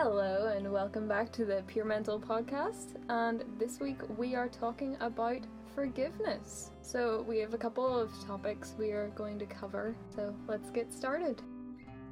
Hello, 0.00 0.52
and 0.56 0.72
welcome 0.72 1.08
back 1.08 1.32
to 1.32 1.44
the 1.44 1.64
Pure 1.66 1.86
Mental 1.86 2.20
Podcast. 2.20 2.94
And 3.08 3.42
this 3.58 3.80
week 3.80 3.98
we 4.16 4.36
are 4.36 4.46
talking 4.46 4.96
about 5.00 5.38
forgiveness. 5.74 6.70
So, 6.82 7.24
we 7.26 7.38
have 7.38 7.52
a 7.52 7.58
couple 7.58 7.98
of 7.98 8.12
topics 8.24 8.76
we 8.78 8.92
are 8.92 9.08
going 9.16 9.40
to 9.40 9.46
cover. 9.46 9.96
So, 10.14 10.32
let's 10.46 10.70
get 10.70 10.92
started. 10.92 11.42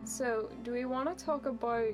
So, 0.04 0.50
do 0.64 0.72
we 0.72 0.84
want 0.84 1.16
to 1.16 1.24
talk 1.24 1.46
about 1.46 1.92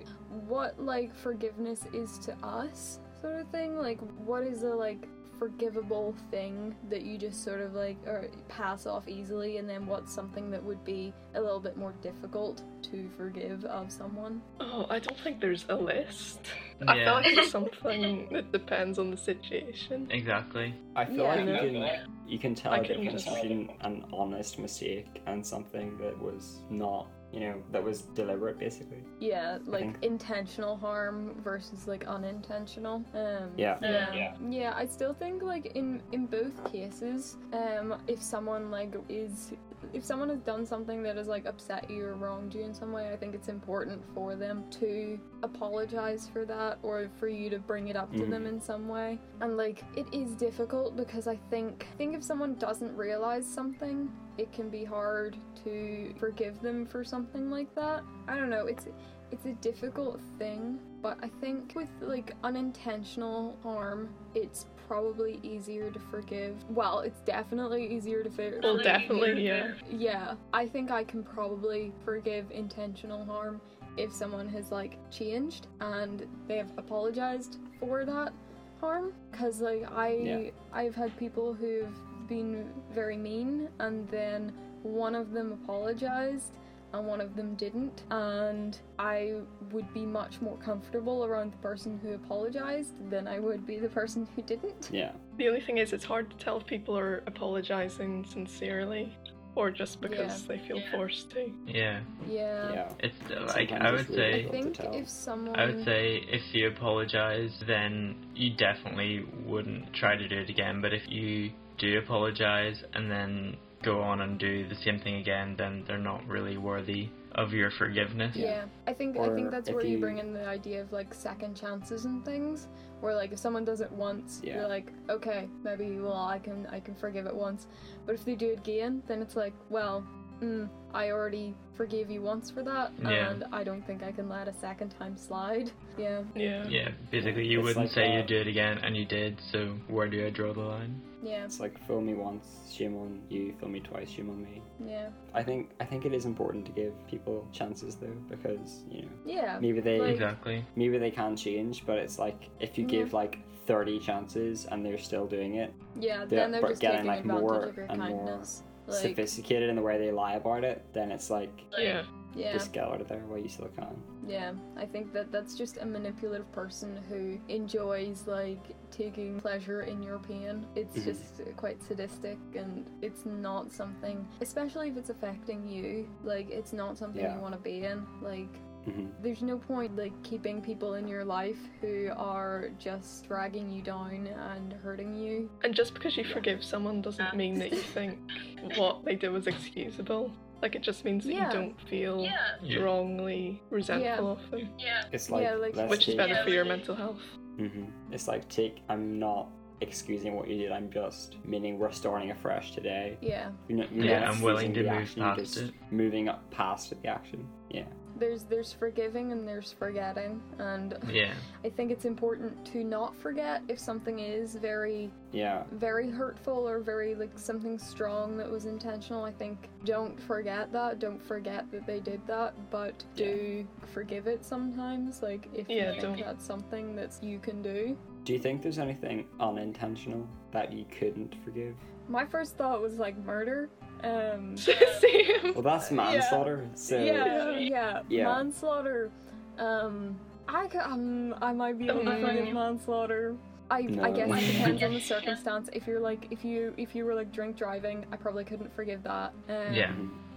what 0.48 0.82
like 0.82 1.14
forgiveness 1.14 1.84
is 1.92 2.18
to 2.20 2.34
us, 2.42 2.98
sort 3.20 3.38
of 3.38 3.48
thing? 3.48 3.76
Like, 3.76 4.00
what 4.24 4.44
is 4.44 4.62
a 4.62 4.74
like 4.74 5.06
forgivable 5.42 6.14
thing 6.30 6.72
that 6.88 7.02
you 7.02 7.18
just 7.18 7.42
sort 7.42 7.60
of 7.60 7.74
like 7.74 7.96
or 8.06 8.28
pass 8.48 8.86
off 8.86 9.08
easily, 9.08 9.58
and 9.58 9.68
then 9.68 9.86
what's 9.86 10.14
something 10.14 10.52
that 10.52 10.62
would 10.62 10.84
be 10.84 11.12
a 11.34 11.40
little 11.40 11.58
bit 11.58 11.76
more 11.76 11.92
difficult 12.00 12.62
to 12.80 13.08
forgive 13.16 13.64
of 13.64 13.90
someone? 13.90 14.40
Oh, 14.60 14.86
I 14.88 15.00
don't 15.00 15.18
think 15.18 15.40
there's 15.40 15.66
a 15.68 15.74
list. 15.74 16.38
I 16.86 16.94
feel 16.94 17.14
like 17.14 17.26
it's 17.26 17.50
something 17.50 18.28
that 18.30 18.52
depends 18.52 19.00
on 19.00 19.10
the 19.10 19.16
situation. 19.16 20.06
Exactly. 20.12 20.76
I 20.94 21.06
feel 21.06 21.24
Yeah. 21.24 21.34
like 21.34 21.62
you 21.64 21.70
can 21.72 22.06
you 22.28 22.38
can 22.38 22.54
tell 22.54 22.74
I 22.74 22.78
a 22.78 22.84
difference 22.84 23.24
between 23.24 23.70
an 23.80 24.04
honest 24.12 24.60
mistake 24.60 25.22
and 25.26 25.44
something 25.44 25.98
that 25.98 26.16
was 26.22 26.60
not, 26.70 27.08
you 27.32 27.40
know, 27.40 27.62
that 27.72 27.82
was 27.82 28.02
deliberate 28.14 28.58
basically. 28.58 28.98
Yeah, 29.18 29.58
like 29.66 29.96
intentional 30.02 30.76
harm 30.76 31.34
versus 31.42 31.88
like 31.88 32.06
unintentional. 32.06 33.04
Um, 33.14 33.50
Yeah. 33.56 33.78
yeah, 33.80 34.14
Yeah. 34.14 34.34
yeah. 34.50 34.72
I 34.76 34.84
still 34.86 35.14
think 35.14 35.42
like 35.42 35.66
in 35.74 36.02
in 36.12 36.26
both 36.26 36.62
cases, 36.70 37.38
um, 37.52 37.96
if 38.06 38.20
someone 38.22 38.70
like 38.70 38.94
is 39.08 39.52
if 39.92 40.04
someone 40.04 40.28
has 40.28 40.40
done 40.40 40.64
something 40.66 41.02
that 41.02 41.16
has 41.16 41.26
like 41.26 41.46
upset 41.46 41.90
you 41.90 42.04
or 42.04 42.14
wronged 42.14 42.54
you 42.54 42.62
in 42.62 42.74
some 42.74 42.92
way, 42.92 43.12
I 43.12 43.16
think 43.16 43.34
it's 43.34 43.48
important 43.48 44.02
for 44.14 44.34
them 44.34 44.64
to 44.80 45.18
apologize 45.42 46.28
for 46.32 46.44
that 46.46 46.78
or 46.82 47.10
for 47.18 47.28
you 47.28 47.50
to 47.50 47.58
bring 47.58 47.88
it 47.88 47.96
up 47.96 48.12
to 48.12 48.20
mm-hmm. 48.20 48.30
them 48.30 48.46
in 48.46 48.60
some 48.60 48.88
way. 48.88 49.18
And 49.40 49.56
like 49.56 49.82
it 49.96 50.06
is 50.12 50.34
difficult 50.34 50.96
because 50.96 51.26
I 51.26 51.36
think 51.50 51.86
I 51.92 51.96
think 51.96 52.16
if 52.16 52.22
someone 52.22 52.54
doesn't 52.54 52.96
realize 52.96 53.46
something, 53.46 54.10
it 54.38 54.52
can 54.52 54.70
be 54.70 54.84
hard 54.84 55.36
to 55.64 56.14
forgive 56.18 56.60
them 56.62 56.86
for 56.86 57.04
something 57.04 57.50
like 57.50 57.74
that. 57.74 58.02
I 58.28 58.36
don't 58.36 58.50
know. 58.50 58.66
It's 58.66 58.86
it's 59.30 59.46
a 59.46 59.54
difficult 59.54 60.20
thing, 60.38 60.78
but 61.00 61.18
I 61.22 61.28
think 61.40 61.72
with 61.74 61.88
like 62.02 62.34
unintentional 62.44 63.58
harm, 63.62 64.14
it's 64.34 64.66
probably 64.86 65.40
easier 65.42 65.90
to 65.90 65.98
forgive. 65.98 66.56
Well, 66.70 67.00
it's 67.00 67.20
definitely 67.20 67.86
easier 67.86 68.22
to 68.22 68.30
forgive. 68.30 68.62
Well, 68.62 68.78
definitely, 68.78 69.46
yeah. 69.46 69.72
Yeah, 69.90 70.34
I 70.52 70.66
think 70.66 70.90
I 70.90 71.04
can 71.04 71.22
probably 71.22 71.92
forgive 72.04 72.50
intentional 72.50 73.24
harm 73.24 73.60
if 73.96 74.12
someone 74.12 74.48
has 74.48 74.70
like 74.70 74.98
changed 75.10 75.66
and 75.80 76.26
they 76.48 76.56
have 76.56 76.72
apologized 76.78 77.58
for 77.78 78.04
that 78.04 78.32
harm 78.80 79.12
cuz 79.32 79.60
like 79.60 79.84
I 79.92 80.08
Yeah. 80.14 80.50
I've 80.72 80.94
had 80.94 81.16
people 81.18 81.52
who've 81.52 81.94
been 82.26 82.72
very 82.92 83.16
mean 83.16 83.68
and 83.80 84.08
then 84.08 84.52
one 84.82 85.14
of 85.14 85.32
them 85.32 85.52
apologized 85.52 86.52
and 86.92 87.06
one 87.06 87.20
of 87.20 87.36
them 87.36 87.54
didn't 87.54 88.02
and 88.10 88.78
I 88.98 89.34
would 89.70 89.92
be 89.92 90.04
much 90.04 90.40
more 90.40 90.56
comfortable 90.58 91.24
around 91.24 91.52
the 91.52 91.58
person 91.58 91.98
who 92.02 92.12
apologized 92.12 93.10
than 93.10 93.26
I 93.26 93.38
would 93.38 93.66
be 93.66 93.78
the 93.78 93.88
person 93.88 94.28
who 94.34 94.42
didn't. 94.42 94.90
Yeah. 94.92 95.12
The 95.38 95.48
only 95.48 95.60
thing 95.60 95.78
is, 95.78 95.92
it's 95.92 96.04
hard 96.04 96.30
to 96.30 96.36
tell 96.36 96.58
if 96.58 96.66
people 96.66 96.96
are 96.98 97.22
apologizing 97.26 98.24
sincerely 98.24 99.16
or 99.54 99.70
just 99.70 100.00
because 100.00 100.46
they 100.46 100.58
feel 100.58 100.80
forced 100.92 101.30
to. 101.30 101.52
Yeah. 101.66 102.00
Yeah. 102.28 102.72
Yeah. 102.72 102.92
It's 103.00 103.16
uh, 103.30 103.44
like 103.48 103.68
Sometimes 103.68 103.82
I 103.82 103.90
would 103.90 104.00
it's 104.00 104.10
really 104.10 104.22
I 104.22 104.32
say 104.32 104.42
difficult. 104.42 104.92
think 104.92 105.02
if 105.02 105.08
someone 105.08 105.56
I 105.58 105.66
would 105.66 105.84
say 105.84 106.24
if 106.28 106.54
you 106.54 106.68
apologize 106.68 107.52
then 107.66 108.14
you 108.34 108.50
definitely 108.50 109.26
wouldn't 109.44 109.92
try 109.92 110.16
to 110.16 110.28
do 110.28 110.38
it 110.38 110.48
again. 110.48 110.80
But 110.80 110.94
if 110.94 111.02
you 111.08 111.50
do 111.82 111.98
apologize 111.98 112.84
and 112.94 113.10
then 113.10 113.56
go 113.82 114.00
on 114.00 114.20
and 114.20 114.38
do 114.38 114.68
the 114.68 114.76
same 114.76 115.00
thing 115.00 115.16
again, 115.16 115.56
then 115.58 115.82
they're 115.86 115.98
not 115.98 116.24
really 116.28 116.56
worthy 116.56 117.08
of 117.34 117.52
your 117.52 117.70
forgiveness. 117.72 118.36
Yeah, 118.36 118.66
I 118.86 118.92
think 118.92 119.18
I 119.18 119.28
think 119.34 119.50
that's 119.50 119.68
where 119.68 119.84
you... 119.84 119.92
you- 119.94 119.98
bring 119.98 120.18
in 120.18 120.32
the 120.32 120.46
idea 120.46 120.80
of 120.80 120.92
like 120.92 121.12
second 121.12 121.56
chances 121.56 122.04
and 122.04 122.24
things. 122.24 122.68
Where 123.00 123.16
like 123.16 123.32
if 123.32 123.38
someone 123.40 123.64
does 123.64 123.80
it 123.80 123.90
once, 123.90 124.40
Yeah. 124.44 124.54
you're 124.54 124.68
like, 124.68 124.92
okay, 125.10 125.48
maybe 125.64 125.98
well 125.98 126.12
I 126.36 126.38
can 126.38 126.66
I 126.70 126.78
can 126.78 126.94
forgive 126.94 127.26
it 127.26 127.34
once. 127.34 127.66
But 128.06 128.14
if 128.14 128.24
they 128.24 128.36
do 128.36 128.50
it 128.50 128.58
again, 128.58 129.02
then 129.08 129.20
it's 129.20 129.34
like, 129.34 129.54
well, 129.68 130.06
mm, 130.42 130.68
I 130.92 131.10
already 131.10 131.54
forgave 131.74 132.10
you 132.10 132.20
once 132.20 132.50
for 132.50 132.62
that, 132.62 132.92
Yeah. 133.02 133.30
and 133.30 133.44
I 133.52 133.64
don't 133.64 133.84
think 133.86 134.02
I 134.02 134.12
can 134.12 134.28
let 134.28 134.46
a 134.48 134.52
second 134.52 134.90
time 134.98 135.16
slide. 135.16 135.70
Yeah, 135.96 136.22
Yeah. 136.34 136.66
Yeah, 136.68 136.90
basically 137.10 137.46
you 137.46 137.60
It's 137.60 137.68
wouldn't 137.68 137.86
like 137.86 137.94
say 137.94 138.08
that. 138.08 138.16
you'd 138.16 138.26
do 138.26 138.36
it 138.36 138.46
again 138.46 138.78
and 138.82 138.96
you 138.96 139.04
did, 139.04 139.40
so 139.40 139.68
where 139.88 140.08
do 140.08 140.26
I 140.26 140.30
draw 140.30 140.52
the 140.52 140.60
line? 140.60 141.00
yeah, 141.22 141.44
It's 141.44 141.60
like 141.60 141.78
fool 141.86 142.00
me 142.00 142.14
once, 142.14 142.46
shame 142.70 142.96
on 142.96 143.22
you, 143.28 143.54
fool 143.60 143.68
me 143.68 143.80
twice, 143.80 144.10
shame 144.10 144.28
on 144.30 144.42
me. 144.42 144.60
yeah, 144.84 145.08
I 145.34 145.42
think 145.42 145.70
I 145.80 145.84
think 145.84 146.04
it 146.04 146.12
is 146.12 146.24
important 146.26 146.66
to 146.66 146.72
give 146.72 146.92
people 147.06 147.46
chances 147.52 147.94
though 147.96 148.16
because, 148.28 148.84
you 148.90 149.02
know, 149.02 149.08
yeah. 149.24 149.58
maybe 149.60 149.80
they 149.80 150.00
Like- 150.00 150.10
Exactly. 150.10 150.64
maybe 150.76 150.98
they 150.98 151.10
can 151.10 151.36
change, 151.36 151.86
but 151.86 151.98
it's 151.98 152.18
like 152.18 152.50
if 152.60 152.76
you 152.76 152.84
Yeah. 152.84 152.90
give 152.98 153.12
like 153.12 153.38
30 153.66 153.98
chances 154.00 154.66
and 154.66 154.84
they're 154.84 154.98
still 154.98 155.26
doing 155.26 155.54
it, 155.54 155.72
Yeah, 156.00 156.24
they're- 156.26 156.40
then 156.40 156.50
they're 156.52 156.62
just 156.62 156.80
getting, 156.80 156.96
taking 157.06 157.06
like, 157.08 157.20
advantage 157.20 157.40
more 157.42 157.62
of 157.64 157.76
your 157.76 157.86
and 157.88 157.98
more 157.98 158.08
kindness. 158.26 158.62
Like, 158.86 159.00
sophisticated 159.00 159.70
in 159.70 159.76
the 159.76 159.82
way 159.82 159.98
they 159.98 160.10
lie 160.10 160.34
about 160.34 160.64
it, 160.64 160.82
then 160.92 161.12
it's 161.12 161.30
like 161.30 161.50
Yeah. 161.78 162.02
Yeah. 162.34 162.52
just 162.52 162.72
get 162.72 162.84
out 162.84 163.00
of 163.00 163.08
there 163.08 163.22
while 163.28 163.38
you 163.38 163.48
still 163.48 163.68
can. 163.76 163.94
Yeah, 164.26 164.52
I 164.76 164.86
think 164.86 165.12
that 165.12 165.30
that's 165.32 165.54
just 165.56 165.78
a 165.78 165.84
manipulative 165.86 166.50
person 166.52 166.98
who 167.08 167.38
enjoys 167.48 168.24
like 168.26 168.62
taking 168.90 169.40
pleasure 169.40 169.82
in 169.82 170.02
your 170.02 170.18
pain. 170.18 170.64
It's 170.76 170.96
Mhm. 170.98 171.04
just 171.04 171.56
quite 171.56 171.82
sadistic 171.82 172.38
and 172.54 172.88
it's 173.02 173.24
not 173.26 173.72
something, 173.72 174.26
especially 174.40 174.88
if 174.88 174.96
it's 174.96 175.10
affecting 175.10 175.66
you, 175.68 176.08
like 176.24 176.50
it's 176.50 176.72
not 176.72 176.96
something 176.98 177.22
Yeah. 177.22 177.34
you 177.36 177.40
want 177.40 177.54
to 177.54 177.60
be 177.60 177.84
in. 177.84 178.06
Like 178.22 178.48
hmm 178.84 179.06
there's 179.22 179.42
no 179.42 179.56
point 179.56 179.94
like 179.94 180.12
keeping 180.24 180.60
people 180.60 180.94
in 180.94 181.06
your 181.06 181.24
life 181.24 181.58
who 181.80 182.10
are 182.16 182.70
just 182.80 183.28
dragging 183.28 183.70
you 183.70 183.80
down 183.80 184.26
and 184.26 184.72
hurting 184.72 185.14
you. 185.14 185.48
And 185.62 185.72
just 185.72 185.94
because 185.94 186.16
you 186.16 186.24
forgive 186.24 186.64
someone 186.64 187.00
doesn't 187.00 187.36
mean 187.36 187.54
that 187.60 187.70
you 187.70 187.78
think 187.78 188.18
what 188.76 189.04
they 189.04 189.14
did 189.14 189.30
was 189.30 189.46
excusable. 189.46 190.32
Like, 190.62 190.76
it 190.76 190.82
just 190.82 191.04
means 191.04 191.24
that 191.24 191.34
Yeah. 191.34 191.48
you 191.48 191.52
don't 191.52 191.80
feel 191.88 192.20
Yeah. 192.62 192.78
wrongly 192.80 193.60
resentful 193.70 194.30
of 194.32 194.50
them, 194.50 194.68
Yeah. 194.78 195.02
It's 195.12 195.28
like, 195.28 195.42
Yeah, 195.42 195.54
like- 195.54 195.74
let's 195.76 195.90
which 195.90 196.00
is 196.08 196.14
take- 196.14 196.18
better 196.18 196.42
for 196.44 196.50
your 196.50 196.64
mental 196.64 196.94
health. 196.94 197.20
hmm 197.58 197.84
It's 198.12 198.28
like 198.28 198.48
take. 198.48 198.82
I'm 198.88 199.18
not 199.18 199.48
excusing 199.80 200.34
what 200.36 200.46
you 200.48 200.56
did. 200.56 200.70
I'm 200.70 200.88
just 200.90 201.36
meaning 201.44 201.76
we're 201.80 201.90
starting 201.90 202.30
afresh 202.30 202.70
today. 202.72 203.18
Yeah. 203.20 203.50
You're 203.68 203.78
not, 203.78 203.92
you're 203.92 204.04
Yeah, 204.04 204.20
not 204.20 204.28
I'm 204.36 204.40
willing 204.42 204.70
excusing 204.70 204.74
to 204.74 204.82
the 204.84 204.90
move 204.90 205.02
action, 205.02 205.22
you're 205.22 205.34
past 205.34 205.40
just 205.54 205.56
it. 205.68 205.74
Moving 205.90 206.28
up 206.28 206.50
past 206.52 206.90
the 207.02 207.08
action. 207.08 207.48
Yeah. 207.68 207.82
There's 208.18 208.44
there's 208.44 208.72
forgiving 208.72 209.32
and 209.32 209.46
there's 209.48 209.72
forgetting 209.72 210.40
and 210.58 210.96
Yeah. 211.10 211.32
I 211.64 211.68
think 211.70 211.90
it's 211.90 212.04
important 212.04 212.64
to 212.66 212.84
not 212.84 213.16
forget 213.16 213.62
if 213.68 213.78
something 213.78 214.18
is 214.20 214.54
very 214.56 215.10
Yeah. 215.32 215.64
very 215.72 216.10
hurtful 216.10 216.68
or 216.68 216.80
very 216.80 217.14
like 217.14 217.38
something 217.38 217.78
strong 217.78 218.36
that 218.36 218.50
was 218.50 218.66
intentional 218.66 219.24
i 219.24 219.32
think 219.32 219.68
don't 219.84 220.20
forget 220.20 220.72
that 220.72 220.98
don't 220.98 221.22
forget 221.22 221.70
that 221.72 221.86
they 221.86 222.00
did 222.00 222.20
that 222.26 222.52
but 222.70 223.02
do 223.16 223.66
forgive 223.92 224.26
it 224.26 224.44
sometimes 224.44 225.22
like 225.22 225.48
if 225.54 225.68
Yeah, 225.68 225.94
you 225.94 226.00
think 226.00 226.16
don't- 226.18 226.26
that's 226.26 226.44
something 226.44 226.94
that 226.96 227.12
you 227.22 227.38
can 227.38 227.62
do 227.62 227.96
Do 228.24 228.32
you 228.34 228.38
think 228.38 228.62
there's 228.62 228.78
anything 228.78 229.26
unintentional 229.40 230.26
that 230.52 230.72
you 230.72 230.84
couldn't 230.98 231.34
forgive? 231.44 231.74
my 232.08 232.24
first 232.26 232.56
thought 232.56 232.82
was 232.82 232.98
like 232.98 233.16
murder 233.24 233.70
um 234.04 234.56
Same. 234.56 235.52
Well, 235.54 235.62
that's 235.62 235.90
manslaughter. 235.90 236.68
So 236.74 237.02
yeah, 237.02 237.58
yeah 237.58 238.02
Yeah. 238.08 238.24
manslaughter 238.24 239.10
um 239.58 240.18
i 240.48 240.66
um, 240.82 241.34
i 241.42 241.52
might 241.52 241.78
be 241.78 241.88
able 241.88 242.04
to 242.04 242.20
forgive 242.20 242.52
manslaughter 242.52 243.36
I, 243.72 243.88
I 244.02 244.10
guess 244.10 244.28
it 244.30 244.52
depends 244.52 244.82
on 244.82 244.92
the 244.92 245.00
circumstance. 245.00 245.70
If 245.72 245.86
you're 245.86 246.00
like, 246.00 246.28
if 246.30 246.44
you 246.44 246.74
if 246.76 246.94
you 246.94 247.06
were 247.06 247.14
like 247.14 247.32
drink 247.32 247.56
driving, 247.56 248.04
I 248.12 248.16
probably 248.16 248.44
couldn't 248.44 248.74
forgive 248.74 249.02
that. 249.04 249.32
Um, 249.48 249.72
Yeah. 249.72 249.92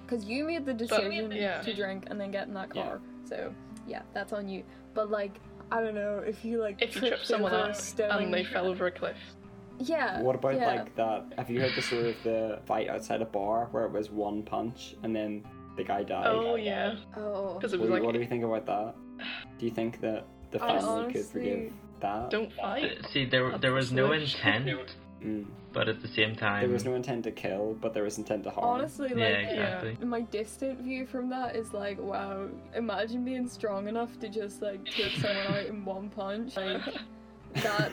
Because 0.06 0.24
you 0.24 0.46
made 0.46 0.66
the 0.66 0.74
decision 0.74 1.32
yeah. 1.32 1.62
to 1.62 1.74
drink 1.74 2.06
and 2.08 2.22
then 2.22 2.32
get 2.32 2.48
in 2.48 2.54
that 2.54 2.70
car, 2.70 2.84
Yeah. 2.84 2.90
car. 2.90 3.02
So, 3.26 3.54
yeah, 3.88 4.04
that's 4.14 4.32
on 4.34 4.48
you. 4.48 4.64
But, 4.94 5.10
like, 5.10 5.40
I 5.72 5.82
don't 5.82 5.96
know, 5.96 6.20
if 6.20 6.46
you, 6.46 6.62
like, 6.62 6.80
If 6.80 6.94
you 6.96 7.02
trip 7.02 7.14
tripped 7.14 7.26
someone 7.26 7.54
over 7.54 7.72
a 7.72 8.06
up 8.08 8.22
and 8.22 8.32
they 8.34 8.44
fell 8.44 8.68
over 8.68 8.86
a 8.86 8.92
cliff. 8.92 9.18
Yeah. 9.80 10.22
What 10.22 10.36
about 10.36 10.56
yeah. 10.56 10.68
like 10.68 10.96
that? 10.96 11.34
Have 11.38 11.50
you 11.50 11.60
heard 11.60 11.74
the 11.76 11.82
story 11.82 12.12
of 12.12 12.24
the 12.24 12.60
fight 12.66 12.90
outside 12.90 13.22
a 13.22 13.26
bar 13.26 13.68
where 13.72 13.86
it 13.86 13.92
was 13.92 14.10
one 14.10 14.44
punch 14.44 14.96
and 15.04 15.16
then 15.16 15.44
the 15.76 15.84
guy 15.84 16.04
died? 16.04 16.28
Oh, 16.28 16.56
yeah. 16.56 16.96
Oh. 17.18 17.56
Because 17.56 17.74
it 17.74 17.80
What, 17.80 17.90
was 17.90 17.98
do 17.98 18.02
you- 18.02 18.06
what 18.06 18.14
do 18.14 18.20
you 18.20 18.28
think 18.28 18.44
about 18.44 18.66
that? 18.68 18.96
Do 19.60 19.66
you 19.66 19.72
think 19.72 20.02
that 20.02 20.26
the 20.52 20.64
I 20.64 20.80
family 20.80 21.14
could 21.14 21.26
forgive 21.26 21.74
that? 22.02 22.30
don't 22.30 22.52
fight. 22.54 23.06
See, 23.12 23.26
there 23.26 23.58
there 23.58 23.74
was 23.74 23.92
no 23.92 24.12
intent 24.12 24.68
Mm. 25.24 25.46
but 25.74 25.88
at 25.88 26.02
the 26.02 26.08
same 26.08 26.36
time, 26.36 26.62
There 26.62 26.70
was 26.70 26.86
no 26.86 26.94
intent 26.94 27.24
to 27.24 27.32
kill, 27.32 27.76
but 27.82 27.94
there 27.94 28.04
was 28.04 28.18
intent 28.18 28.44
to 28.44 28.52
harm. 28.52 28.68
Honestly, 28.68 29.10
like 29.10 29.18
yeah, 29.18 29.80
exactly. 29.80 30.06
my 30.06 30.22
distant 30.22 30.82
view 30.82 31.08
from 31.08 31.30
that 31.30 31.56
is 31.56 31.74
like, 31.74 32.00
wow, 32.00 32.48
imagine 32.76 33.26
being 33.26 33.48
strong 33.48 33.88
enough 33.88 34.20
to 34.20 34.30
just 34.30 34.62
like 34.62 34.86
take 34.86 35.14
someone 35.14 35.48
out 35.48 35.66
in 35.66 35.84
one 35.84 36.10
punch. 36.10 36.56
Like 36.58 36.82
that 37.56 37.92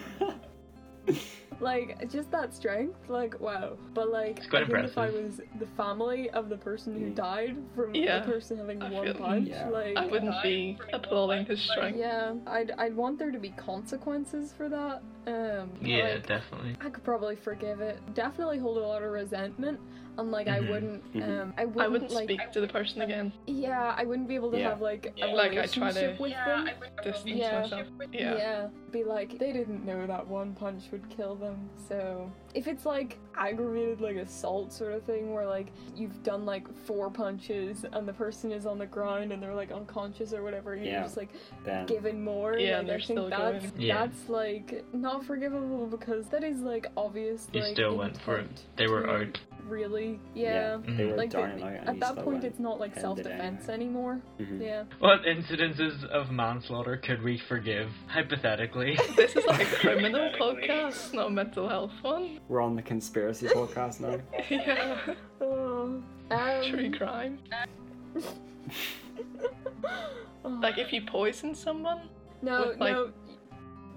like 1.61 2.11
just 2.11 2.31
that 2.31 2.55
strength, 2.55 2.99
like 3.09 3.39
wow. 3.41 3.77
But 3.95 4.09
like 4.11 4.39
It's 4.39 4.47
quite 4.49 4.63
I 4.65 4.67
think 4.67 4.79
if 4.91 4.99
I 4.99 5.07
impressive. 5.07 5.39
was 5.39 5.41
the 5.61 5.67
family 5.77 6.31
of 6.31 6.49
the 6.49 6.57
person 6.57 6.95
who 6.99 7.07
Mm. 7.11 7.15
died 7.15 7.57
from 7.75 7.95
Yeah. 7.95 8.21
the 8.21 8.31
person 8.33 8.59
having 8.59 8.83
I 8.83 8.91
one 8.91 9.05
feel- 9.05 9.15
punch, 9.15 9.49
Yeah. 9.49 9.69
like 9.69 9.97
I 9.97 10.07
wouldn't 10.07 10.35
be 10.43 10.79
applauding 10.93 11.47
his 11.47 11.61
strength. 11.63 11.99
yeah, 11.99 12.35
I'd 12.47 12.73
I'd 12.79 12.97
want 12.97 13.19
there 13.19 13.31
to 13.31 13.39
be 13.39 13.51
consequences 13.51 14.53
for 14.53 14.69
that. 14.69 15.03
Um, 15.27 15.71
yeah, 15.81 16.15
like, 16.15 16.27
definitely. 16.27 16.77
I 16.81 16.91
could 16.91 17.05
probably 17.05 17.37
forgive 17.37 17.81
it. 17.81 17.99
Definitely 18.15 18.59
hold 18.59 18.79
a 18.79 18.81
lot 18.81 19.03
of 19.03 19.11
resentment, 19.13 19.79
and 20.19 20.31
like 20.33 20.49
Mhm. 20.49 20.53
I 20.67 20.71
wouldn't, 20.71 21.03
um, 21.23 21.55
I 21.57 21.65
wouldn't, 21.65 21.81
I 21.85 21.89
wouldn't 21.89 22.11
like, 22.13 22.25
speak 22.25 22.51
to 22.53 22.61
the 22.61 22.67
person 22.69 23.03
again. 23.03 23.33
yeah, 23.47 23.95
I 23.97 24.05
wouldn't 24.05 24.27
be 24.29 24.35
able 24.35 24.51
to 24.51 24.59
Yeah. 24.59 24.71
have 24.71 24.81
like 24.81 25.13
a 25.23 25.27
Like, 25.27 25.53
I 25.53 25.67
try 25.67 25.91
to- 25.93 26.01
relationship 26.01 26.21
with 26.21 26.33
them. 26.33 26.69
Distance 27.05 27.37
Yeah. 27.39 27.61
myself. 27.61 27.87
Yeah. 28.13 28.69
be 28.93 29.05
like 29.05 29.39
they 29.39 29.53
didn't 29.55 29.87
know 29.87 30.07
that 30.07 30.27
one 30.29 30.53
punch 30.55 30.91
would 30.93 31.09
kill 31.09 31.35
them. 31.35 31.71
So 31.89 32.31
if 32.53 32.67
it's 32.69 32.85
like 32.85 33.17
aggravated 33.35 34.03
like 34.03 34.17
assault 34.17 34.71
sort 34.71 34.93
of 34.93 35.03
thing 35.05 35.33
where 35.33 35.47
like 35.47 35.69
you've 35.97 36.23
done 36.23 36.45
like 36.45 36.71
four 36.85 37.09
punches 37.11 37.87
and 37.91 38.07
the 38.07 38.13
person 38.13 38.53
is 38.53 38.67
on 38.67 38.77
the 38.79 38.85
ground 38.85 39.33
and 39.33 39.43
they're 39.43 39.55
like 39.55 39.73
unconscious 39.73 40.35
or 40.35 40.43
whatever, 40.43 40.75
and 40.75 40.85
you're 40.85 41.01
just 41.01 41.17
like 41.17 41.31
Then 41.65 41.87
giving 41.87 42.23
more. 42.23 42.59
Yeah, 42.59 42.73
like, 42.73 42.81
and 42.81 42.89
they're 42.91 42.97
I 42.97 42.99
think 42.99 43.05
still 43.19 43.29
that's 43.31 43.67
going. 43.71 43.81
Yeah. 43.81 44.07
that's 44.07 44.29
like 44.29 44.85
not 44.93 45.12
forgivable 45.21 45.87
because 45.87 46.27
that 46.29 46.43
is 46.45 46.61
like 46.61 46.87
obvious. 46.97 47.49
You 47.53 47.61
like, 47.63 47.73
still 47.75 47.97
went 47.97 48.21
for 48.23 48.39
it. 48.39 48.63
They 48.77 48.87
were 48.87 49.03
to 49.03 49.11
out. 49.13 49.41
Really, 49.69 50.19
yeah, 50.35 50.53
yeah. 50.53 50.77
they 50.85 50.93
Mhm. 51.05 51.11
were 51.13 51.17
Like 51.17 51.31
down 51.31 51.59
the- 51.59 51.65
and 51.67 51.79
out. 51.89 51.95
at 51.95 52.01
that 52.01 52.25
point, 52.25 52.43
it's 52.45 52.59
not 52.59 52.81
like 52.81 52.95
self 52.99 53.17
defense 53.19 53.69
anyway. 53.69 53.75
anymore. 53.75 54.21
Mhm. 54.41 54.61
Yeah. 54.61 54.85
What 54.99 55.23
incidences 55.23 56.05
of 56.07 56.31
manslaughter 56.33 56.97
could 56.97 57.23
we 57.23 57.39
forgive, 57.39 57.89
hypothetically? 58.09 58.97
This 59.17 59.37
is 59.37 59.47
like 59.47 59.61
a 59.63 59.77
criminal 59.77 60.31
podcast, 60.39 61.15
not 61.15 61.29
a 61.29 61.31
mental 61.31 61.69
health 61.69 61.93
one. 62.03 62.41
We're 62.49 62.61
on 62.61 62.75
the 62.77 62.83
conspiracy 62.83 63.47
podcast 63.49 64.01
now. 64.01 64.19
yeah. 64.51 64.99
Oh, 65.41 66.03
um, 66.31 66.63
True 66.65 66.91
crime. 66.91 67.39
Like 70.45 70.79
if 70.79 70.93
you 70.93 71.03
poison 71.07 71.55
someone. 71.55 72.01
No, 72.43 72.69
With, 72.69 72.81
like- 72.81 72.93
no. 72.95 73.11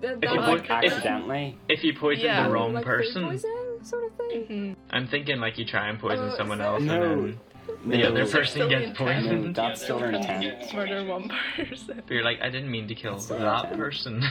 That, 0.05 0.17
If 0.23 0.31
you 0.31 0.37
was- 0.37 0.61
put- 0.61 0.69
accidentally. 0.69 1.57
if 1.67 1.83
you 1.83 1.93
poison 1.95 2.25
Yeah. 2.25 2.43
the 2.47 2.53
wrong 2.53 2.73
like 2.73 2.83
food 2.85 2.89
person, 2.91 3.23
poisoning 3.23 3.79
sort 3.83 4.03
of 4.05 4.11
thing. 4.17 4.45
hmm 4.45 4.73
I'm 4.95 5.07
thinking 5.07 5.39
like 5.39 5.57
you 5.57 5.65
try 5.65 5.89
and 5.89 5.99
poison 5.99 6.29
Oh, 6.31 6.37
someone 6.37 6.61
else 6.61 6.83
No. 6.83 6.93
and 7.01 7.23
then 7.23 7.39
the 7.87 7.97
No. 7.97 8.07
other 8.09 8.25
person 8.27 8.45
still 8.45 8.69
gets 8.69 8.87
intent? 8.89 8.97
poisoned. 8.97 9.43
No, 9.45 9.51
that's 9.53 9.81
still 9.83 9.97
their 9.99 10.11
intent. 10.11 10.73
Murder 10.75 11.03
one 11.05 11.31
person. 11.55 11.95
But 12.05 12.11
you're 12.13 12.23
like, 12.23 12.39
I 12.41 12.49
didn't 12.49 12.69
mean 12.69 12.87
to 12.87 12.95
kill 12.95 13.13
That's 13.13 13.27
that 13.29 13.63
intent. 13.63 13.77
person. 13.79 14.23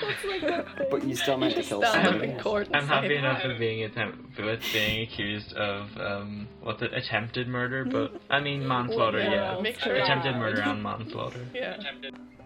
That's 0.00 0.24
like. 0.24 0.66
But 0.90 1.04
you 1.06 1.14
still 1.16 1.36
meant 1.36 1.54
to 1.56 1.62
kill 1.62 1.82
stand 1.82 2.06
up 2.06 2.12
somebody. 2.12 2.32
in 2.32 2.38
court 2.40 2.66
and 2.68 2.76
I'm 2.76 2.82
say 2.88 2.94
happy 2.94 3.16
enough 3.16 3.42
that. 3.42 3.48
with 3.48 3.58
being 3.58 3.82
attempt 3.84 4.38
with 4.38 4.62
being 4.72 5.02
accused 5.02 5.52
of 5.54 5.88
um 5.98 6.48
what's 6.62 6.82
it 6.82 6.92
attempted 6.92 7.46
murder, 7.48 7.84
but 7.84 8.20
I 8.28 8.40
mean 8.40 8.66
manslaughter, 8.66 9.18
Well, 9.18 9.30
yeah. 9.30 9.54
yeah, 9.56 9.60
make 9.60 9.78
sure 9.80 9.94
attempted 9.94 10.36
murder 10.36 10.62
and 10.64 10.82
manslaughter. 10.82 11.44
Yeah. 11.54 11.76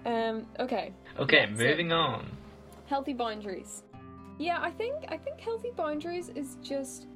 Um. 0.04 0.46
Okay. 0.60 0.92
Okay, 1.18 1.36
Yeah, 1.48 1.56
so- 1.56 1.62
moving 1.64 1.92
on. 1.92 2.26
Healthy 2.86 3.14
boundaries. 3.14 3.82
Yeah, 4.38 4.58
I 4.60 4.70
think 4.70 4.94
I 5.08 5.16
think 5.16 5.40
healthy 5.40 5.70
boundaries 5.76 6.28
is 6.30 6.56
just 6.62 7.06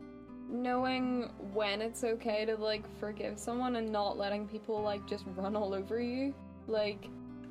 knowing 0.50 1.30
when 1.52 1.82
it's 1.82 2.04
okay 2.04 2.44
to 2.46 2.56
like 2.56 2.82
forgive 2.98 3.38
someone 3.38 3.76
and 3.76 3.90
not 3.92 4.16
letting 4.16 4.46
people 4.48 4.80
like 4.80 5.06
just 5.06 5.24
run 5.36 5.54
all 5.56 5.74
over 5.74 6.00
you. 6.00 6.34
Like 6.66 7.08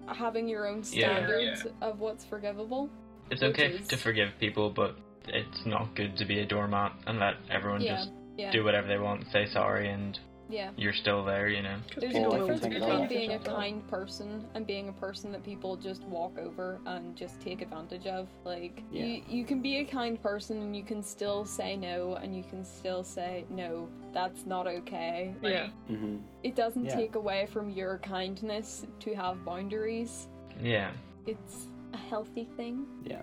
having 0.08 0.48
your 0.48 0.68
own 0.68 0.78
Yeah. 0.92 1.16
standards 1.16 1.68
of 1.82 2.00
what's 2.00 2.26
forgivable. 2.26 2.90
It's 3.30 3.44
okay 3.44 3.74
is- 3.74 3.88
to 3.90 3.98
forgive 3.98 4.30
people, 4.40 4.70
but 4.70 4.96
it's 5.28 5.66
not 5.66 5.94
good 5.96 6.16
to 6.18 6.26
be 6.26 6.40
a 6.40 6.46
doormat 6.46 6.94
and 7.06 7.20
let 7.20 7.36
everyone 7.52 7.82
Yeah. 7.82 7.98
just 7.98 8.12
Yeah. 8.38 8.52
do 8.52 8.64
whatever 8.64 8.88
they 8.88 8.98
want, 8.98 9.28
say 9.32 9.46
sorry, 9.48 9.90
and 9.90 10.18
Yeah. 10.50 10.72
you're 10.78 10.94
still 10.94 11.24
there, 11.26 11.50
you 11.50 11.62
know. 11.62 11.78
There's 11.98 12.16
a 12.16 12.30
difference 12.30 12.62
between 12.62 13.08
being 13.08 13.32
a 13.34 13.40
kind 13.40 13.86
person 13.88 14.46
and 14.54 14.66
being 14.66 14.90
a 14.90 14.94
person 14.94 15.32
that 15.32 15.44
people 15.44 15.76
just 15.76 16.04
walk 16.04 16.38
over 16.40 16.80
and 16.86 17.16
just 17.16 17.42
take 17.42 17.62
advantage 17.62 18.08
of. 18.08 18.28
Like 18.46 18.82
Yeah. 18.92 19.06
you, 19.06 19.22
you 19.28 19.46
can 19.46 19.62
be 19.62 19.78
a 19.78 19.86
kind 19.86 20.22
person 20.22 20.62
and 20.62 20.76
you 20.76 20.84
can 20.84 21.04
still 21.04 21.46
say 21.46 21.76
no 21.76 22.16
and 22.16 22.36
you 22.36 22.44
can 22.44 22.64
still 22.64 23.04
say 23.04 23.46
no, 23.50 23.88
that's 24.14 24.46
not 24.46 24.68
okay. 24.68 25.34
Yeah. 25.42 25.70
hmm 25.88 26.18
It 26.44 26.56
doesn't 26.56 26.86
Yeah. 26.86 26.96
take 26.96 27.16
away 27.16 27.46
from 27.48 27.70
your 27.70 27.98
kindness 28.00 28.86
to 29.02 29.14
have 29.16 29.44
boundaries. 29.44 30.28
Yeah. 30.62 30.92
It's 31.26 31.68
a 31.94 31.98
healthy 31.98 32.48
thing. 32.58 32.86
Yeah. 33.04 33.22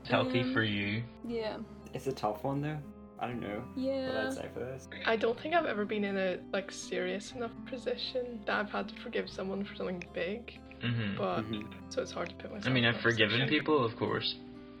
It's 0.00 0.10
healthy 0.10 0.40
Um, 0.40 0.52
for 0.52 0.62
you. 0.62 1.02
Yeah. 1.26 1.58
It's 1.94 2.06
a 2.06 2.12
tough 2.12 2.44
one 2.44 2.60
though. 2.60 2.78
I 3.22 3.28
don't 3.28 3.40
know 3.40 3.62
what 3.74 3.84
Yeah. 3.84 4.24
I'd 4.26 4.32
say 4.34 4.48
for 4.52 4.60
this. 4.60 4.88
I 5.06 5.14
don't 5.16 5.38
think 5.38 5.54
I've 5.54 5.66
ever 5.66 5.84
been 5.84 6.02
in 6.04 6.16
a 6.18 6.38
like 6.52 6.72
serious 6.72 7.32
enough 7.32 7.52
position 7.70 8.40
that 8.46 8.56
I've 8.56 8.70
had 8.70 8.88
to 8.88 8.94
forgive 8.96 9.30
someone 9.30 9.64
for 9.64 9.76
something 9.76 10.02
big. 10.12 10.58
Mm-hmm. 10.82 11.16
But 11.16 11.42
Mhm. 11.44 11.66
so 11.88 12.02
it's 12.02 12.10
hard 12.10 12.30
to 12.30 12.34
put 12.34 12.50
myself. 12.50 12.66
I 12.68 12.70
mean, 12.74 12.82
in 12.84 12.88
I've 12.90 12.96
that 12.96 13.02
forgiven 13.02 13.38
position. 13.40 13.48
people, 13.48 13.84
of 13.84 13.96
course, 13.96 14.34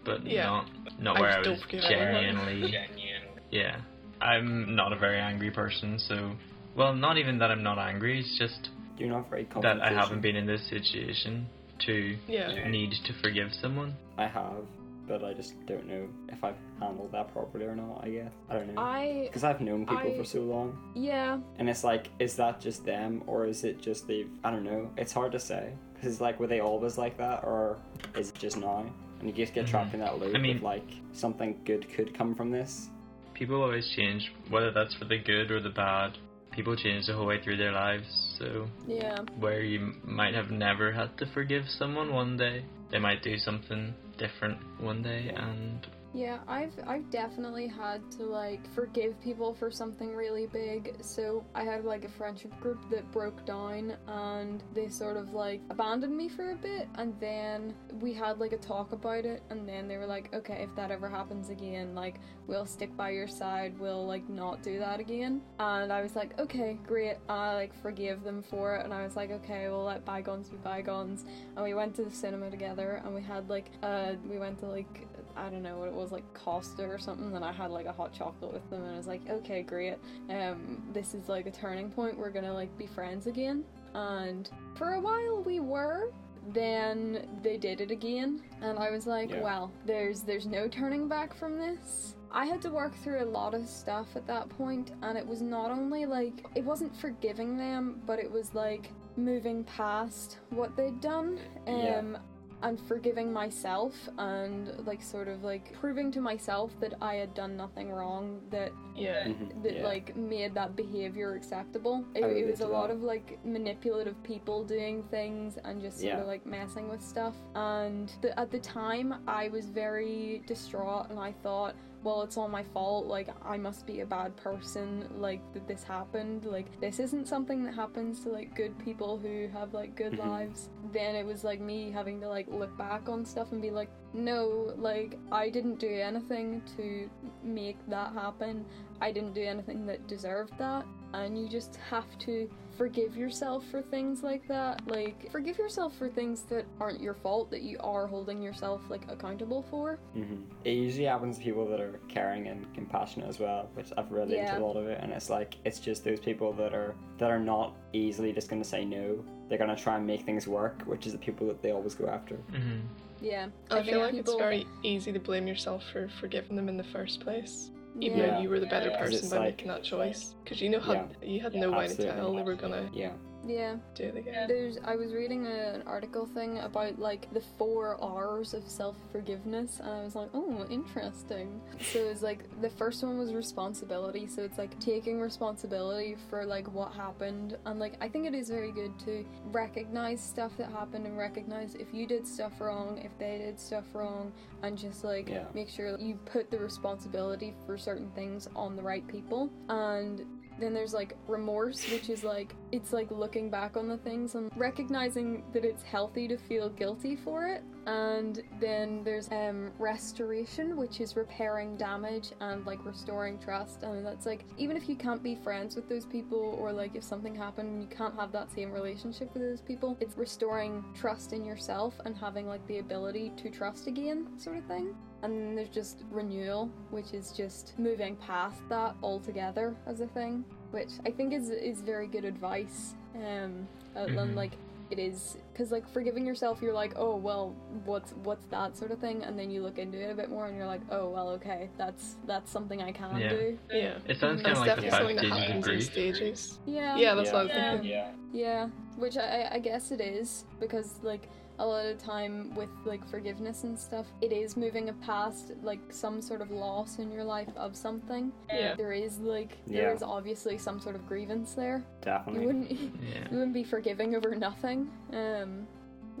but 0.04 0.26
Yeah. 0.26 0.46
not 0.46 0.66
not 0.98 1.16
I 1.18 1.20
where 1.20 1.30
I 1.30 1.38
was 1.48 1.62
forgive 1.62 1.84
anyone. 1.84 2.46
genuinely. 2.46 2.78
Yeah, 3.52 3.76
I'm 4.20 4.74
not 4.74 4.92
a 4.92 4.96
very 4.96 5.18
angry 5.20 5.50
person, 5.50 5.98
so 5.98 6.32
well, 6.74 6.94
not 6.94 7.18
even 7.18 7.38
that 7.38 7.50
I'm 7.52 7.62
not 7.62 7.78
angry. 7.78 8.18
It's 8.18 8.36
just 8.38 8.70
You're 8.98 9.10
not 9.10 9.28
very 9.30 9.46
that 9.60 9.80
I 9.82 9.90
haven't 9.92 10.22
been 10.22 10.36
in 10.36 10.46
this 10.46 10.62
situation 10.68 11.46
to 11.80 12.16
Yeah. 12.26 12.66
need 12.68 12.92
to 13.04 13.12
forgive 13.22 13.52
someone. 13.54 13.94
I 14.18 14.26
have, 14.26 14.64
but 15.06 15.24
I 15.24 15.32
just 15.34 15.54
don't 15.66 15.86
know 15.86 16.08
if 16.28 16.42
I've 16.44 16.56
handled 16.80 17.12
that 17.12 17.32
properly 17.32 17.64
or 17.64 17.74
not. 17.76 18.00
I 18.04 18.10
guess 18.10 18.32
I 18.48 18.54
don't 18.54 18.74
know 18.74 18.80
I 18.80 19.22
because 19.26 19.44
I've 19.44 19.60
known 19.60 19.86
people 19.86 20.12
I- 20.12 20.16
for 20.16 20.24
so 20.24 20.40
long, 20.40 20.78
yeah. 20.94 21.38
and 21.58 21.68
it's 21.68 21.84
like, 21.84 22.10
is 22.18 22.36
that 22.36 22.60
just 22.60 22.84
them 22.84 23.22
or 23.26 23.46
is 23.46 23.64
it 23.64 23.80
just 23.80 24.06
they've? 24.06 24.30
I 24.44 24.50
don't 24.50 24.64
know. 24.64 24.90
It's 24.96 25.12
hard 25.12 25.32
to 25.32 25.40
say 25.40 25.72
because 25.94 26.12
it's 26.12 26.20
like, 26.20 26.38
were 26.40 26.46
they 26.46 26.60
always 26.60 26.98
like 26.98 27.16
that 27.18 27.44
or 27.44 27.78
is 28.16 28.30
it 28.30 28.38
just 28.38 28.56
now? 28.56 28.84
And 29.20 29.28
you 29.28 29.34
just 29.34 29.54
get 29.54 29.66
trapped 29.68 29.88
mm-hmm. 29.92 29.96
in 29.96 30.00
that 30.00 30.18
loop 30.18 30.34
I 30.34 30.38
mean- 30.38 30.56
of 30.58 30.62
like 30.62 30.88
something 31.12 31.60
good 31.64 31.88
could 31.94 32.12
come 32.14 32.34
from 32.34 32.50
this. 32.50 32.88
People 33.34 33.62
always 33.62 33.88
change, 33.96 34.32
whether 34.50 34.70
that's 34.72 34.94
for 34.94 35.04
the 35.06 35.18
good 35.18 35.50
or 35.50 35.60
the 35.60 35.70
bad. 35.70 36.18
People 36.52 36.76
change 36.76 37.06
the 37.06 37.14
whole 37.14 37.26
way 37.26 37.42
through 37.42 37.56
their 37.56 37.72
lives, 37.72 38.06
so 38.38 38.66
Yeah. 38.86 39.20
where 39.38 39.62
you 39.62 39.94
might 40.04 40.34
have 40.34 40.50
never 40.50 40.92
had 40.92 41.16
to 41.18 41.26
forgive 41.26 41.64
someone 41.66 42.12
one 42.12 42.36
day, 42.36 42.64
they 42.90 42.98
might 42.98 43.22
do 43.22 43.38
something 43.38 43.94
different 44.22 44.58
one 44.80 45.02
day, 45.02 45.32
and 45.34 45.86
Yeah, 46.14 46.40
I've 46.46 46.74
I've 46.86 47.08
definitely 47.10 47.66
had 47.66 48.10
to 48.12 48.24
like 48.24 48.60
forgive 48.74 49.18
people 49.22 49.54
for 49.54 49.70
something 49.70 50.14
really 50.14 50.46
big. 50.46 50.96
So 51.00 51.42
I 51.54 51.64
had 51.64 51.86
like 51.86 52.04
a 52.04 52.08
friendship 52.08 52.58
group 52.60 52.90
that 52.90 53.10
broke 53.12 53.46
down 53.46 53.96
and 54.06 54.62
they 54.74 54.88
sort 54.88 55.16
of 55.16 55.32
like 55.32 55.62
abandoned 55.70 56.14
me 56.14 56.28
for 56.28 56.50
a 56.50 56.56
bit. 56.56 56.86
And 56.96 57.18
then 57.18 57.74
we 58.00 58.12
had 58.12 58.40
like 58.40 58.52
a 58.52 58.58
talk 58.58 58.92
about 58.92 59.24
it 59.24 59.42
and 59.48 59.66
then 59.66 59.88
they 59.88 59.96
were 59.96 60.06
like, 60.06 60.34
Okay, 60.34 60.62
if 60.62 60.74
that 60.76 60.90
ever 60.90 61.08
happens 61.08 61.48
again, 61.48 61.94
like 61.94 62.16
we'll 62.46 62.66
stick 62.66 62.94
by 62.94 63.10
your 63.10 63.28
side, 63.28 63.78
we'll 63.78 64.06
like 64.06 64.28
not 64.28 64.62
do 64.62 64.78
that 64.80 65.00
again. 65.00 65.40
And 65.60 65.90
I 65.90 66.02
was 66.02 66.14
like, 66.14 66.38
Okay, 66.38 66.78
great, 66.86 67.16
I 67.30 67.54
like 67.54 67.74
forgive 67.80 68.22
them 68.22 68.42
for 68.42 68.76
it. 68.76 68.84
And 68.84 68.92
I 68.92 69.02
was 69.02 69.16
like, 69.16 69.30
Okay, 69.30 69.66
we'll 69.70 69.84
let 69.84 70.04
bygones 70.04 70.50
be 70.50 70.58
bygones. 70.58 71.24
And 71.56 71.64
we 71.64 71.72
went 71.72 71.94
to 71.96 72.04
the 72.04 72.10
cinema 72.10 72.50
together 72.50 73.00
and 73.02 73.14
we 73.14 73.22
had 73.22 73.48
like 73.48 73.70
uh 73.82 74.12
we 74.28 74.38
went 74.38 74.58
to 74.58 74.66
like 74.66 75.08
I 75.36 75.48
don't 75.48 75.62
know 75.62 75.78
what 75.78 75.88
it 75.88 75.94
was 75.94 76.12
like 76.12 76.24
Costa 76.34 76.84
or 76.84 76.98
something 76.98 77.34
and 77.34 77.44
I 77.44 77.52
had 77.52 77.70
like 77.70 77.86
a 77.86 77.92
hot 77.92 78.12
chocolate 78.12 78.52
with 78.52 78.68
them 78.70 78.82
and 78.82 78.94
I 78.94 78.96
was 78.96 79.06
like 79.06 79.28
okay 79.28 79.62
great. 79.62 79.96
Um 80.30 80.82
this 80.92 81.14
is 81.14 81.28
like 81.28 81.46
a 81.46 81.50
turning 81.50 81.90
point. 81.90 82.16
We're 82.18 82.30
gonna 82.30 82.52
like 82.52 82.76
be 82.78 82.86
friends 82.86 83.26
again. 83.26 83.64
And 83.94 84.48
for 84.76 84.94
a 84.94 85.00
while 85.00 85.42
we 85.42 85.60
were 85.60 86.12
then 86.54 87.28
they 87.42 87.56
did 87.56 87.80
it 87.80 87.90
again 87.92 88.42
and 88.62 88.78
I 88.78 88.90
was 88.90 89.06
like 89.06 89.30
Yeah. 89.30 89.42
well 89.42 89.72
there's 89.86 90.22
there's 90.22 90.46
no 90.46 90.66
turning 90.68 91.08
back 91.08 91.34
from 91.34 91.58
this. 91.58 92.16
I 92.34 92.46
had 92.46 92.62
to 92.62 92.70
work 92.70 92.94
through 92.96 93.22
a 93.22 93.26
lot 93.26 93.52
of 93.54 93.68
stuff 93.68 94.16
at 94.16 94.26
that 94.26 94.48
point 94.48 94.92
and 95.02 95.16
it 95.18 95.26
was 95.26 95.42
not 95.42 95.70
only 95.70 96.06
like 96.06 96.46
it 96.54 96.64
wasn't 96.64 96.96
forgiving 96.96 97.56
them 97.56 98.00
but 98.06 98.18
it 98.18 98.30
was 98.30 98.54
like 98.54 98.90
moving 99.16 99.62
past 99.64 100.38
what 100.50 100.74
they'd 100.76 101.00
done. 101.00 101.38
Um 101.66 101.76
Yeah. 101.76 102.18
And 102.62 102.78
forgiving 102.80 103.32
myself 103.32 103.94
and 104.18 104.72
like 104.86 105.02
sort 105.02 105.28
of 105.28 105.42
like 105.42 105.72
proving 105.80 106.10
to 106.12 106.20
myself 106.20 106.70
that 106.80 106.94
I 107.00 107.16
had 107.16 107.34
done 107.34 107.56
nothing 107.56 107.90
wrong 107.90 108.40
that 108.50 108.72
Yeah. 108.94 109.24
Mhm, 109.26 109.62
that 109.62 109.76
yeah. 109.76 109.84
like 109.84 110.16
made 110.16 110.54
that 110.54 110.76
behavior 110.76 111.34
acceptable. 111.34 112.04
It, 112.14 112.24
it 112.24 112.46
was 112.50 112.60
a 112.60 112.66
lot 112.66 112.88
that. 112.88 112.94
of 112.94 113.02
like 113.02 113.44
manipulative 113.44 114.20
people 114.22 114.64
doing 114.64 115.02
things 115.10 115.58
and 115.64 115.80
just 115.80 115.98
sort 115.98 116.12
Yeah. 116.12 116.20
of 116.20 116.26
like 116.26 116.46
messing 116.46 116.88
with 116.88 117.02
stuff. 117.02 117.34
And 117.54 118.12
the, 118.20 118.38
at 118.38 118.50
the 118.50 118.58
time, 118.60 119.14
I 119.26 119.48
was 119.48 119.66
very 119.70 120.42
distraught 120.46 121.10
and 121.10 121.18
I 121.18 121.32
thought, 121.42 121.74
well, 122.02 122.22
it's 122.22 122.36
all 122.36 122.48
my 122.48 122.62
fault. 122.64 123.06
Like, 123.06 123.28
I 123.44 123.56
must 123.56 123.86
be 123.86 124.00
a 124.00 124.06
bad 124.06 124.36
person. 124.36 125.08
Like, 125.18 125.40
that 125.54 125.68
this 125.68 125.84
happened. 125.84 126.44
Like, 126.44 126.80
this 126.80 126.98
isn't 126.98 127.28
something 127.28 127.62
that 127.64 127.74
happens 127.74 128.20
to 128.24 128.28
like 128.30 128.54
good 128.56 128.76
people 128.78 129.18
who 129.18 129.48
have 129.52 129.72
like 129.72 129.94
good 129.94 130.12
Mhm. 130.14 130.26
lives. 130.26 130.68
Then 130.92 131.14
it 131.14 131.24
was 131.24 131.44
like 131.44 131.60
me 131.60 131.90
having 131.90 132.20
to 132.20 132.28
like 132.28 132.48
look 132.48 132.76
back 132.76 133.08
on 133.08 133.24
stuff 133.24 133.52
and 133.52 133.62
be 133.62 133.70
like, 133.70 133.90
no, 134.14 134.72
like, 134.76 135.18
I 135.30 135.48
didn't 135.48 135.78
do 135.78 135.88
anything 135.88 136.62
to 136.76 137.08
make 137.42 137.78
that 137.88 138.12
happen. 138.12 138.64
I 139.00 139.12
didn't 139.12 139.34
do 139.34 139.42
anything 139.42 139.86
that 139.86 140.06
deserved 140.06 140.56
that. 140.58 140.84
And 141.14 141.38
you 141.38 141.48
just 141.48 141.76
have 141.90 142.18
to 142.20 142.48
forgive 142.76 143.16
yourself 143.16 143.64
for 143.70 143.82
things 143.82 144.22
like 144.22 144.46
that. 144.48 144.86
Like, 144.86 145.30
forgive 145.30 145.58
yourself 145.58 145.96
for 145.96 146.08
things 146.08 146.42
that 146.44 146.64
aren't 146.80 147.00
your 147.00 147.14
fault, 147.14 147.50
that 147.50 147.62
you 147.62 147.76
are 147.80 148.06
holding 148.06 148.42
yourself, 148.42 148.80
like, 148.88 149.10
accountable 149.10 149.62
for. 149.70 149.98
hmm 150.14 150.42
It 150.64 150.72
usually 150.72 151.04
happens 151.06 151.38
to 151.38 151.44
people 151.44 151.66
that 151.68 151.80
are 151.80 152.00
caring 152.08 152.48
and 152.48 152.72
compassionate 152.74 153.28
as 153.28 153.38
well, 153.38 153.68
which 153.74 153.92
I've 153.96 154.10
read 154.10 154.30
Yeah. 154.30 154.54
into 154.54 154.62
a 154.62 154.64
lot 154.66 154.76
of 154.76 154.86
it, 154.88 154.98
and 155.02 155.12
it's 155.12 155.30
like 155.30 155.56
it's 155.64 155.80
just 155.80 156.04
those 156.04 156.20
people 156.20 156.52
that 156.54 156.74
are 156.74 156.94
that 157.18 157.30
are 157.30 157.38
not 157.40 157.76
easily 157.92 158.32
just 158.32 158.48
gonna 158.48 158.64
say 158.64 158.84
no. 158.84 159.22
They're 159.48 159.58
gonna 159.58 159.76
try 159.76 159.96
and 159.96 160.06
make 160.06 160.22
things 160.22 160.48
work, 160.48 160.82
which 160.82 161.06
is 161.06 161.12
the 161.12 161.18
people 161.18 161.46
that 161.48 161.60
they 161.62 161.72
always 161.72 161.94
go 161.94 162.06
after. 162.06 162.36
hmm 162.36 162.80
Yeah. 163.20 163.48
I, 163.70 163.82
feel 163.84 164.00
like 164.00 164.12
people- 164.12 164.34
it's 164.34 164.42
very 164.42 164.66
easy 164.82 165.12
to 165.12 165.20
blame 165.20 165.46
yourself 165.46 165.84
for 165.92 166.08
forgiving 166.08 166.56
them 166.56 166.68
in 166.68 166.76
the 166.76 166.82
first 166.84 167.20
place, 167.20 167.70
even 168.00 168.18
Yeah. 168.18 168.26
though 168.36 168.40
you 168.40 168.48
were 168.48 168.60
the 168.60 168.66
better 168.66 168.90
Yeah. 168.90 168.98
'Cause 168.98 169.10
person 169.10 169.30
by 169.30 169.36
like- 169.38 169.56
making 169.56 169.68
that 169.68 169.82
choice. 169.82 170.34
Because 170.42 170.60
you 170.60 170.70
know 170.70 170.80
how 170.80 170.92
Yeah. 170.94 171.06
you 171.22 171.40
had 171.40 171.54
Yeah, 171.54 171.60
no 171.60 171.70
way 171.72 171.86
to 171.86 171.92
absolutely. 171.92 172.14
tell 172.20 172.34
they 172.34 172.42
were 172.42 172.54
gonna 172.54 172.90
Yeah. 172.92 173.12
Yeah. 173.46 173.76
do 173.94 174.04
it 174.04 174.16
again. 174.16 174.46
There's 174.48 174.78
I 174.84 174.94
was 174.96 175.12
reading 175.12 175.46
a, 175.46 175.74
an 175.74 175.82
article 175.86 176.26
thing 176.26 176.58
about 176.58 176.98
like 176.98 177.32
the 177.34 177.40
four 177.58 177.96
R's 178.02 178.54
of 178.54 178.68
self 178.68 178.96
forgiveness 179.10 179.80
and 179.80 179.90
I 179.90 180.02
was 180.04 180.14
like, 180.14 180.30
oh, 180.34 180.66
interesting. 180.70 181.60
So 181.80 181.98
it's 181.98 182.22
like 182.22 182.44
the 182.60 182.70
first 182.70 183.02
one 183.02 183.18
was 183.18 183.34
responsibility, 183.34 184.26
so 184.26 184.42
it's 184.42 184.58
like 184.58 184.78
taking 184.80 185.20
responsibility 185.20 186.16
for 186.30 186.44
like 186.44 186.72
what 186.72 186.92
happened 186.92 187.56
and 187.66 187.78
like 187.80 187.94
I 188.00 188.08
think 188.08 188.26
it 188.26 188.34
is 188.34 188.48
very 188.48 188.70
good 188.72 188.98
to 189.00 189.24
recognize 189.46 190.20
stuff 190.22 190.52
that 190.58 190.70
happened 190.70 191.06
and 191.06 191.16
recognize 191.18 191.74
if 191.74 191.88
you 191.92 192.06
did 192.06 192.26
stuff 192.26 192.52
wrong, 192.60 192.98
if 193.04 193.16
they 193.18 193.38
did 193.38 193.58
stuff 193.58 193.84
wrong, 193.94 194.32
and 194.62 194.78
just 194.78 195.04
like 195.04 195.28
Yeah. 195.28 195.44
make 195.54 195.68
sure 195.68 195.98
you 195.98 196.14
put 196.26 196.50
the 196.50 196.58
responsibility 196.58 197.54
for 197.66 197.76
certain 197.76 198.10
things 198.12 198.48
on 198.54 198.76
the 198.76 198.82
right 198.82 199.06
people. 199.08 199.50
And 199.68 200.24
then 200.60 200.74
there's 200.74 200.94
like 200.94 201.16
remorse, 201.26 201.90
which 201.90 202.08
is 202.10 202.22
like 202.22 202.54
it's 202.72 202.92
like 202.92 203.10
looking 203.10 203.50
back 203.50 203.76
on 203.76 203.86
the 203.86 203.98
things 203.98 204.34
and 204.34 204.50
recognizing 204.56 205.44
that 205.52 205.64
it's 205.64 205.82
healthy 205.82 206.26
to 206.26 206.38
feel 206.38 206.70
guilty 206.70 207.14
for 207.14 207.46
it. 207.46 207.62
And 207.86 208.42
then 208.60 209.02
there's 209.04 209.30
um 209.30 209.70
restoration, 209.78 210.76
which 210.76 211.00
is 211.00 211.14
repairing 211.14 211.76
damage 211.76 212.32
and 212.40 212.64
like 212.66 212.84
restoring 212.84 213.38
trust. 213.38 213.82
And 213.82 214.04
that's 214.04 214.24
like 214.24 214.44
even 214.56 214.76
if 214.76 214.88
you 214.88 214.96
can't 214.96 215.22
be 215.22 215.34
friends 215.34 215.76
with 215.76 215.88
those 215.88 216.06
people 216.06 216.56
or 216.58 216.72
like 216.72 216.96
if 216.96 217.04
something 217.04 217.34
happened 217.34 217.68
and 217.68 217.82
you 217.82 217.88
can't 217.88 218.18
have 218.18 218.32
that 218.32 218.50
same 218.50 218.72
relationship 218.72 219.32
with 219.34 219.42
those 219.42 219.60
people, 219.60 219.96
it's 220.00 220.16
restoring 220.16 220.82
trust 220.94 221.32
in 221.32 221.44
yourself 221.44 221.94
and 222.06 222.16
having 222.16 222.46
like 222.46 222.66
the 222.66 222.78
ability 222.78 223.32
to 223.36 223.50
trust 223.50 223.86
again, 223.86 224.28
sort 224.38 224.56
of 224.56 224.64
thing. 224.64 224.94
And 225.22 225.36
then 225.36 225.54
there's 225.54 225.68
just 225.68 226.04
renewal, 226.10 226.70
which 226.90 227.12
is 227.12 227.32
just 227.32 227.78
moving 227.78 228.16
past 228.16 228.60
that 228.70 228.96
altogether 229.02 229.76
as 229.86 230.00
a 230.00 230.06
thing, 230.08 230.44
which 230.72 230.90
I 231.06 231.10
think 231.10 231.32
is 231.32 231.48
is 231.50 231.80
very 231.80 232.06
good 232.08 232.24
advice. 232.24 232.94
Um, 233.14 233.68
uh, 233.94 234.00
and 234.00 234.16
Mhm. 234.16 234.34
like 234.34 234.52
it 234.90 234.98
is 234.98 235.38
because 235.52 235.70
like 235.72 235.86
forgiving 235.88 236.26
yourself, 236.26 236.60
you're 236.60 236.72
like, 236.74 236.92
oh 236.96 237.16
well, 237.16 237.54
what's 237.86 238.12
what's 238.24 238.44
that 238.46 238.76
sort 238.76 238.90
of 238.90 238.98
thing, 238.98 239.22
and 239.22 239.38
then 239.38 239.50
you 239.50 239.62
look 239.62 239.78
into 239.78 239.98
it 239.98 240.10
a 240.10 240.14
bit 240.14 240.28
more, 240.28 240.46
and 240.48 240.56
you're 240.56 240.66
like, 240.66 240.82
oh 240.90 241.08
well, 241.10 241.28
okay, 241.30 241.70
that's 241.78 242.16
that's 242.26 242.50
something 242.50 242.82
I 242.82 242.92
can 242.92 243.16
Yeah. 243.18 243.28
do. 243.30 243.58
Yeah. 243.70 243.98
It 244.06 244.18
sounds 244.18 244.42
kind 244.42 244.56
of 244.56 244.66
like 244.66 244.76
the 244.76 244.82
five 244.90 244.92
something 244.92 245.18
stages 245.18 245.32
of 245.32 245.38
happens 245.38 245.54
in 245.66 245.72
grief. 245.74 245.84
stages. 245.84 246.58
Yeah. 246.66 246.96
Yeah, 246.96 247.14
that's 247.14 247.28
yeah. 247.28 247.32
what 247.34 247.40
I 247.40 247.44
was 247.44 247.52
thinking. 247.52 247.90
Yeah. 247.90 248.10
Yeah, 248.32 248.68
which 248.96 249.16
I, 249.16 249.42
I- 249.42 249.54
I 249.54 249.58
guess 249.60 249.92
it 249.92 250.00
is 250.00 250.44
because 250.60 250.98
like 251.02 251.28
a 251.58 251.66
lot 251.66 251.84
of 251.86 251.98
time 251.98 252.54
with 252.54 252.68
like 252.84 253.06
forgiveness 253.08 253.64
and 253.64 253.78
stuff, 253.78 254.06
it 254.20 254.32
is 254.32 254.56
moving 254.56 254.92
past 255.04 255.52
like 255.62 255.80
some 255.90 256.20
sort 256.22 256.40
of 256.40 256.50
loss 256.50 256.98
in 256.98 257.10
your 257.12 257.24
life 257.24 257.48
of 257.56 257.76
something. 257.76 258.32
Yeah. 258.52 258.74
There 258.74 258.92
is 258.92 259.18
like 259.20 259.58
there 259.66 259.88
Yeah. 259.90 259.94
is 259.94 260.02
obviously 260.02 260.58
some 260.58 260.80
sort 260.80 260.96
of 260.96 261.06
grievance 261.06 261.54
there. 261.54 261.84
Definitely. 262.00 262.42
You 262.42 262.52
Definitely. 262.52 262.76
wouldn't 262.76 263.02
you 263.32 263.38
wouldn't 263.38 263.54
be 263.54 263.64
forgiving 263.64 264.14
over 264.16 264.34
nothing. 264.34 264.90
Um, 265.12 265.66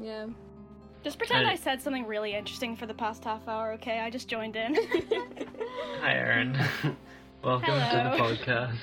yeah. 0.00 0.26
Just 1.02 1.18
pretend 1.18 1.46
I- 1.48 1.52
I 1.52 1.56
said 1.56 1.82
something 1.82 2.06
really 2.06 2.34
interesting 2.34 2.76
for 2.76 2.86
the 2.86 2.94
past 2.94 3.24
half 3.24 3.48
hour, 3.48 3.72
okay? 3.72 3.98
I 4.00 4.10
just 4.10 4.28
joined 4.28 4.54
in. 4.54 4.74
Hi, 6.00 6.12
Aaron. 6.14 6.56
Welcome 7.42 7.74
to 7.74 8.16
the 8.16 8.22
podcast. 8.22 8.76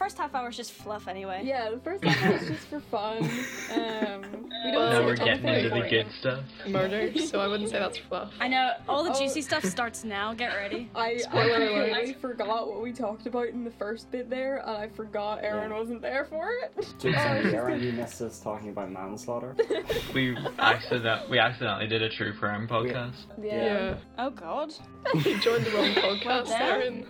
The 0.00 0.04
first 0.06 0.16
half 0.16 0.34
hour 0.34 0.48
is 0.48 0.56
just 0.56 0.72
fluff 0.72 1.08
anyway. 1.08 1.42
Yeah, 1.44 1.68
the 1.70 1.78
first 1.78 2.02
one 2.02 2.14
is 2.14 2.48
just 2.48 2.66
for 2.68 2.80
fun. 2.80 3.18
Um, 3.18 4.22
we 4.64 4.72
don't 4.72 4.74
Well, 4.74 4.92
now 4.92 5.04
we're 5.04 5.12
a 5.12 5.16
ton 5.16 5.26
getting 5.26 5.48
of 5.48 5.56
into 5.56 5.68
the 5.82 5.88
good 5.90 6.06
stuff. 6.18 6.40
Murder, 6.66 7.18
so 7.18 7.38
I 7.38 7.46
wouldn't 7.46 7.68
say 7.68 7.78
that's 7.78 7.98
fluff. 7.98 8.32
I 8.40 8.48
know, 8.48 8.72
all 8.88 9.04
the 9.04 9.12
Oh. 9.12 9.18
juicy 9.20 9.42
stuff 9.42 9.62
starts 9.64 10.02
now, 10.02 10.32
get 10.32 10.54
ready. 10.54 10.88
I, 10.94 11.10
I 11.10 11.16
Spoiler 11.18 11.66
alert. 11.68 11.88
completely 11.90 12.14
forgot 12.14 12.68
what 12.68 12.80
we 12.82 12.92
talked 12.94 13.26
about 13.26 13.48
in 13.48 13.62
the 13.62 13.70
first 13.72 14.10
bit 14.10 14.30
there, 14.30 14.58
and 14.66 14.70
I 14.70 14.88
forgot 14.88 15.40
Aaron 15.44 15.70
Yeah. 15.70 15.78
wasn't 15.78 16.00
there 16.00 16.24
for 16.24 16.48
it. 16.62 16.72
Jokes 16.98 17.02
Oh, 17.04 17.10
on 17.10 17.16
I 17.18 17.38
you, 17.40 17.44
was 17.44 17.54
Aaron. 17.60 17.82
You 17.82 17.92
missed 17.92 18.22
us 18.22 18.40
talking 18.40 18.70
about 18.70 18.90
manslaughter. 18.90 19.54
We 20.14 20.36
accident 20.58 21.28
we 21.28 21.38
accidentally 21.38 21.86
did 21.86 22.00
a 22.02 22.08
true 22.08 22.32
crime 22.32 22.66
podcast. 22.66 23.26
Yeah. 23.40 23.54
Yeah. 23.64 23.94
Oh 24.18 24.30
god. 24.30 24.72
You 25.14 25.38
joined 25.40 25.64
the 25.66 25.70
wrong 25.72 25.90
podcast, 25.94 26.48
then. 26.48 26.62
Aaron. 26.62 27.06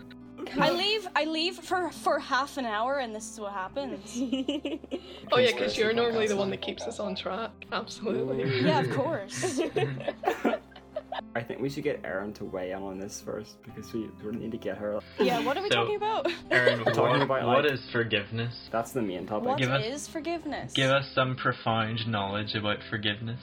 I 0.59 0.70
leave 0.70 1.06
I 1.16 1.25
leave 1.25 1.56
for 1.59 1.90
for 1.90 2.18
half 2.18 2.56
an 2.56 2.64
hour 2.66 2.99
and 2.99 3.14
this 3.14 3.30
is 3.32 3.40
what 3.40 3.52
happens. 3.52 4.16
Oh 5.32 5.38
yeah, 5.38 5.52
because 5.52 5.78
you're 5.78 5.92
normally 5.92 6.26
the 6.26 6.37
one 6.37 6.50
that 6.50 6.61
keeps 6.61 6.82
us 6.85 6.99
on 6.99 7.14
track. 7.14 7.50
Absolutely. 7.70 8.62
yeah, 8.62 8.80
of 8.80 8.90
course. 8.90 9.61
I 11.37 11.42
think 11.42 11.61
we 11.61 11.68
should 11.68 11.85
get 11.85 12.00
Erin 12.04 12.32
to 12.35 12.44
weigh 12.44 12.73
in 12.73 12.82
on 12.82 12.99
this 12.99 13.20
first 13.20 13.62
because 13.62 13.92
we 13.92 14.09
we 14.25 14.32
need 14.37 14.50
to 14.50 14.56
get 14.59 14.76
her. 14.78 14.99
Yeah, 15.20 15.44
what 15.44 15.56
are 15.56 15.62
we 15.62 15.68
So- 15.68 15.76
talking 15.76 15.97
about? 15.97 16.26
Aaron, 16.50 16.78
We're 16.80 16.85
what, 16.87 16.94
talking 16.94 17.23
about, 17.23 17.44
like- 17.47 17.73
is 17.73 17.80
forgiveness? 17.92 18.68
That's 18.73 18.90
the 18.92 19.02
main 19.02 19.26
topic. 19.26 19.49
What 19.49 19.59
Give 19.59 19.70
us- 19.70 19.85
is 19.85 20.09
forgiveness? 20.09 20.73
Give 20.73 20.90
us 20.90 21.06
some 21.14 21.37
profound 21.37 22.06
knowledge 22.09 22.54
about 22.56 22.78
forgiveness. 22.90 23.40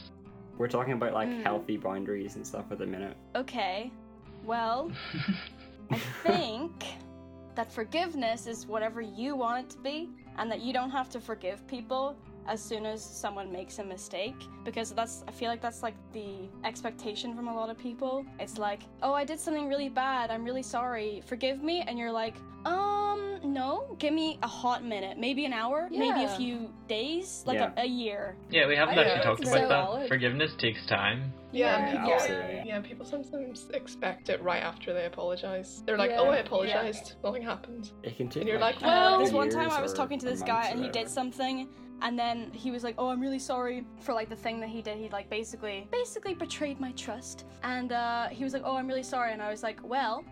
We're 0.57 0.67
talking 0.67 0.93
about 0.93 1.13
like 1.13 1.29
Hmm. 1.29 1.41
healthy 1.43 1.77
boundaries 1.77 2.35
and 2.35 2.45
stuff 2.45 2.65
at 2.71 2.79
the 2.79 2.85
minute. 2.87 3.15
Okay. 3.35 3.91
Well, 4.43 4.91
I 5.91 5.97
think 5.97 6.85
that 7.55 7.71
forgiveness 7.71 8.47
is 8.47 8.67
whatever 8.67 9.01
you 9.01 9.35
want 9.35 9.65
it 9.65 9.69
to 9.71 9.77
be, 9.79 10.09
and 10.37 10.51
that 10.51 10.61
you 10.61 10.73
don't 10.73 10.91
have 10.91 11.09
to 11.09 11.19
forgive 11.19 11.65
people 11.67 12.15
as 12.47 12.61
soon 12.61 12.85
as 12.85 13.03
someone 13.03 13.51
makes 13.51 13.79
a 13.79 13.83
mistake 13.83 14.35
because 14.63 14.91
that's 14.91 15.23
I 15.27 15.31
feel 15.31 15.49
like 15.49 15.61
that's 15.61 15.83
like 15.83 15.95
the 16.13 16.47
expectation 16.63 17.35
from 17.35 17.47
a 17.47 17.55
lot 17.55 17.69
of 17.69 17.77
people. 17.77 18.25
It's 18.39 18.57
like, 18.57 18.81
"Oh, 19.03 19.13
I 19.13 19.23
did 19.25 19.39
something 19.39 19.67
really 19.67 19.89
bad. 19.89 20.31
I'm 20.31 20.43
really 20.43 20.63
sorry. 20.63 21.21
Forgive 21.25 21.61
me." 21.63 21.81
And 21.87 21.97
you're 21.99 22.11
like, 22.11 22.35
"Um, 22.65 23.39
no. 23.43 23.95
Give 23.99 24.13
me 24.13 24.39
a 24.43 24.47
hot 24.47 24.83
minute. 24.83 25.17
Maybe 25.17 25.45
an 25.45 25.53
hour, 25.53 25.87
yeah. 25.91 25.99
maybe 25.99 26.23
a 26.25 26.29
few 26.37 26.69
days, 26.87 27.43
like 27.45 27.59
Yeah. 27.59 27.71
a, 27.77 27.81
a 27.81 27.85
year." 27.85 28.35
yeah, 28.49 28.67
we 28.67 28.75
haven't 28.75 28.97
actually 28.97 29.23
talked 29.23 29.41
about 29.41 29.53
so 29.53 29.59
that. 29.59 29.67
valid. 29.69 30.07
Forgiveness 30.07 30.55
takes 30.55 30.85
time. 30.85 31.33
Yeah, 31.53 31.79
Yeah, 31.79 31.91
people, 31.91 32.13
absolutely. 32.13 32.63
yeah, 32.65 32.79
people 32.81 33.05
sometimes 33.05 33.69
expect 33.73 34.29
it 34.29 34.41
right 34.43 34.61
after 34.61 34.93
they 34.93 35.05
apologize. 35.05 35.81
They're 35.85 35.97
like, 35.97 36.11
Yeah. 36.11 36.19
"Oh, 36.19 36.29
I 36.29 36.37
apologized. 36.37 37.15
Nothing 37.23 37.41
happened." 37.43 37.91
It 38.03 38.17
can 38.17 38.27
take. 38.29 38.41
And 38.41 38.49
you're 38.49 38.59
like, 38.59 38.75
Uh, 38.77 38.87
well, 38.87 39.19
this 39.19 39.31
one 39.31 39.49
time 39.49 39.69
I 39.71 39.81
was 39.81 39.93
talking 39.93 40.19
to 40.19 40.25
this 40.25 40.41
guy 40.41 40.65
and 40.71 40.79
he 40.83 40.89
did 40.89 41.09
something 41.09 41.67
and 42.01 42.17
then 42.17 42.51
he 42.51 42.71
was 42.71 42.83
like, 42.83 42.95
"Oh, 42.97 43.09
I'm 43.09 43.21
really 43.21 43.39
sorry 43.39 43.85
for 43.99 44.13
like 44.13 44.29
the 44.29 44.35
thing 44.35 44.59
that 44.59 44.69
he 44.69 44.81
did. 44.81 44.97
He 44.97 45.09
like 45.09 45.29
basically 45.29 45.87
basically 45.91 46.33
betrayed 46.33 46.79
my 46.79 46.91
trust." 46.93 47.45
And 47.63 47.91
uh, 47.91 48.27
he 48.29 48.43
was 48.43 48.53
like, 48.53 48.63
"Oh, 48.65 48.75
I'm 48.77 48.87
really 48.87 49.03
sorry." 49.03 49.33
And 49.33 49.41
I 49.41 49.49
was 49.49 49.63
like, 49.63 49.79
"Well, 49.83 50.23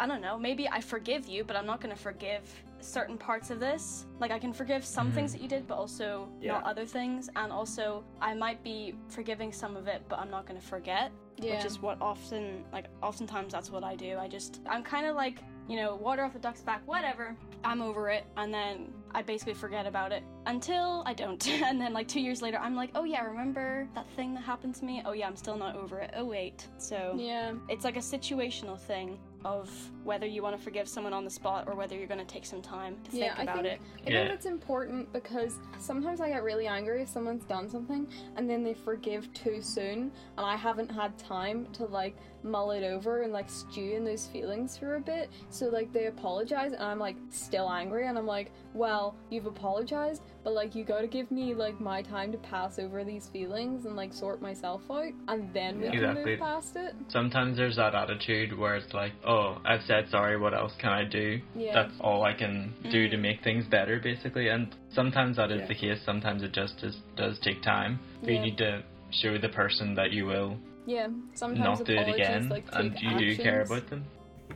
I 0.00 0.06
don't 0.06 0.20
know. 0.22 0.38
Maybe 0.38 0.68
I 0.68 0.80
forgive 0.80 1.26
you, 1.28 1.44
but 1.44 1.56
I'm 1.56 1.66
not 1.66 1.80
going 1.80 1.94
to 1.94 2.00
forgive 2.00 2.42
certain 2.80 3.16
parts 3.16 3.50
of 3.50 3.60
this. 3.60 4.06
Like 4.18 4.32
I 4.32 4.38
can 4.40 4.52
forgive 4.52 4.84
some 4.84 5.10
Mhm. 5.10 5.14
things 5.14 5.32
that 5.32 5.40
you 5.40 5.46
did, 5.48 5.68
but 5.68 5.76
also 5.78 6.28
Yeah. 6.40 6.54
not 6.54 6.64
other 6.64 6.84
things. 6.84 7.30
And 7.36 7.52
also 7.52 8.02
I 8.20 8.34
might 8.34 8.62
be 8.64 8.94
forgiving 9.08 9.52
some 9.52 9.76
of 9.76 9.86
it, 9.86 10.02
but 10.08 10.18
I'm 10.18 10.30
not 10.30 10.46
going 10.46 10.60
to 10.60 10.66
forget." 10.66 11.12
Yeah. 11.38 11.56
which 11.56 11.64
is 11.64 11.80
what 11.80 11.96
often 12.00 12.62
like 12.72 12.84
oftentimes 13.02 13.52
that's 13.52 13.70
what 13.70 13.82
I 13.82 13.96
do. 13.96 14.16
I 14.18 14.28
just 14.28 14.60
I'm 14.68 14.84
kind 14.84 15.06
of 15.06 15.16
like 15.16 15.42
you 15.66 15.76
know 15.76 15.96
water 15.96 16.22
off 16.22 16.34
the 16.34 16.38
duck's 16.38 16.60
back, 16.60 16.82
whatever. 16.86 17.34
I'm 17.64 17.80
over 17.82 18.10
it, 18.10 18.24
and 18.36 18.52
then 18.54 18.92
I 19.12 19.22
basically 19.22 19.54
forget 19.54 19.86
about 19.86 20.12
it 20.12 20.22
until 20.46 21.02
I 21.06 21.14
don't, 21.14 21.46
and 21.62 21.80
then 21.80 21.92
like 21.92 22.08
two 22.08 22.20
years 22.20 22.42
later 22.42 22.58
I'm 22.58 22.74
like, 22.74 22.90
oh 22.94 23.04
yeah, 23.04 23.22
remember 23.24 23.86
that 23.94 24.08
thing 24.16 24.34
that 24.34 24.40
happened 24.42 24.74
to 24.76 24.84
me? 24.84 25.02
Oh 25.04 25.12
yeah, 25.12 25.26
I'm 25.26 25.36
still 25.36 25.56
not 25.56 25.76
over 25.76 25.98
it. 26.00 26.12
Oh 26.16 26.24
wait, 26.24 26.66
so 26.78 27.14
yeah. 27.16 27.52
it's 27.68 27.84
like 27.84 27.96
a 27.96 28.00
situational 28.00 28.78
thing 28.78 29.18
of 29.44 29.68
whether 30.04 30.24
you 30.24 30.40
want 30.40 30.56
to 30.56 30.62
forgive 30.62 30.88
someone 30.88 31.12
on 31.12 31.24
the 31.24 31.30
spot 31.30 31.64
or 31.66 31.74
whether 31.74 31.96
you're 31.96 32.06
going 32.06 32.20
to 32.20 32.24
take 32.24 32.46
some 32.46 32.62
time 32.62 32.96
to 33.10 33.16
Yeah, 33.16 33.34
think 33.34 33.40
I 33.40 33.42
about 33.52 33.62
think- 33.64 33.66
it. 33.66 33.80
I 34.06 34.10
Yeah. 34.10 34.22
think 34.22 34.34
it's 34.34 34.46
important 34.46 35.12
because 35.12 35.58
sometimes 35.80 36.20
I 36.20 36.28
get 36.28 36.44
really 36.44 36.68
angry 36.68 37.02
if 37.02 37.08
someone's 37.08 37.44
done 37.44 37.68
something 37.68 38.06
and 38.36 38.48
then 38.48 38.62
they 38.62 38.72
forgive 38.74 39.32
too 39.34 39.60
soon 39.60 40.12
and 40.38 40.46
I 40.46 40.54
haven't 40.54 40.92
had 40.92 41.18
time 41.18 41.66
to 41.72 41.86
like 41.86 42.16
mull 42.44 42.70
it 42.72 42.84
over 42.84 43.22
and 43.22 43.32
like 43.32 43.48
stew 43.48 43.94
in 43.96 44.04
those 44.04 44.28
feelings 44.32 44.76
for 44.76 44.96
a 44.96 45.00
bit. 45.00 45.30
So 45.50 45.66
like 45.66 45.92
they 45.92 46.06
apologize 46.06 46.72
and 46.72 46.82
I'm 46.82 46.98
like 46.98 47.16
still 47.30 47.70
angry 47.70 48.06
and 48.08 48.18
I'm 48.18 48.26
like, 48.26 48.50
well, 48.74 49.14
you've 49.30 49.46
apologized, 49.46 50.22
but 50.44 50.52
like 50.52 50.74
you 50.74 50.84
gotta 50.84 51.06
give 51.06 51.30
me 51.30 51.54
like 51.54 51.80
my 51.80 52.02
time 52.02 52.32
to 52.32 52.38
pass 52.38 52.78
over 52.78 53.04
these 53.04 53.28
feelings 53.32 53.84
and 53.86 53.96
like 53.96 54.12
sort 54.12 54.40
myself 54.42 54.82
out 54.90 55.12
and 55.28 55.52
then 55.54 55.78
we 55.78 55.84
Yeah. 55.86 55.90
can 55.92 56.02
Exactly. 56.02 56.30
move 56.32 56.40
past 56.40 56.76
it. 56.76 56.94
Sometimes 57.08 57.56
there's 57.56 57.76
that 57.76 57.94
attitude 57.94 58.56
where 58.58 58.76
it's 58.76 58.92
like, 58.94 59.12
oh, 59.26 59.60
I've 59.64 59.82
said 59.82 60.08
sorry, 60.10 60.38
what 60.38 60.54
else 60.54 60.72
can 60.78 60.90
I 60.90 61.04
do? 61.04 61.40
Yeah. 61.54 61.72
That's 61.74 61.94
all 62.00 62.24
I 62.24 62.32
can 62.34 62.74
do 62.90 63.08
to 63.08 63.16
mm. 63.16 63.20
make 63.20 63.42
things 63.42 63.64
better, 63.66 64.00
basically. 64.00 64.48
And 64.48 64.74
sometimes 64.90 65.36
that 65.36 65.50
is 65.50 65.60
Yeah. 65.60 65.66
the 65.68 65.74
case, 65.74 65.98
sometimes 66.04 66.42
it 66.42 66.52
just 66.52 66.82
is, 66.82 66.96
does 67.16 67.38
take 67.40 67.62
time. 67.62 67.98
But 68.20 68.30
Yeah. 68.30 68.36
you 68.36 68.40
need 68.42 68.58
to 68.58 68.82
show 69.10 69.36
the 69.38 69.48
person 69.50 69.94
that 69.94 70.10
you 70.10 70.26
will 70.26 70.56
Yeah. 70.86 71.08
Sometimes 71.34 71.78
not 71.78 71.84
do 71.86 71.92
it 71.94 71.98
apologies 71.98 72.14
again, 72.26 72.48
like 72.48 72.64
and 72.72 72.92
take 72.92 73.02
you 73.02 73.18
do 73.18 73.36
care 73.36 73.62
about 73.62 73.86
them. 73.88 74.04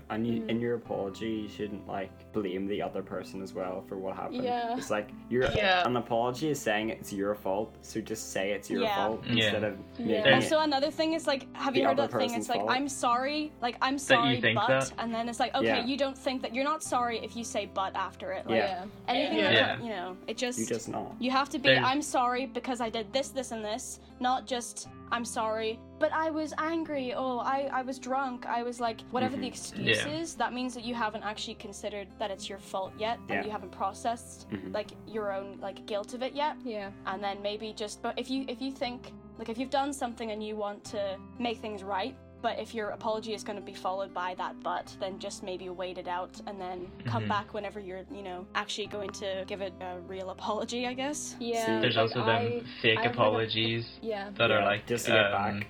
And 0.08 0.24
you, 0.24 0.42
Mhm. 0.42 0.48
in 0.50 0.60
your 0.60 0.74
apology, 0.76 1.30
you 1.30 1.48
shouldn't 1.48 1.88
like 1.88 2.10
blame 2.32 2.66
the 2.68 2.80
other 2.80 3.02
person 3.02 3.42
as 3.42 3.54
well 3.54 3.82
for 3.88 3.96
what 3.96 4.14
happened. 4.14 4.44
Yeah. 4.44 4.76
It's 4.76 4.90
like 4.90 5.08
you're 5.30 5.50
Yeah. 5.52 5.84
an 5.84 5.96
apology 5.96 6.50
is 6.50 6.60
saying 6.60 6.90
it's 6.90 7.12
your 7.12 7.34
fault, 7.34 7.74
so 7.80 8.00
just 8.00 8.30
say 8.30 8.52
it's 8.52 8.70
your 8.70 8.82
Yeah. 8.82 8.94
fault 8.94 9.24
Yeah. 9.24 9.32
instead 9.32 9.64
of 9.64 9.78
Yeah. 9.98 10.06
making 10.06 10.26
Yeah. 10.26 10.34
Also, 10.36 10.60
another 10.60 10.90
thing 10.92 11.14
is 11.14 11.26
like, 11.26 11.52
have 11.56 11.74
you 11.74 11.86
heard 11.86 11.96
that 11.96 12.12
thing? 12.12 12.34
It's 12.34 12.48
like, 12.48 12.60
fault. 12.60 12.70
I'm 12.70 12.88
sorry, 12.88 13.50
like 13.60 13.76
I'm 13.82 13.94
you 13.94 13.98
sorry, 13.98 14.40
think 14.40 14.58
but, 14.60 14.68
that? 14.68 14.92
and 14.98 15.12
then 15.12 15.28
it's 15.28 15.40
like, 15.40 15.54
okay, 15.56 15.66
Yeah. 15.66 15.84
you 15.84 15.96
don't 15.96 16.16
think 16.16 16.40
that 16.42 16.54
you're 16.54 16.64
not 16.64 16.84
sorry 16.84 17.18
if 17.24 17.34
you 17.36 17.42
say 17.42 17.68
but 17.74 17.96
after 17.96 18.30
it. 18.32 18.46
Like, 18.46 18.58
Yeah. 18.58 18.84
anything 19.08 19.38
Yeah. 19.38 19.50
Yeah. 19.50 19.66
that, 19.76 19.82
you 19.82 19.90
know, 19.90 20.16
it 20.28 20.36
just 20.36 20.58
You 20.60 20.66
just 20.66 20.88
not. 20.88 21.14
you 21.18 21.32
have 21.32 21.48
to 21.48 21.58
be. 21.58 21.70
There's- 21.70 21.84
I'm 21.84 22.02
sorry 22.02 22.46
because 22.46 22.80
I 22.80 22.90
did 22.90 23.12
this, 23.12 23.30
this, 23.30 23.50
and 23.50 23.64
this, 23.64 23.98
not 24.20 24.46
just 24.46 24.88
I'm 25.12 25.24
sorry, 25.24 25.78
but 26.00 26.12
I 26.12 26.30
was 26.30 26.52
angry. 26.58 27.14
Oh, 27.14 27.38
I, 27.38 27.68
I 27.72 27.82
was 27.82 27.98
drunk. 27.98 28.44
I 28.46 28.62
was 28.62 28.80
like, 28.80 29.02
whatever 29.12 29.36
the 29.36 29.42
Mhm. 29.44 29.46
excuse 29.54 30.04
Yeah. 30.04 30.08
is, 30.20 30.34
that 30.34 30.52
means 30.52 30.74
that 30.74 30.84
you 30.84 30.94
haven't 30.94 31.22
actually 31.22 31.54
considered 31.54 32.08
that 32.18 32.30
it's 32.30 32.48
your 32.48 32.58
fault 32.58 32.92
yet, 32.98 33.18
Yeah. 33.28 33.36
and 33.36 33.44
you 33.46 33.50
haven't 33.52 33.70
processed 33.70 34.48
Mhm. 34.50 34.74
like 34.74 34.90
your 35.06 35.32
own 35.32 35.58
like 35.60 35.86
guilt 35.86 36.12
of 36.14 36.22
it 36.22 36.32
yet 36.34 36.56
Yeah. 36.64 36.90
and 37.06 37.22
then 37.22 37.40
maybe 37.40 37.72
just 37.72 38.02
but 38.02 38.18
if 38.18 38.28
you 38.30 38.44
if 38.48 38.60
you 38.60 38.70
think 38.72 39.12
like 39.38 39.48
if 39.48 39.58
you've 39.58 39.70
done 39.70 39.92
something 39.92 40.30
and 40.32 40.42
you 40.42 40.56
want 40.56 40.82
to 40.84 41.18
make 41.38 41.58
things 41.58 41.82
right 41.84 42.16
but 42.42 42.58
if 42.58 42.74
your 42.74 42.90
apology 42.90 43.34
is 43.34 43.42
going 43.42 43.58
to 43.58 43.64
be 43.64 43.74
followed 43.74 44.12
by 44.12 44.34
that 44.34 44.54
but 44.62 44.94
then 45.00 45.18
just 45.18 45.42
maybe 45.42 45.68
wait 45.68 45.98
it 45.98 46.08
out 46.08 46.40
and 46.46 46.60
then 46.60 46.90
come 47.06 47.24
Mhm. 47.24 47.28
back 47.28 47.54
whenever 47.54 47.80
you're 47.80 48.04
you 48.12 48.22
know 48.22 48.46
actually 48.54 48.86
going 48.86 49.10
to 49.10 49.44
give 49.46 49.60
it 49.60 49.72
a 49.80 49.98
real 50.00 50.30
apology 50.30 50.86
i 50.86 50.94
guess 50.94 51.36
Yeah. 51.40 51.80
There's 51.80 51.96
like, 51.96 52.02
also 52.02 52.20
I- 52.22 52.44
them 52.44 52.66
fake 52.82 52.98
I 52.98 53.02
heard 53.02 53.06
a- 53.10 53.12
apologies 53.14 53.84
Yeah. 54.02 54.30
that 54.38 54.50
are 54.50 54.64
like 54.64 54.86
just 54.86 55.06
to 55.06 55.12
get 55.12 55.32
um, 55.32 55.60
back 55.60 55.66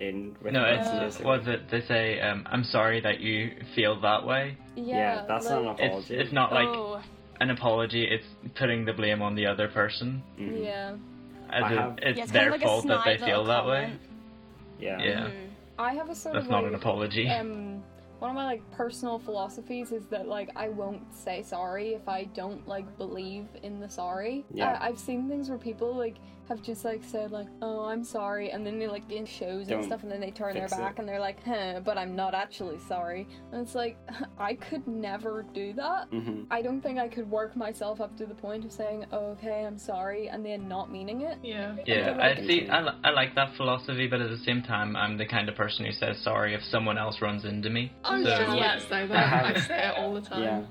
in 0.00 0.34
with 0.42 0.52
No, 0.54 0.64
it's 0.64 0.88
person, 0.88 1.22
Yeah. 1.22 1.28
was 1.28 1.46
it 1.46 1.68
they 1.70 1.82
say 1.82 2.20
um, 2.20 2.46
I'm 2.50 2.64
sorry 2.64 3.00
that 3.02 3.20
you 3.20 3.54
feel 3.74 4.00
that 4.00 4.24
way. 4.26 4.56
Yeah. 4.74 4.96
Yeah, 4.96 5.24
that's 5.28 5.48
not 5.48 5.60
an 5.62 5.68
apology. 5.68 6.14
It's 6.14 6.24
it's 6.26 6.32
not 6.32 6.52
like 6.52 6.68
oh 6.68 7.00
an 7.42 7.50
apology. 7.50 8.04
It's 8.04 8.26
putting 8.58 8.84
the 8.84 8.92
blame 8.94 9.20
on 9.22 9.34
the 9.34 9.46
other 9.46 9.68
person 9.68 10.22
Mhm. 10.38 10.64
Yeah. 10.64 10.94
as 11.50 11.64
I 11.64 11.72
if 11.72 11.78
have- 11.78 11.98
it's 12.02 12.16
yeah, 12.16 12.22
it's 12.24 12.32
their 12.32 12.42
kind 12.50 12.54
of 12.54 12.60
like 12.60 12.68
fault 12.68 12.86
that 12.88 13.04
they 13.04 13.16
feel 13.18 13.26
little 13.42 13.44
that 13.44 13.66
way. 13.66 13.82
comment. 13.82 14.00
Yeah. 14.80 14.98
Yeah. 15.02 15.20
Mhm. 15.28 15.49
I 15.80 15.94
have 15.94 16.10
a 16.10 16.14
sort 16.14 16.34
That's 16.34 16.44
of 16.46 16.50
not 16.50 16.62
like, 16.64 16.72
an 16.72 16.74
apology. 16.76 17.28
um 17.28 17.82
one 18.18 18.30
of 18.30 18.36
my 18.36 18.44
like 18.44 18.70
personal 18.72 19.18
philosophies 19.18 19.92
is 19.92 20.04
that 20.06 20.28
like 20.28 20.50
I 20.54 20.68
won't 20.68 21.02
say 21.14 21.42
sorry 21.42 21.94
if 21.94 22.06
I 22.08 22.24
don't 22.24 22.66
like 22.68 22.98
believe 22.98 23.46
in 23.62 23.80
the 23.80 23.88
sorry. 23.88 24.44
Yeah. 24.52 24.78
I, 24.80 24.88
I've 24.88 24.98
seen 24.98 25.26
things 25.28 25.48
where 25.48 25.58
people 25.58 25.94
like 25.96 26.16
have 26.50 26.60
just 26.62 26.84
like 26.84 27.00
said 27.04 27.30
like 27.30 27.46
oh 27.62 27.84
I'm 27.84 28.04
sorry 28.04 28.50
and 28.50 28.66
then 28.66 28.78
they 28.78 28.86
like 28.88 29.06
be 29.08 29.16
in 29.16 29.24
shows 29.24 29.66
Don't 29.68 29.78
and 29.78 29.86
stuff 29.86 30.02
and 30.02 30.10
then 30.12 30.20
they 30.20 30.30
turn 30.32 30.52
their 30.52 30.64
fix 30.68 30.72
it. 30.78 30.82
back 30.82 30.98
and 30.98 31.08
they're 31.08 31.20
like 31.20 31.42
huh 31.44 31.80
but 31.84 31.96
I'm 31.96 32.14
not 32.14 32.34
actually 32.34 32.78
sorry 32.88 33.26
and 33.52 33.62
it's 33.62 33.74
like 33.74 33.96
I 34.38 34.54
could 34.54 34.86
never 34.86 35.46
do 35.54 35.72
that. 35.74 36.08
hmm 36.08 36.42
I 36.50 36.60
don't 36.60 36.80
think 36.82 36.98
I 36.98 37.08
could 37.08 37.30
work 37.30 37.56
myself 37.56 38.00
up 38.00 38.16
to 38.18 38.26
the 38.26 38.34
point 38.34 38.64
of 38.64 38.72
saying 38.72 39.06
oh, 39.12 39.26
okay 39.38 39.64
I'm 39.64 39.78
sorry 39.78 40.28
and 40.28 40.44
then 40.44 40.68
not 40.68 40.90
meaning 40.92 41.22
it. 41.22 41.38
Yeah. 41.42 41.76
Yeah, 41.86 42.18
I 42.20 42.34
see. 42.44 42.68
I, 42.68 42.82
li- 42.82 42.98
I 43.04 43.10
like 43.10 43.34
that 43.36 43.54
philosophy, 43.56 44.06
but 44.08 44.20
at 44.20 44.28
the 44.30 44.38
same 44.38 44.62
time, 44.62 44.96
I'm 44.96 45.16
the 45.16 45.26
kind 45.26 45.48
of 45.48 45.54
person 45.54 45.86
who 45.86 45.92
says 45.92 46.18
sorry 46.22 46.54
if 46.54 46.62
someone 46.64 46.98
else 46.98 47.22
runs 47.22 47.44
into 47.44 47.70
me. 47.70 47.92
I 48.04 48.18
was 48.18 48.26
Yeah. 48.26 48.38
just 48.38 48.56
Yeah. 48.56 48.56
about 48.56 48.74
to 48.74 48.88
say 48.88 49.06
that. 49.06 49.56
I 49.56 49.60
say 49.60 49.88
it 49.88 49.94
all 49.98 50.12
the 50.14 50.20
time. 50.20 50.42
Yeah. 50.42 50.62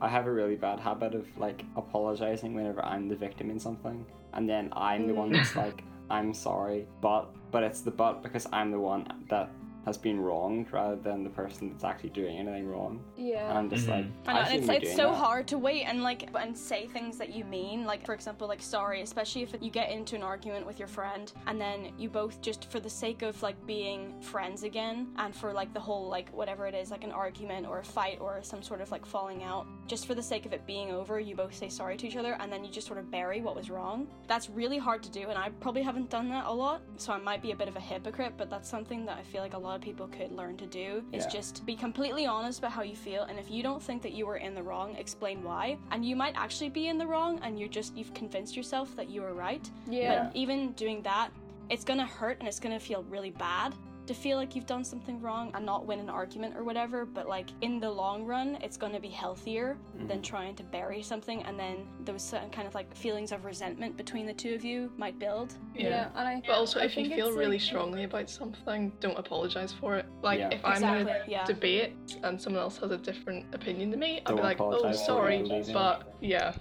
I 0.00 0.08
have 0.08 0.26
a 0.26 0.30
really 0.32 0.56
bad 0.56 0.78
habit 0.78 1.14
of 1.14 1.24
like 1.36 1.64
apologizing 1.74 2.54
whenever 2.54 2.84
I'm 2.84 3.08
the 3.08 3.16
victim 3.16 3.50
in 3.50 3.58
something, 3.58 4.04
and 4.34 4.48
then 4.48 4.70
I'm 4.72 5.06
the 5.06 5.14
one 5.14 5.30
Mm. 5.30 5.36
that's 5.36 5.56
like, 5.56 5.82
I'm 6.10 6.32
sorry, 6.34 6.86
but 7.00 7.34
but 7.50 7.62
it's 7.62 7.80
the 7.80 7.90
but 7.90 8.22
because 8.22 8.46
I'm 8.52 8.70
the 8.70 8.80
one 8.80 9.06
that 9.30 9.50
has 9.86 9.96
been 9.96 10.20
wronged 10.20 10.72
rather 10.72 10.96
than 10.96 11.22
the 11.22 11.30
person 11.30 11.70
that's 11.70 11.84
actually 11.84 12.10
doing 12.10 12.36
anything 12.38 12.68
wrong. 12.68 13.00
Yeah. 13.16 13.48
And 13.48 13.56
I'm 13.58 13.70
just 13.70 13.86
Mhm. 13.86 13.90
like, 13.90 14.06
I 14.26 14.32
know, 14.34 14.40
and 14.40 14.54
it's, 14.58 14.68
be 14.68 14.74
it's 14.88 14.96
so 14.96 15.10
that. 15.10 15.14
hard 15.16 15.46
to 15.46 15.58
wait 15.58 15.84
and 15.84 16.02
like 16.02 16.28
and 16.34 16.58
say 16.58 16.88
things 16.88 17.16
that 17.18 17.32
you 17.32 17.44
mean. 17.44 17.84
Like 17.84 18.04
for 18.04 18.12
example, 18.12 18.48
like 18.48 18.60
sorry, 18.60 19.00
especially 19.02 19.42
if 19.42 19.54
you 19.60 19.70
get 19.70 19.90
into 19.90 20.16
an 20.16 20.24
argument 20.24 20.66
with 20.66 20.80
your 20.80 20.88
friend 20.88 21.32
and 21.46 21.60
then 21.60 21.92
you 21.96 22.08
both 22.10 22.40
just 22.42 22.68
for 22.70 22.80
the 22.80 22.90
sake 22.90 23.22
of 23.22 23.40
like 23.42 23.64
being 23.64 24.20
friends 24.20 24.64
again 24.64 25.06
and 25.18 25.32
for 25.34 25.52
like 25.52 25.72
the 25.72 25.80
whole 25.80 26.08
like 26.08 26.30
whatever 26.30 26.66
it 26.66 26.74
is, 26.74 26.90
like 26.90 27.04
an 27.04 27.12
argument 27.12 27.64
or 27.68 27.78
a 27.78 27.84
fight 27.84 28.18
or 28.20 28.42
some 28.42 28.62
sort 28.64 28.80
of 28.80 28.90
like 28.90 29.06
falling 29.06 29.44
out, 29.44 29.66
just 29.86 30.06
for 30.06 30.16
the 30.16 30.22
sake 30.22 30.46
of 30.46 30.52
it 30.52 30.66
being 30.66 30.90
over, 30.90 31.20
you 31.20 31.36
both 31.36 31.54
say 31.54 31.68
sorry 31.68 31.96
to 31.96 32.08
each 32.08 32.16
other 32.16 32.36
and 32.40 32.52
then 32.52 32.64
you 32.64 32.70
just 32.72 32.88
sort 32.88 32.98
of 32.98 33.08
bury 33.12 33.40
what 33.40 33.54
was 33.54 33.70
wrong. 33.70 34.08
That's 34.26 34.50
really 34.50 34.78
hard 34.78 35.04
to 35.04 35.10
do 35.12 35.28
and 35.28 35.38
I 35.38 35.50
probably 35.60 35.82
haven't 35.82 36.10
done 36.10 36.28
that 36.30 36.46
a 36.46 36.52
lot, 36.52 36.82
so 36.96 37.12
I 37.12 37.18
might 37.18 37.40
be 37.40 37.52
a 37.52 37.56
bit 37.56 37.68
of 37.68 37.76
a 37.76 37.80
hypocrite, 37.80 38.32
but 38.36 38.50
that's 38.50 38.68
something 38.68 39.04
that 39.06 39.16
I 39.16 39.22
feel 39.22 39.42
like 39.42 39.54
a 39.54 39.58
lot 39.58 39.75
of 39.76 39.82
people 39.82 40.08
could 40.08 40.32
learn 40.32 40.56
to 40.56 40.66
do. 40.66 41.04
Is 41.12 41.24
Yeah. 41.24 41.30
just 41.30 41.64
be 41.64 41.76
completely 41.76 42.26
honest 42.26 42.58
about 42.58 42.72
how 42.72 42.82
you 42.82 42.96
feel 42.96 43.22
and 43.24 43.38
if 43.38 43.50
you 43.50 43.62
don't 43.62 43.82
think 43.82 44.02
that 44.02 44.12
you 44.12 44.26
were 44.26 44.38
in 44.38 44.54
the 44.54 44.62
wrong 44.62 44.96
explain 44.96 45.42
why 45.44 45.76
and 45.92 46.04
you 46.04 46.16
might 46.16 46.34
actually 46.36 46.70
be 46.70 46.88
in 46.88 46.98
the 46.98 47.06
wrong 47.06 47.38
and 47.42 47.58
you're 47.60 47.68
just 47.68 47.96
you've 47.96 48.12
convinced 48.14 48.56
yourself 48.56 48.94
that 48.96 49.08
you 49.08 49.20
were 49.22 49.34
right 49.34 49.70
Yeah. 49.88 50.24
but 50.24 50.36
even 50.36 50.72
doing 50.72 51.02
that 51.02 51.30
it's 51.70 51.84
gonna 51.84 52.06
hurt 52.06 52.38
and 52.40 52.48
it's 52.48 52.58
gonna 52.60 52.80
feel 52.80 53.02
really 53.04 53.30
bad 53.30 53.74
to 54.06 54.14
feel 54.14 54.36
like 54.36 54.54
you've 54.54 54.66
done 54.66 54.84
something 54.84 55.20
wrong 55.20 55.50
and 55.54 55.64
not 55.66 55.86
win 55.86 55.98
an 55.98 56.08
argument 56.08 56.54
or 56.56 56.64
whatever 56.64 57.04
but 57.04 57.28
like 57.28 57.48
in 57.60 57.80
the 57.80 57.90
long 57.90 58.24
run 58.24 58.56
it's 58.62 58.76
gonna 58.76 59.00
be 59.00 59.08
healthier 59.08 59.76
than 60.06 60.22
trying 60.22 60.54
to 60.54 60.62
bury 60.62 61.02
something 61.02 61.42
and 61.44 61.58
then 61.58 61.86
those 62.04 62.22
certain 62.22 62.50
kind 62.50 62.66
of 62.68 62.74
like 62.74 62.94
feelings 62.96 63.32
of 63.32 63.44
resentment 63.44 63.96
between 63.96 64.26
the 64.26 64.32
two 64.32 64.54
of 64.54 64.64
you 64.64 64.90
might 64.96 65.18
build 65.18 65.54
Yeah. 65.74 66.08
and 66.16 66.28
I 66.28 66.42
But 66.46 66.54
also, 66.54 66.80
I 66.80 66.84
if 66.84 66.96
you 66.96 67.08
feel 67.08 67.32
really 67.32 67.52
like- 67.56 67.60
strongly 67.60 68.04
about 68.04 68.30
something, 68.30 68.92
don't 69.00 69.18
apologize 69.18 69.72
for 69.72 69.96
it. 69.96 70.06
Like, 70.22 70.38
Yeah. 70.38 70.48
if 70.52 70.64
I'm 70.64 70.82
in 70.82 71.08
a 71.08 71.22
yeah. 71.26 71.44
debate 71.44 71.94
and 72.22 72.40
someone 72.40 72.62
else 72.62 72.78
has 72.78 72.90
a 72.90 72.96
different 72.98 73.54
opinion 73.54 73.90
to 73.90 73.96
me, 73.96 74.20
I'll 74.26 74.34
Don't 74.34 74.36
be 74.36 74.42
like, 74.42 74.60
oh, 74.60 74.92
sorry, 74.92 75.36
it, 75.38 75.46
leave 75.46 75.68
it. 75.68 75.72
but 75.72 76.14
yeah. 76.20 76.54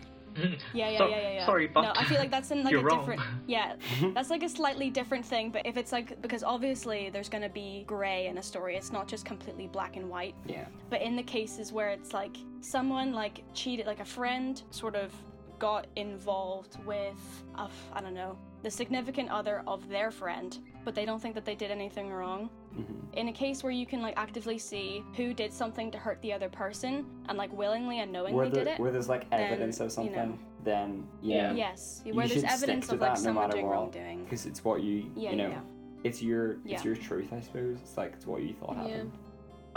Yeah, 0.73 0.89
yeah, 0.89 0.97
So- 0.97 1.07
yeah, 1.07 1.21
yeah, 1.21 1.31
yeah. 1.33 1.45
sorry, 1.45 1.67
but 1.67 1.81
no, 1.81 1.93
I 1.95 2.03
feel 2.05 2.17
like 2.19 2.31
that's 2.31 2.51
in 2.51 2.63
like 2.63 2.73
a 2.73 2.79
wrong. 2.79 2.99
different. 2.99 3.21
Yeah, 3.47 3.75
that's 4.13 4.29
like 4.29 4.43
a 4.43 4.49
slightly 4.49 4.89
different 4.89 5.25
thing. 5.25 5.49
But 5.51 5.65
if 5.65 5.77
it's 5.77 5.91
like 5.91 6.21
because 6.21 6.43
obviously 6.43 7.09
there's 7.09 7.29
gonna 7.29 7.49
be 7.49 7.83
gray 7.87 8.27
in 8.27 8.37
a 8.37 8.43
story. 8.43 8.75
It's 8.75 8.91
not 8.91 9.07
just 9.07 9.25
completely 9.25 9.67
black 9.67 9.95
and 9.95 10.09
white. 10.09 10.35
Yeah. 10.45 10.65
But 10.89 11.01
in 11.01 11.15
the 11.15 11.23
cases 11.23 11.71
where 11.71 11.89
it's 11.89 12.13
like 12.13 12.35
someone 12.61 13.13
like 13.13 13.43
cheated, 13.53 13.85
like 13.85 13.99
a 13.99 14.05
friend 14.05 14.61
sort 14.71 14.95
of 14.95 15.13
got 15.59 15.87
involved 15.95 16.77
with, 16.85 17.43
uh, 17.55 17.67
I 17.93 18.01
don't 18.01 18.13
know, 18.13 18.37
the 18.65 18.71
significant 18.71 19.29
other 19.29 19.61
of 19.67 19.87
their 19.89 20.09
friend, 20.09 20.57
but 20.83 20.95
they 20.95 21.05
don't 21.05 21.21
think 21.21 21.35
that 21.35 21.45
they 21.45 21.53
did 21.53 21.69
anything 21.69 22.11
wrong. 22.11 22.49
hmm 22.73 22.83
In 23.13 23.27
a 23.27 23.31
case 23.31 23.61
where 23.61 23.71
you 23.71 23.85
can 23.85 24.01
like 24.01 24.15
actively 24.17 24.57
see 24.57 25.03
who 25.15 25.35
did 25.35 25.53
something 25.53 25.91
to 25.91 25.99
hurt 25.99 26.19
the 26.23 26.33
other 26.33 26.49
person 26.49 27.05
and 27.29 27.37
like 27.37 27.53
willingly 27.53 27.99
and 27.99 28.11
knowingly 28.11 28.33
Where, 28.33 28.49
did 28.49 28.65
it. 28.67 28.79
where 28.79 28.91
there's 28.91 29.07
like 29.07 29.29
then, 29.29 29.39
evidence 29.39 29.79
of 29.81 29.85
you 29.85 29.89
something, 29.91 30.29
know. 30.31 30.39
then 30.63 31.07
yeah, 31.21 31.35
Yeah. 31.51 31.53
Yes, 31.53 32.01
You 32.05 32.15
where 32.15 32.27
there's 32.27 32.43
evidence 32.43 32.85
of 32.91 32.99
like 32.99 33.13
that 33.13 33.19
no 33.19 33.23
someone 33.25 33.51
doing 33.51 33.67
what. 33.67 33.73
wrongdoing. 33.75 34.23
because 34.23 34.47
it's 34.47 34.63
what 34.65 34.81
you 34.81 35.11
Yeah, 35.15 35.29
you 35.29 35.37
know. 35.37 35.49
yeah. 35.49 35.61
It's 36.03 36.23
your 36.23 36.53
it's 36.53 36.59
Yeah. 36.65 36.83
your 36.85 36.95
truth, 36.95 37.33
I 37.33 37.41
suppose. 37.41 37.77
It's 37.83 37.97
like 37.97 38.13
it's 38.13 38.25
what 38.25 38.41
you 38.41 38.53
thought 38.55 38.77
Yeah. 38.77 38.81
happened. 38.87 39.11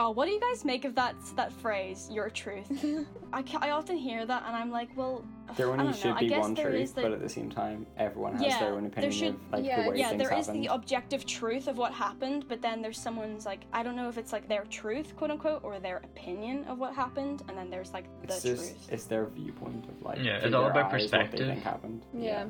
Oh, 0.01 0.11
what 0.11 0.27
do 0.27 0.31
you 0.33 0.39
guys 0.41 0.65
make 0.65 0.85
of 0.85 0.95
that 0.95 1.17
that 1.35 1.53
phrase? 1.53 2.09
Your 2.11 2.31
truth. 2.31 2.69
I, 3.33 3.43
I 3.61 3.71
often 3.71 3.97
hear 3.97 4.25
that 4.25 4.45
and 4.47 4.55
I'm 4.55 4.71
like, 4.71 4.89
well, 4.97 5.25
There 5.57 5.69
I 5.69 5.73
only 5.73 5.85
don't 5.85 5.87
know. 5.93 5.99
should 5.99 6.13
I 6.13 6.21
be 6.21 6.29
guess 6.29 6.41
one 6.43 6.55
there 6.55 6.69
is 6.71 6.93
truth, 6.93 6.95
the 6.95 7.03
but 7.03 7.13
at 7.13 7.21
the 7.21 7.29
same 7.29 7.51
time, 7.51 7.85
everyone 7.97 8.35
has 8.35 8.43
Yeah, 8.43 8.61
their 8.61 8.75
own 8.75 8.83
there 8.83 8.91
opinion 8.91 9.13
should- 9.13 9.35
of 9.35 9.53
like 9.53 9.65
yeah, 9.65 9.83
the 9.83 9.91
way 9.91 9.99
yeah, 9.99 10.09
things 10.11 10.23
there 10.23 10.39
is 10.39 10.47
happened. 10.47 10.65
the 10.65 10.73
objective 10.73 11.27
truth 11.27 11.67
of 11.67 11.79
what 11.79 11.93
happened, 11.93 12.45
but 12.49 12.63
then 12.63 12.81
there's 12.81 12.99
someone's 13.01 13.45
like 13.45 13.63
I 13.73 13.83
don't 13.83 13.97
know 13.97 14.09
if 14.09 14.19
it's 14.19 14.33
like 14.33 14.47
their 14.49 14.65
truth, 14.67 15.17
quote 15.17 15.31
unquote, 15.33 15.65
or 15.65 15.81
their 15.81 15.97
opinion 15.99 16.65
of 16.67 16.79
what 16.79 16.95
happened, 16.95 17.43
and 17.49 17.59
then 17.59 17.69
there's 17.69 17.93
like 17.93 18.05
the 18.23 18.35
it's 18.35 18.43
just 18.45 18.63
truth. 18.77 18.89
it's 18.93 19.05
their 19.07 19.27
viewpoint 19.27 19.87
of 19.89 20.01
like 20.03 20.19
Yeah, 20.23 20.37
it's 20.37 20.55
all 20.55 20.63
their 20.63 20.71
about 20.71 20.93
eyes, 20.95 21.03
what 21.03 21.11
they 21.11 21.19
perspective. 21.19 21.47
think 21.49 21.63
happened. 21.65 22.07
Yeah. 22.15 22.45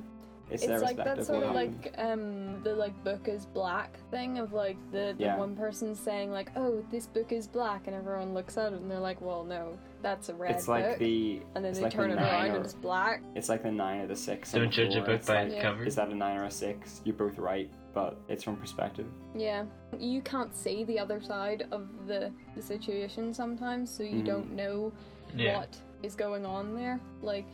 It's, 0.50 0.62
it's 0.64 0.82
like 0.82 0.96
that 0.96 1.24
sort 1.26 1.42
of 1.44 1.54
like 1.54 1.94
um 1.98 2.62
the 2.62 2.74
like 2.74 3.02
book 3.04 3.28
is 3.28 3.44
black 3.46 3.98
thing 4.10 4.38
of 4.38 4.52
like 4.52 4.76
the, 4.92 5.14
the 5.18 5.24
Yeah. 5.24 5.36
one 5.36 5.54
person 5.56 5.94
saying 5.94 6.30
like 6.30 6.50
oh 6.56 6.82
this 6.90 7.06
book 7.06 7.32
is 7.32 7.46
black 7.46 7.86
and 7.86 7.94
everyone 7.94 8.32
looks 8.34 8.56
at 8.56 8.72
it 8.72 8.80
and 8.80 8.90
they're 8.90 8.98
like 8.98 9.20
well 9.20 9.44
no 9.44 9.78
that's 10.02 10.28
a 10.30 10.34
red 10.34 10.52
It's 10.52 10.66
like 10.68 10.88
book 10.90 10.98
the 10.98 11.42
and 11.54 11.64
then 11.64 11.72
they 11.74 11.82
like 11.82 11.92
turn 11.92 12.10
the 12.10 12.16
it 12.16 12.20
around 12.22 12.50
or- 12.50 12.56
and 12.56 12.64
it's 12.64 12.74
black 12.74 13.22
it's 13.34 13.48
like 13.48 13.62
the 13.62 13.70
nine 13.70 14.00
or 14.00 14.06
the 14.06 14.16
six. 14.16 14.52
Don't 14.52 14.62
the 14.62 14.68
judge 14.68 14.94
a 14.96 15.00
book 15.00 15.10
It's 15.10 15.26
by 15.26 15.34
like, 15.34 15.46
its 15.46 15.54
Yeah. 15.56 15.62
cover. 15.62 15.84
Is 15.84 15.94
that 15.96 16.08
a 16.08 16.14
nine 16.14 16.36
or 16.38 16.44
a 16.44 16.50
six? 16.50 17.02
You're 17.04 17.16
both 17.16 17.38
right, 17.38 17.70
but 17.92 18.16
it's 18.28 18.42
from 18.42 18.56
perspective. 18.56 19.06
yeah 19.34 19.64
you 19.98 20.20
can't 20.22 20.54
see 20.54 20.84
the 20.84 20.98
other 20.98 21.20
side 21.20 21.66
of 21.72 21.88
the 22.06 22.30
the 22.56 22.62
situation 22.62 23.34
sometimes 23.34 23.90
so 23.90 24.02
you 24.02 24.22
Mhm. 24.22 24.26
don't 24.26 24.52
know 24.52 24.92
Yeah. 25.36 25.58
what 25.58 25.76
is 26.02 26.14
going 26.14 26.46
on 26.46 26.74
there 26.74 27.00
like 27.22 27.44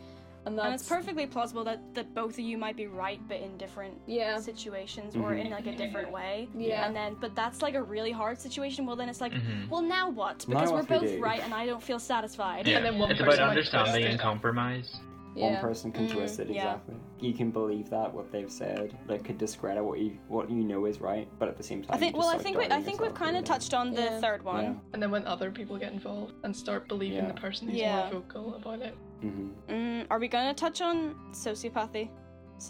and 0.46 0.58
that's 0.58 0.64
And 0.66 0.74
it's 0.74 0.88
perfectly 0.88 1.26
plausible 1.26 1.64
that, 1.64 1.80
that 1.94 2.14
both 2.14 2.34
of 2.34 2.40
you 2.40 2.58
might 2.58 2.76
be 2.76 2.86
right, 2.86 3.20
but 3.28 3.38
in 3.40 3.56
different 3.56 3.94
yeah 4.06 4.38
situations 4.38 5.16
or 5.16 5.30
Mhm. 5.32 5.44
in 5.46 5.50
like 5.50 5.66
a 5.66 5.74
different 5.76 6.10
way. 6.10 6.48
yeah 6.56 6.86
And 6.86 6.94
then, 6.94 7.16
but 7.20 7.34
that's 7.34 7.62
like 7.62 7.74
a 7.74 7.82
really 7.82 8.12
hard 8.12 8.38
situation. 8.40 8.86
Well, 8.86 8.96
then 8.96 9.08
it's 9.08 9.20
like, 9.20 9.32
Mhm. 9.32 9.68
well, 9.68 9.82
now 9.82 10.10
what? 10.10 10.46
Now 10.48 10.54
Because 10.60 10.70
we're 10.72 10.78
what 10.82 10.90
we 10.90 10.98
both 10.98 11.08
do? 11.16 11.20
right, 11.22 11.40
and 11.42 11.54
I 11.54 11.66
don't 11.66 11.82
feel 11.82 11.98
satisfied. 11.98 12.66
Yeah. 12.66 12.76
And 12.78 12.86
then 12.86 12.98
one 12.98 13.10
it's 13.10 13.20
about 13.20 13.38
understanding 13.38 14.04
and 14.04 14.14
it. 14.14 14.20
compromise. 14.20 15.00
One 15.34 15.56
person 15.56 15.90
can 15.90 16.06
Mm, 16.06 16.12
twist 16.12 16.38
it 16.38 16.48
yeah. 16.48 16.54
exactly. 16.74 16.94
You 17.18 17.32
can 17.34 17.50
believe 17.50 17.90
that 17.90 18.14
what 18.14 18.30
they've 18.30 18.52
said, 18.52 18.96
that 19.08 19.24
could 19.24 19.36
discredit 19.36 19.82
what 19.84 19.98
you 19.98 20.16
what 20.28 20.48
you 20.48 20.62
know 20.62 20.84
is 20.84 21.00
right, 21.00 21.26
but 21.40 21.48
at 21.48 21.56
the 21.56 21.62
same 21.64 21.82
time, 21.82 21.92
I 21.92 21.98
think. 21.98 22.14
you 22.14 22.20
Well, 22.20 22.28
just 22.30 22.38
I 22.40 22.42
think 22.44 22.56
we, 22.56 22.66
I 22.66 22.80
think 22.80 23.00
we've 23.00 23.14
kind 23.14 23.36
of 23.36 23.42
touched 23.42 23.74
on 23.74 23.90
the 23.92 24.10
third 24.20 24.44
one. 24.44 24.62
Yeah. 24.64 24.74
And 24.92 25.02
then 25.02 25.10
when 25.10 25.26
other 25.26 25.50
people 25.50 25.76
get 25.76 25.92
involved 25.92 26.34
and 26.44 26.54
start 26.54 26.86
believing 26.86 27.24
Yeah. 27.24 27.26
the 27.32 27.40
person 27.40 27.66
who's 27.66 27.78
Yeah. 27.78 28.02
more 28.12 28.20
vocal 28.20 28.54
about 28.54 28.80
it. 28.80 28.94
Hmm 29.20 29.48
Mm, 29.68 30.06
are 30.10 30.18
we 30.18 30.28
going 30.28 30.48
to 30.48 30.54
touch 30.54 30.80
on 30.80 31.14
sociopathy? 31.32 32.08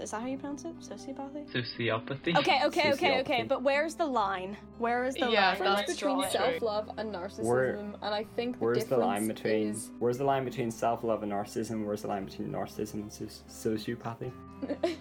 Is 0.01 0.11
that 0.11 0.21
how 0.23 0.27
you 0.27 0.39
pronounce 0.39 0.65
it? 0.65 0.77
Sociopathy? 0.81 1.47
Sociopathy. 1.53 2.37
Okay, 2.39 2.61
okay, 2.65 2.93
okay, 2.95 3.21
okay. 3.21 3.43
But 3.43 3.63
where's 3.63 3.95
the 3.95 4.07
line? 4.07 4.57
Where 4.79 5.05
is 5.05 5.15
the 5.15 5.29
Yeah, 5.31 5.49
line? 5.49 5.51
difference 5.59 5.77
that's 5.81 5.95
between 5.95 6.21
true. 6.23 6.31
self-love 6.31 6.91
and 6.97 7.15
narcissism 7.15 7.45
Where- 7.45 7.75
and 8.03 8.15
i 8.15 8.25
think 8.35 8.59
the 8.59 8.65
Where's 8.65 8.85
the 8.87 8.97
line 8.97 9.29
between 9.29 9.69
is 9.69 9.91
Where's 9.99 10.19
the 10.19 10.25
line 10.25 10.45
between 10.45 10.71
self 10.71 11.05
love 11.05 11.23
and 11.23 11.31
narcissism? 11.33 11.85
Where's 11.85 12.03
the 12.03 12.09
line 12.09 12.25
between 12.25 12.49
narcissism 12.51 12.95
and 12.95 13.11
soci- 13.11 13.43
sociopathy? 13.49 14.33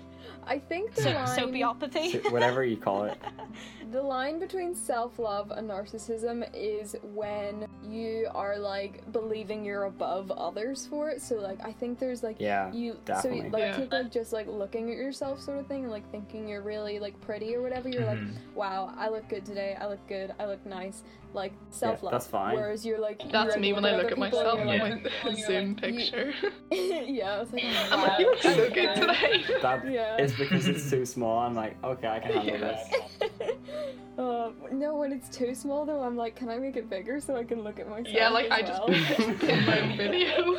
I 0.46 0.60
think 0.60 0.94
the 0.96 1.04
So, 1.04 1.12
line, 1.12 1.28
sopiopathy. 1.28 2.32
Whatever 2.32 2.64
you 2.66 2.78
call 2.78 3.06
it. 3.06 3.18
the 3.92 4.02
line 4.02 4.40
between 4.40 4.74
self-love 4.76 5.52
and 5.52 5.70
narcissism 5.70 6.48
is 6.54 6.96
when 7.14 7.68
you 7.84 8.28
are 8.34 8.58
like 8.58 9.10
believing 9.12 9.64
you're 9.64 9.84
above 9.86 10.32
others 10.32 10.86
for 10.88 11.10
it. 11.10 11.22
So 11.22 11.36
like 11.36 11.60
I 11.64 11.72
think 11.72 12.00
there's 12.00 12.24
like 12.24 12.38
Yeah, 12.40 12.72
you 12.74 12.98
definitely. 13.06 13.50
so 13.52 13.58
like 13.58 13.60
Yeah. 13.62 13.78
take 13.78 13.92
like 13.94 14.12
just 14.12 14.34
like 14.34 14.48
looking 14.48 14.90
at 14.92 14.98
yourself 14.98 15.40
sort 15.42 15.60
of 15.60 15.68
thing 15.68 15.84
and 15.84 15.92
like 15.92 16.10
thinking 16.12 16.48
you're 16.48 16.62
really 16.62 17.00
like 17.00 17.20
pretty 17.22 17.56
or 17.56 17.62
whatever. 17.62 17.88
You're 17.90 18.06
like, 18.06 18.18
Mhm. 18.20 18.34
wow, 18.56 18.94
I 18.98 19.10
look 19.10 19.28
good 19.30 19.46
today. 19.46 19.78
I 19.80 19.88
look 19.88 20.06
good. 20.08 20.34
I 20.40 20.46
look 20.46 20.66
nice. 20.66 21.04
Like 21.34 21.54
self-love. 21.72 22.12
that's 22.12 22.28
fine. 22.28 22.56
Whereas 22.56 22.86
you're 22.86 23.00
like 23.00 23.20
That's 23.32 23.56
you're 23.56 23.60
me 23.62 23.74
when 23.74 23.86
I 23.86 23.96
look 23.96 24.12
at 24.12 24.18
myself 24.20 24.60
in 24.60 24.68
you're 24.68 24.78
my 24.78 24.90
like- 24.92 25.12
and 25.26 25.38
you're 25.38 25.48
Zoom 25.48 25.76
picture. 25.76 26.32
yeah, 26.72 27.34
I 27.36 27.40
was 27.40 27.52
like, 27.52 27.64
I'm 27.64 28.00
wow. 28.00 28.08
like, 28.08 28.20
you 28.20 28.26
look 28.30 28.42
so 28.42 28.70
good 28.70 28.96
today. 28.96 29.44
That 29.62 29.92
Yeah. 29.92 30.13
It's 30.18 30.34
because 30.38 30.68
it's 30.68 30.90
too 30.90 31.06
small. 31.06 31.40
I'm 31.40 31.56
like, 31.56 31.76
okay, 31.84 32.08
I 32.08 32.20
can 32.20 32.32
handle 32.34 32.56
Yeah. 32.60 32.84
this. 33.20 33.52
uh, 34.20 34.52
no, 34.72 34.96
when 34.96 35.12
it's 35.12 35.30
too 35.36 35.56
small 35.56 35.86
though, 35.86 36.02
I'm 36.02 36.16
like, 36.16 36.36
can 36.36 36.50
I 36.50 36.58
make 36.58 36.76
it 36.76 36.90
bigger 36.90 37.20
so 37.20 37.36
I 37.36 37.44
can 37.44 37.64
look 37.64 37.80
at 37.80 37.90
myself? 37.90 38.08
Yeah, 38.16 38.30
like 38.30 38.46
as 38.46 38.52
I 38.52 38.62
just 38.62 38.82
well? 38.88 39.50
in 39.50 39.66
my 39.66 39.80
own 39.82 39.98
video. 39.98 40.58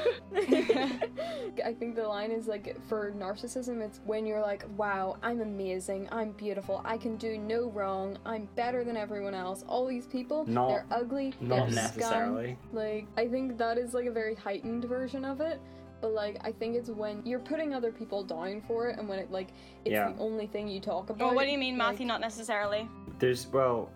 I 1.65 1.73
think 1.73 1.95
the 1.95 2.07
line 2.07 2.31
is 2.31 2.47
like 2.49 2.77
for 2.89 3.13
narcissism, 3.13 3.81
it's 3.81 4.01
when 4.05 4.27
you're 4.27 4.41
like, 4.43 4.65
wow, 4.77 5.17
I'm 5.23 5.41
amazing, 5.41 6.09
I'm 6.11 6.33
beautiful, 6.33 6.83
I 6.85 6.97
can 6.99 7.17
do 7.17 7.39
no 7.39 7.71
wrong, 7.71 8.19
I'm 8.27 8.49
better 8.57 8.85
than 8.85 8.97
everyone 8.97 9.35
else. 9.35 9.65
All 9.69 9.87
these 9.87 10.07
people, 10.07 10.45
Not- 10.47 10.69
they're 10.69 10.87
ugly, 10.91 11.33
Not 11.41 11.67
they're 11.69 11.77
necessarily. 11.77 12.57
scum. 12.71 12.77
Like, 12.83 13.07
I 13.17 13.29
think 13.29 13.57
that 13.59 13.79
is 13.79 13.95
like 13.95 14.07
a 14.07 14.11
very 14.13 14.35
heightened 14.35 14.85
version 14.85 15.25
of 15.25 15.41
it. 15.41 15.61
But 16.01 16.13
like, 16.13 16.39
I 16.43 16.53
think 16.53 16.77
it's 16.77 16.91
when 16.91 17.25
you're 17.25 17.39
putting 17.39 17.73
other 17.75 17.91
people 17.93 18.23
down 18.25 18.61
for 18.67 18.89
it, 18.89 18.99
and 18.99 19.09
when 19.09 19.19
it 19.19 19.31
like 19.31 19.49
it's 19.85 19.93
Yeah. 19.93 20.13
the 20.13 20.19
only 20.19 20.47
thing 20.47 20.69
you 20.69 20.81
talk 20.81 21.11
about. 21.11 21.27
Well, 21.27 21.35
what 21.35 21.45
do 21.45 21.51
you 21.51 21.59
mean, 21.59 21.79
like- 21.79 21.93
Matthew? 21.93 22.07
Not 22.07 22.21
necessarily. 22.21 22.89
There's 23.19 23.47
well, 23.49 23.91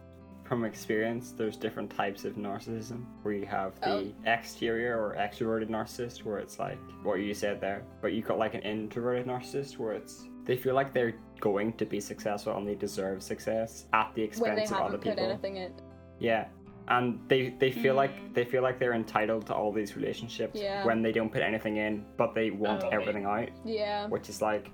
from 0.44 0.64
experience, 0.64 1.32
there's 1.32 1.56
different 1.58 1.90
types 1.90 2.24
of 2.24 2.34
narcissism. 2.36 3.04
Where 3.22 3.34
you 3.34 3.44
have 3.46 3.78
the 3.80 3.90
Oh. 3.90 4.12
exterior 4.24 4.98
or 4.98 5.14
extroverted 5.16 5.68
narcissist, 5.68 6.24
where 6.24 6.38
it's 6.38 6.58
like 6.58 6.78
what 7.02 7.16
you 7.16 7.34
said 7.34 7.60
there, 7.60 7.82
but 8.00 8.12
you 8.14 8.22
got 8.22 8.38
like 8.38 8.54
an 8.54 8.62
introverted 8.62 9.26
narcissist, 9.26 9.78
where 9.78 9.92
it's 9.92 10.24
they 10.46 10.56
feel 10.56 10.74
like 10.74 10.94
they're 10.94 11.14
going 11.40 11.74
to 11.74 11.84
be 11.84 12.00
successful 12.00 12.56
and 12.56 12.66
they 12.66 12.74
deserve 12.74 13.22
success 13.22 13.86
at 13.92 14.10
the 14.14 14.22
expense 14.22 14.46
when 14.48 14.56
they 14.56 14.64
of 14.64 14.72
other 14.72 14.82
haven't 14.84 15.00
put 15.02 15.10
people. 15.10 15.24
anything 15.30 15.56
in. 15.58 15.72
Yeah. 16.18 16.46
And 16.88 17.20
they, 17.28 17.54
they 17.58 17.70
feel 17.70 17.94
Mm. 17.94 18.02
like 18.02 18.34
they 18.34 18.44
feel 18.44 18.62
like 18.62 18.78
they're 18.78 18.94
entitled 18.94 19.46
to 19.48 19.54
all 19.54 19.72
these 19.72 19.94
relationships 19.96 20.58
Yeah. 20.58 20.84
when 20.86 21.02
they 21.02 21.12
don't 21.12 21.30
put 21.30 21.42
anything 21.42 21.76
in, 21.76 22.04
but 22.16 22.34
they 22.34 22.50
want 22.50 22.82
Oh. 22.84 22.88
everything 22.88 23.24
out, 23.26 23.48
Yeah. 23.64 24.06
which 24.08 24.28
is 24.28 24.40
like 24.40 24.70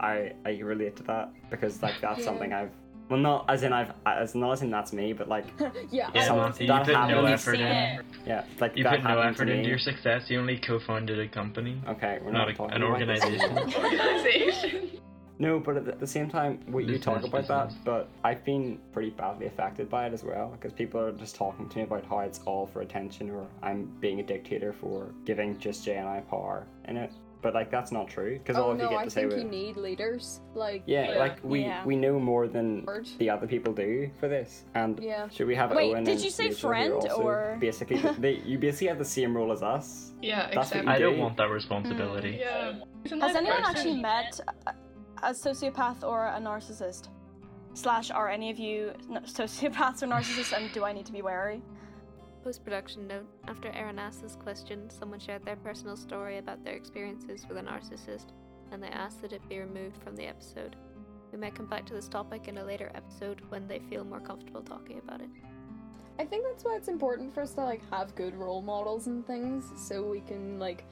I 0.00 0.32
I 0.44 0.58
relate 0.58 0.96
to 0.96 1.02
that 1.04 1.30
because 1.50 1.82
like 1.82 2.00
that's 2.02 2.18
Yeah. 2.18 2.24
something 2.26 2.52
I've 2.52 2.70
well 3.08 3.18
not 3.20 3.44
as 3.48 3.62
in 3.62 3.72
I've 3.72 3.92
as 4.04 4.34
not 4.34 4.52
as 4.52 4.62
in 4.62 4.70
that's 4.70 4.92
me, 4.92 5.12
but 5.14 5.26
like 5.28 5.46
yeah. 5.90 6.10
Yeah, 6.14 6.22
Some- 6.24 6.36
Matthew, 6.38 6.66
you 6.66 6.72
that 6.72 6.84
put 6.84 6.92
no 6.92 6.98
happens. 6.98 7.30
effort 7.40 7.54
in. 7.60 8.00
yeah 8.26 8.44
like 8.60 8.76
You 8.76 8.84
that 8.84 8.90
put 8.96 9.02
no 9.04 9.08
happened 9.10 9.36
to 9.36 9.42
effort 9.44 9.48
into 9.50 9.68
your 9.70 9.78
success. 9.78 10.28
You 10.28 10.40
only 10.40 10.58
co-founded 10.58 11.18
a 11.18 11.28
company, 11.28 11.80
Okay, 11.88 12.18
we're 12.22 12.30
not 12.32 12.40
not, 12.40 12.48
a, 12.50 12.54
talking 12.54 12.76
an 12.76 12.82
about 12.82 12.98
this. 12.98 13.24
organization. 13.24 13.58
Organization. 13.84 14.90
No, 15.38 15.58
but 15.58 15.76
at 15.76 15.98
the- 15.98 16.06
same 16.06 16.28
time, 16.28 16.60
we, 16.68 16.84
you 16.84 16.98
talk 16.98 17.24
about 17.24 17.48
that, 17.48 17.72
but 17.84 18.08
I've 18.22 18.44
been 18.44 18.78
pretty 18.92 19.10
badly 19.10 19.46
affected 19.46 19.90
by 19.90 20.06
it 20.06 20.12
as 20.12 20.22
well 20.22 20.50
because 20.50 20.72
people 20.72 21.00
are 21.00 21.10
just 21.12 21.34
talking 21.34 21.68
to 21.68 21.78
me 21.78 21.82
about 21.84 22.04
how 22.06 22.20
it's 22.20 22.40
all 22.46 22.66
for 22.66 22.82
attention 22.82 23.30
or 23.30 23.46
I'm 23.62 23.86
being 24.00 24.20
a 24.20 24.22
dictator 24.22 24.72
for 24.72 25.12
giving 25.24 25.58
just 25.58 25.84
Jay 25.84 25.96
and 25.96 26.08
I 26.08 26.20
power 26.20 26.66
in 26.86 26.96
it. 26.96 27.12
But 27.42 27.52
like 27.52 27.70
that's 27.70 27.92
not 27.92 28.08
true 28.08 28.38
because 28.38 28.56
all 28.56 28.68
Oh 28.68 28.72
of 28.72 28.78
you 28.78 28.84
no, 28.84 28.90
get 28.90 28.98
I 29.00 29.04
to 29.04 29.10
say 29.10 29.20
think 29.22 29.32
with 29.34 29.42
you 29.42 29.48
need 29.50 29.76
leaders. 29.76 30.40
Like 30.54 30.82
yeah, 30.86 31.10
Yeah. 31.12 31.18
like 31.18 31.40
we 31.44 31.60
Yeah. 31.60 31.84
we 31.84 31.94
know 31.94 32.18
more 32.18 32.48
than 32.48 32.86
Word. 32.86 33.06
the 33.18 33.28
other 33.28 33.46
people 33.46 33.74
do 33.74 34.08
for 34.18 34.28
this. 34.28 34.64
And 34.74 34.98
Yeah. 35.02 35.28
should 35.28 35.46
we 35.46 35.54
have 35.56 35.70
Wait, 35.72 35.92
Owen 35.92 36.04
did 36.04 36.22
you 36.24 36.30
say 36.30 36.44
Rachel 36.48 36.68
friend, 36.70 37.06
or- 37.18 37.58
basically 37.60 37.98
they, 38.18 38.36
you 38.46 38.56
basically 38.56 38.86
have 38.86 38.96
the 38.98 39.04
same 39.04 39.36
role 39.36 39.52
as 39.52 39.62
us? 39.62 40.12
Yeah, 40.22 40.48
That's 40.54 40.68
exactly. 40.68 40.90
I 40.90 40.98
don't 40.98 41.18
want 41.18 41.36
that 41.36 41.50
responsibility. 41.50 42.38
Yeah. 42.40 42.76
He's 43.02 43.12
Has 43.20 43.36
anyone 43.36 43.58
person. 43.58 43.76
actually 43.76 44.00
met 44.00 44.40
a, 44.66 44.72
a 45.24 45.30
sociopath 45.30 46.02
or 46.02 46.26
a 46.26 46.38
narcissist? 46.38 47.08
Slash, 47.72 48.10
are 48.10 48.28
any 48.28 48.50
of 48.50 48.58
you 48.58 48.92
sociopaths 49.24 50.02
or 50.02 50.06
narcissists, 50.06 50.56
and 50.56 50.70
do 50.72 50.84
I 50.84 50.92
need 50.92 51.06
to 51.06 51.12
be 51.12 51.22
wary? 51.22 51.62
Post 52.42 52.62
production 52.62 53.06
note 53.06 53.26
After 53.48 53.70
Aaron 53.70 53.98
asked 53.98 54.20
this 54.20 54.36
question, 54.36 54.90
someone 54.90 55.18
shared 55.18 55.44
their 55.44 55.56
personal 55.56 55.96
story 55.96 56.38
about 56.38 56.62
their 56.62 56.74
experiences 56.74 57.46
with 57.48 57.56
a 57.56 57.62
narcissist, 57.62 58.26
and 58.70 58.82
they 58.82 58.88
asked 58.88 59.22
that 59.22 59.32
it 59.32 59.48
be 59.48 59.58
removed 59.58 59.96
from 60.02 60.14
the 60.14 60.26
episode. 60.26 60.76
We 61.32 61.38
may 61.38 61.50
come 61.50 61.66
back 61.66 61.86
to 61.86 61.94
this 61.94 62.06
topic 62.06 62.46
in 62.46 62.58
a 62.58 62.64
later 62.64 62.92
episode 62.94 63.40
when 63.48 63.66
they 63.66 63.78
feel 63.78 64.04
more 64.04 64.20
comfortable 64.20 64.62
talking 64.62 64.98
about 64.98 65.22
it. 65.22 65.30
I 66.18 66.24
think 66.26 66.44
that's 66.44 66.64
why 66.64 66.76
it's 66.76 66.88
important 66.88 67.34
for 67.34 67.40
us 67.40 67.54
to 67.54 67.64
like 67.64 67.82
have 67.90 68.14
good 68.14 68.36
role 68.36 68.62
models 68.62 69.08
and 69.08 69.26
things 69.26 69.64
so 69.76 70.02
we 70.02 70.20
can 70.20 70.60
like 70.60 70.84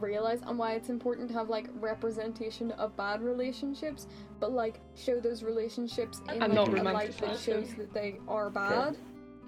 realize 0.00 0.40
and 0.46 0.58
why 0.58 0.72
it's 0.72 0.88
important 0.88 1.28
to 1.28 1.34
have 1.34 1.48
like 1.48 1.68
representation 1.80 2.70
of 2.72 2.96
bad 2.96 3.22
relationships 3.22 4.06
but 4.40 4.52
like 4.52 4.80
show 4.96 5.20
those 5.20 5.42
relationships 5.42 6.20
in 6.28 6.42
And 6.42 6.52
like, 6.52 6.52
not 6.52 6.68
a 6.68 6.82
light 6.82 7.16
that 7.18 7.30
romanticise 7.30 7.44
shows 7.44 7.74
that 7.76 7.92
they 7.92 8.18
are 8.28 8.50
bad. 8.50 8.96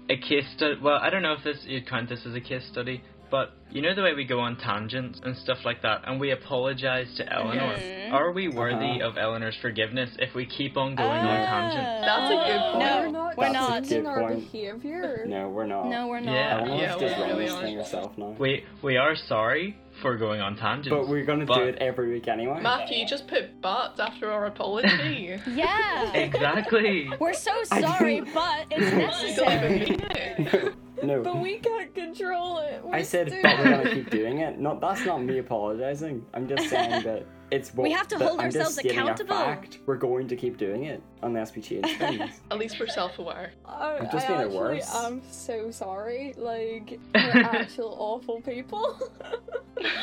a 0.09 0.17
case 0.17 0.45
study. 0.55 0.75
Well, 0.81 0.99
I 1.01 1.09
don't 1.09 1.21
know 1.21 1.33
if 1.33 1.43
this 1.43 1.57
you'd 1.65 1.87
count 1.87 2.09
this 2.09 2.25
as 2.25 2.35
a 2.35 2.41
case 2.41 2.63
study, 2.71 3.03
but 3.35 3.51
you 3.69 3.81
know 3.81 3.93
the 3.93 4.01
way 4.01 4.13
we 4.13 4.23
go 4.23 4.39
on 4.39 4.55
tangents 4.55 5.19
and 5.25 5.35
stuff 5.35 5.57
like 5.65 5.81
that, 5.81 5.97
and 6.07 6.19
we 6.21 6.31
apologize 6.31 7.13
to 7.17 7.23
Eleanor. 7.33 7.75
Mhm. 7.75 8.13
Are 8.13 8.31
we 8.31 8.47
worthy 8.47 9.01
Uh-huh. 9.01 9.09
of 9.09 9.17
Eleanor's 9.17 9.57
forgiveness 9.61 10.09
if 10.19 10.33
we 10.33 10.45
keep 10.45 10.77
on 10.77 10.95
going 10.95 11.09
on 11.31 11.37
tangents? 11.53 12.05
That's 12.07 12.31
a 12.31 12.37
good 12.49 12.61
point. 12.71 12.85
No, 12.85 13.01
we're 13.01 13.11
not 13.11 13.37
we're 13.37 13.43
That's 13.51 13.55
a 13.55 13.59
not. 13.59 13.69
good 13.81 13.89
changing 13.89 14.07
our 14.07 14.21
point. 14.29 14.51
behavior. 14.51 15.25
No, 15.27 15.49
we're 15.49 15.65
not. 15.65 15.87
No, 15.87 16.07
we're 16.07 16.21
not. 16.21 16.33
Yeah. 16.33 16.59
Eleanor's 16.61 16.81
Yeah, 16.81 16.97
just 16.99 17.15
we 17.17 17.21
running 17.23 17.37
really 17.37 17.45
this 17.45 17.53
are. 17.55 17.61
thing 17.63 17.75
herself 17.77 18.17
now. 18.17 18.35
We 18.39 18.63
we 18.81 18.95
are 18.95 19.15
sorry 19.17 19.75
for 20.01 20.15
going 20.15 20.39
on 20.39 20.55
tangents, 20.55 20.89
But 20.95 21.09
we're 21.09 21.25
gonna 21.25 21.45
but- 21.45 21.57
do 21.57 21.63
it 21.73 21.77
every 21.81 22.07
week 22.13 22.27
anyway. 22.29 22.59
Matthew, 22.61 22.99
you 22.99 23.05
just 23.05 23.27
put 23.27 23.59
but 23.61 23.99
after 23.99 24.31
our 24.31 24.45
apology. 24.45 25.37
Yeah. 25.47 26.13
exactly. 26.27 27.09
We're 27.19 27.33
so 27.33 27.55
sorry, 27.65 28.21
but 28.21 28.67
it's 28.71 29.35
don't 29.39 29.51
even 29.51 29.97
necessary. 29.97 30.71
Mean 31.07 31.15
it. 31.15 31.23
no. 31.23 31.33
But 31.33 31.41
we 31.41 31.57
can't 31.59 31.93
control 31.93 32.59
it. 32.59 32.81
I 32.83 32.87
We're 32.97 33.03
said, 33.03 33.27
stupid. 33.29 33.43
but 33.43 33.57
we're 33.59 33.71
gonna 33.71 33.93
keep 33.93 34.09
doing 34.09 34.39
it. 34.39 34.59
No, 34.59 34.77
that's 34.79 35.05
not 35.05 35.23
me 35.23 35.37
apologizing. 35.39 36.25
I'm 36.33 36.47
just 36.47 36.69
saying 36.69 37.03
that 37.03 37.25
it's 37.51 37.73
what 37.73 37.83
We 37.83 37.91
have 37.91 38.07
to 38.09 38.17
hold 38.17 38.39
I'm 38.39 38.47
just 38.47 38.55
ourselves 38.57 38.75
stating 38.79 38.97
a 38.97 39.03
accountable. 39.03 39.35
fact. 39.35 39.79
We're 39.85 39.97
going 39.97 40.27
to 40.29 40.35
keep 40.35 40.57
doing 40.57 40.85
it 40.85 41.01
unless 41.21 41.55
we 41.55 41.61
change 41.61 41.85
things. 41.97 42.41
At 42.49 42.57
least 42.57 42.79
we're 42.79 42.87
self-aware. 42.87 43.51
I, 43.65 43.97
I'm 43.99 44.09
just 44.11 44.25
I 44.25 44.27
being 44.29 44.39
it 44.39 44.43
actually 44.45 44.57
worse. 44.57 44.95
am 44.95 45.21
so 45.29 45.69
sorry. 45.71 46.33
Like, 46.37 46.99
we're 47.13 47.41
actual 47.43 47.95
awful 47.99 48.41
people. 48.41 48.97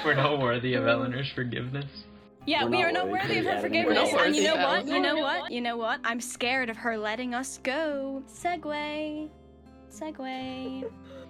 We're 0.04 0.14
not 0.14 0.38
worthy 0.38 0.74
of 0.74 0.86
Eleanor's 0.86 1.30
forgiveness. 1.32 1.86
Yeah, 2.46 2.64
We're 2.64 2.70
we 2.70 2.78
not 2.82 2.86
are 2.88 2.92
not 2.92 3.08
worthy 3.08 3.22
worthy 3.36 3.38
of 3.38 3.46
her 3.46 3.60
forgiveness. 3.60 4.10
We're 4.12 4.24
And 4.24 4.36
you 4.36 4.42
know 4.44 4.56
what? 4.56 4.86
You 4.86 5.00
know 5.00 5.16
what? 5.16 5.50
You 5.52 5.60
know 5.60 5.76
what? 5.76 6.00
I'm 6.04 6.20
scared 6.20 6.70
of 6.70 6.76
her 6.76 6.96
letting 6.96 7.34
us 7.34 7.58
go. 7.62 8.22
Segway. 8.28 9.28
Segway. 9.92 10.84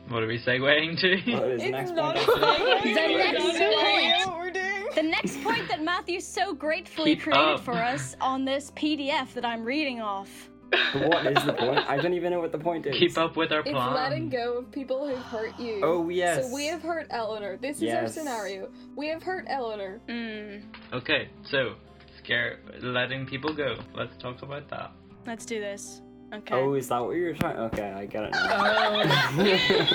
What 0.08 0.22
are 0.22 0.26
we 0.26 0.38
segueing 0.38 0.98
to? 1.00 1.32
What 1.32 1.48
is 1.50 1.60
the 1.60 1.66
It's 1.66 1.70
next 1.72 1.90
not 1.92 2.16
point? 2.16 2.28
a 2.28 2.32
segue. 2.32 2.82
The 2.82 3.16
next 3.16 3.58
point. 3.58 4.26
what 4.26 4.38
we're 4.38 4.50
doing. 4.50 4.86
The 4.94 5.02
next 5.02 5.42
point 5.42 5.68
that 5.68 5.82
Matthew 5.82 6.20
so 6.20 6.52
gratefully 6.52 7.14
Keep 7.14 7.24
created 7.24 7.54
up. 7.54 7.60
for 7.60 7.72
us 7.74 8.14
on 8.20 8.44
this 8.44 8.70
PDF 8.72 9.32
that 9.34 9.44
I'm 9.44 9.64
reading 9.64 10.00
off. 10.00 10.50
What 10.94 11.26
is 11.26 11.44
the 11.44 11.52
point? 11.52 11.78
I 11.88 11.96
don't 11.98 12.14
even 12.20 12.32
know 12.32 12.40
what 12.40 12.52
the 12.52 12.58
point 12.58 12.86
is. 12.86 12.96
Keep 12.98 13.16
up 13.18 13.36
with 13.36 13.52
our 13.52 13.60
It's 13.60 13.70
letting 13.72 14.28
go 14.28 14.58
of 14.58 14.70
people 14.72 15.06
who've 15.08 15.18
hurt 15.18 15.58
you. 15.58 15.80
Oh 15.82 16.08
yes. 16.08 16.46
So 16.48 16.54
we 16.54 16.66
have 16.66 16.82
hurt 16.82 17.06
Eleanor. 17.10 17.56
This 17.58 17.80
is 17.80 17.92
our 17.94 18.08
scenario. 18.08 18.68
We 18.96 19.08
have 19.08 19.22
hurt 19.22 19.46
Eleanor. 19.48 20.00
Mm, 20.08 20.62
Okay, 20.92 21.28
so 21.44 21.74
scare 22.18 22.58
letting 22.82 23.24
people 23.26 23.54
go. 23.54 23.76
Let's 23.94 24.16
talk 24.20 24.42
about 24.42 24.68
that. 24.70 24.92
let's 25.26 25.46
do 25.46 25.58
this. 25.60 26.01
Okay. 26.32 26.54
Oh, 26.54 26.74
is 26.74 26.88
that 26.88 27.00
what 27.04 27.10
you're 27.16 27.34
trying? 27.34 27.56
Okay, 27.58 27.90
I 27.92 28.06
get 28.06 28.24
it 28.24 28.30
now. 28.32 28.48
Oh. 28.50 29.86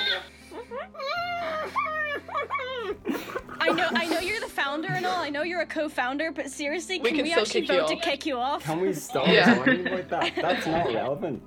I 3.60 3.70
know, 3.72 3.88
I 3.92 4.06
know 4.08 4.20
you're 4.20 4.40
the 4.40 4.48
founder 4.48 4.90
and 4.90 5.06
all. 5.06 5.20
I 5.20 5.30
know 5.30 5.42
you're 5.44 5.62
a 5.62 5.66
co-founder, 5.66 6.32
but 6.32 6.50
seriously, 6.50 7.00
We 7.00 7.10
can 7.10 7.16
can 7.18 7.24
we 7.26 7.32
still 7.32 7.42
actually 7.44 7.62
kick 7.62 7.70
you 7.72 7.80
vote 7.82 7.88
to 7.90 7.96
off. 7.96 8.02
kick 8.04 8.26
you 8.26 8.38
off? 8.38 8.64
Can 8.64 8.80
we 8.80 8.94
stop 8.94 9.28
Yeah. 9.28 9.56
talking 9.56 9.88
about 9.88 10.10
that? 10.10 10.34
That's 10.36 10.68
not 10.68 10.86
relevant. 10.94 11.42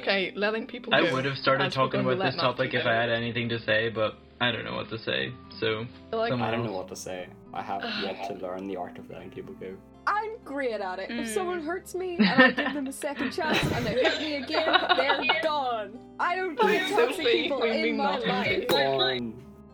Okay, 0.00 0.32
letting 0.34 0.66
people 0.66 0.94
I 0.94 1.02
go. 1.02 1.12
would 1.14 1.26
have 1.26 1.36
started 1.36 1.64
As 1.66 1.74
talking 1.74 2.02
going 2.02 2.04
to 2.06 2.10
about 2.12 2.24
let 2.24 2.32
this 2.32 2.40
topic 2.40 2.72
Matthew 2.72 2.78
if 2.80 2.86
I 2.86 2.92
go. 2.94 3.00
had 3.00 3.10
anything 3.10 3.48
to 3.50 3.58
say, 3.60 3.90
but 3.90 4.16
I 4.40 4.50
don't 4.50 4.64
know 4.64 4.74
what 4.74 4.88
to 4.88 4.98
say. 4.98 5.32
So 5.60 5.84
Like, 6.12 6.30
someone 6.30 6.48
I 6.48 6.50
don't 6.50 6.60
else. 6.60 6.70
know 6.70 6.76
what 6.78 6.88
to 6.88 6.96
say. 6.96 7.28
I 7.52 7.60
have 7.62 7.82
yet 8.02 8.26
to 8.28 8.34
learn 8.44 8.66
the 8.66 8.76
art 8.76 8.98
of 8.98 9.10
letting 9.10 9.30
people 9.30 9.52
go. 9.60 9.74
I'm 10.06 10.30
great 10.44 10.72
at 10.80 10.98
it. 10.98 11.10
If 11.10 11.26
Mm. 11.28 11.34
someone 11.34 11.62
hurts 11.62 11.94
me 11.94 12.16
and 12.16 12.28
I 12.28 12.50
give 12.50 12.74
them 12.74 12.86
a 12.86 12.92
second 12.92 13.30
chance 13.36 13.62
and 13.72 13.86
they 13.86 14.02
hurt 14.02 14.20
me 14.20 14.36
again, 14.36 14.66
they're 14.96 15.40
gone. 15.42 15.98
I 16.18 16.36
don't 16.36 16.62
need 16.64 16.82
toxic 16.88 17.26
people 17.26 17.62
in 17.62 17.96
my 17.96 18.18
life. 18.18 18.66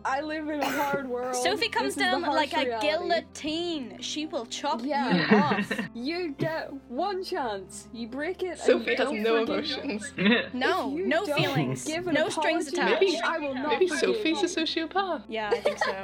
Go 0.07 0.11
on. 0.13 0.17
I 0.17 0.21
live 0.21 0.49
in 0.49 0.61
a 0.61 0.69
hard 0.69 1.07
world. 1.09 1.35
Sophie 1.35 1.69
comes 1.69 1.95
This 1.95 2.03
down 2.03 2.21
like 2.21 2.51
harsh 2.51 2.63
a 2.65 2.67
reality. 2.67 2.87
guillotine. 2.87 3.97
She 4.01 4.25
will 4.25 4.45
chop 4.45 4.81
Yeah. 4.83 5.13
you 5.31 5.37
off. 5.37 5.81
You 5.93 6.31
get 6.37 6.71
one 6.89 7.23
chance. 7.23 7.87
You 7.93 8.07
break 8.07 8.43
it. 8.43 8.59
Sophie 8.59 8.91
you 8.91 8.97
has 8.97 9.11
no 9.11 9.43
emotions. 9.43 10.11
No, 10.53 10.89
no 10.91 11.25
feelings, 11.25 11.83
give 11.85 12.05
no 12.05 12.29
strings 12.29 12.67
attached. 12.67 13.01
Maybe- 13.01 13.19
I 13.23 13.37
will 13.39 13.53
not 13.55 13.69
Maybe 13.69 13.87
forgive 13.87 14.15
Sophie's 14.15 14.43
a 14.43 14.61
sociopath. 14.61 15.23
Yeah, 15.27 15.49
I 15.49 15.59
think 15.59 15.77
so. 15.79 15.95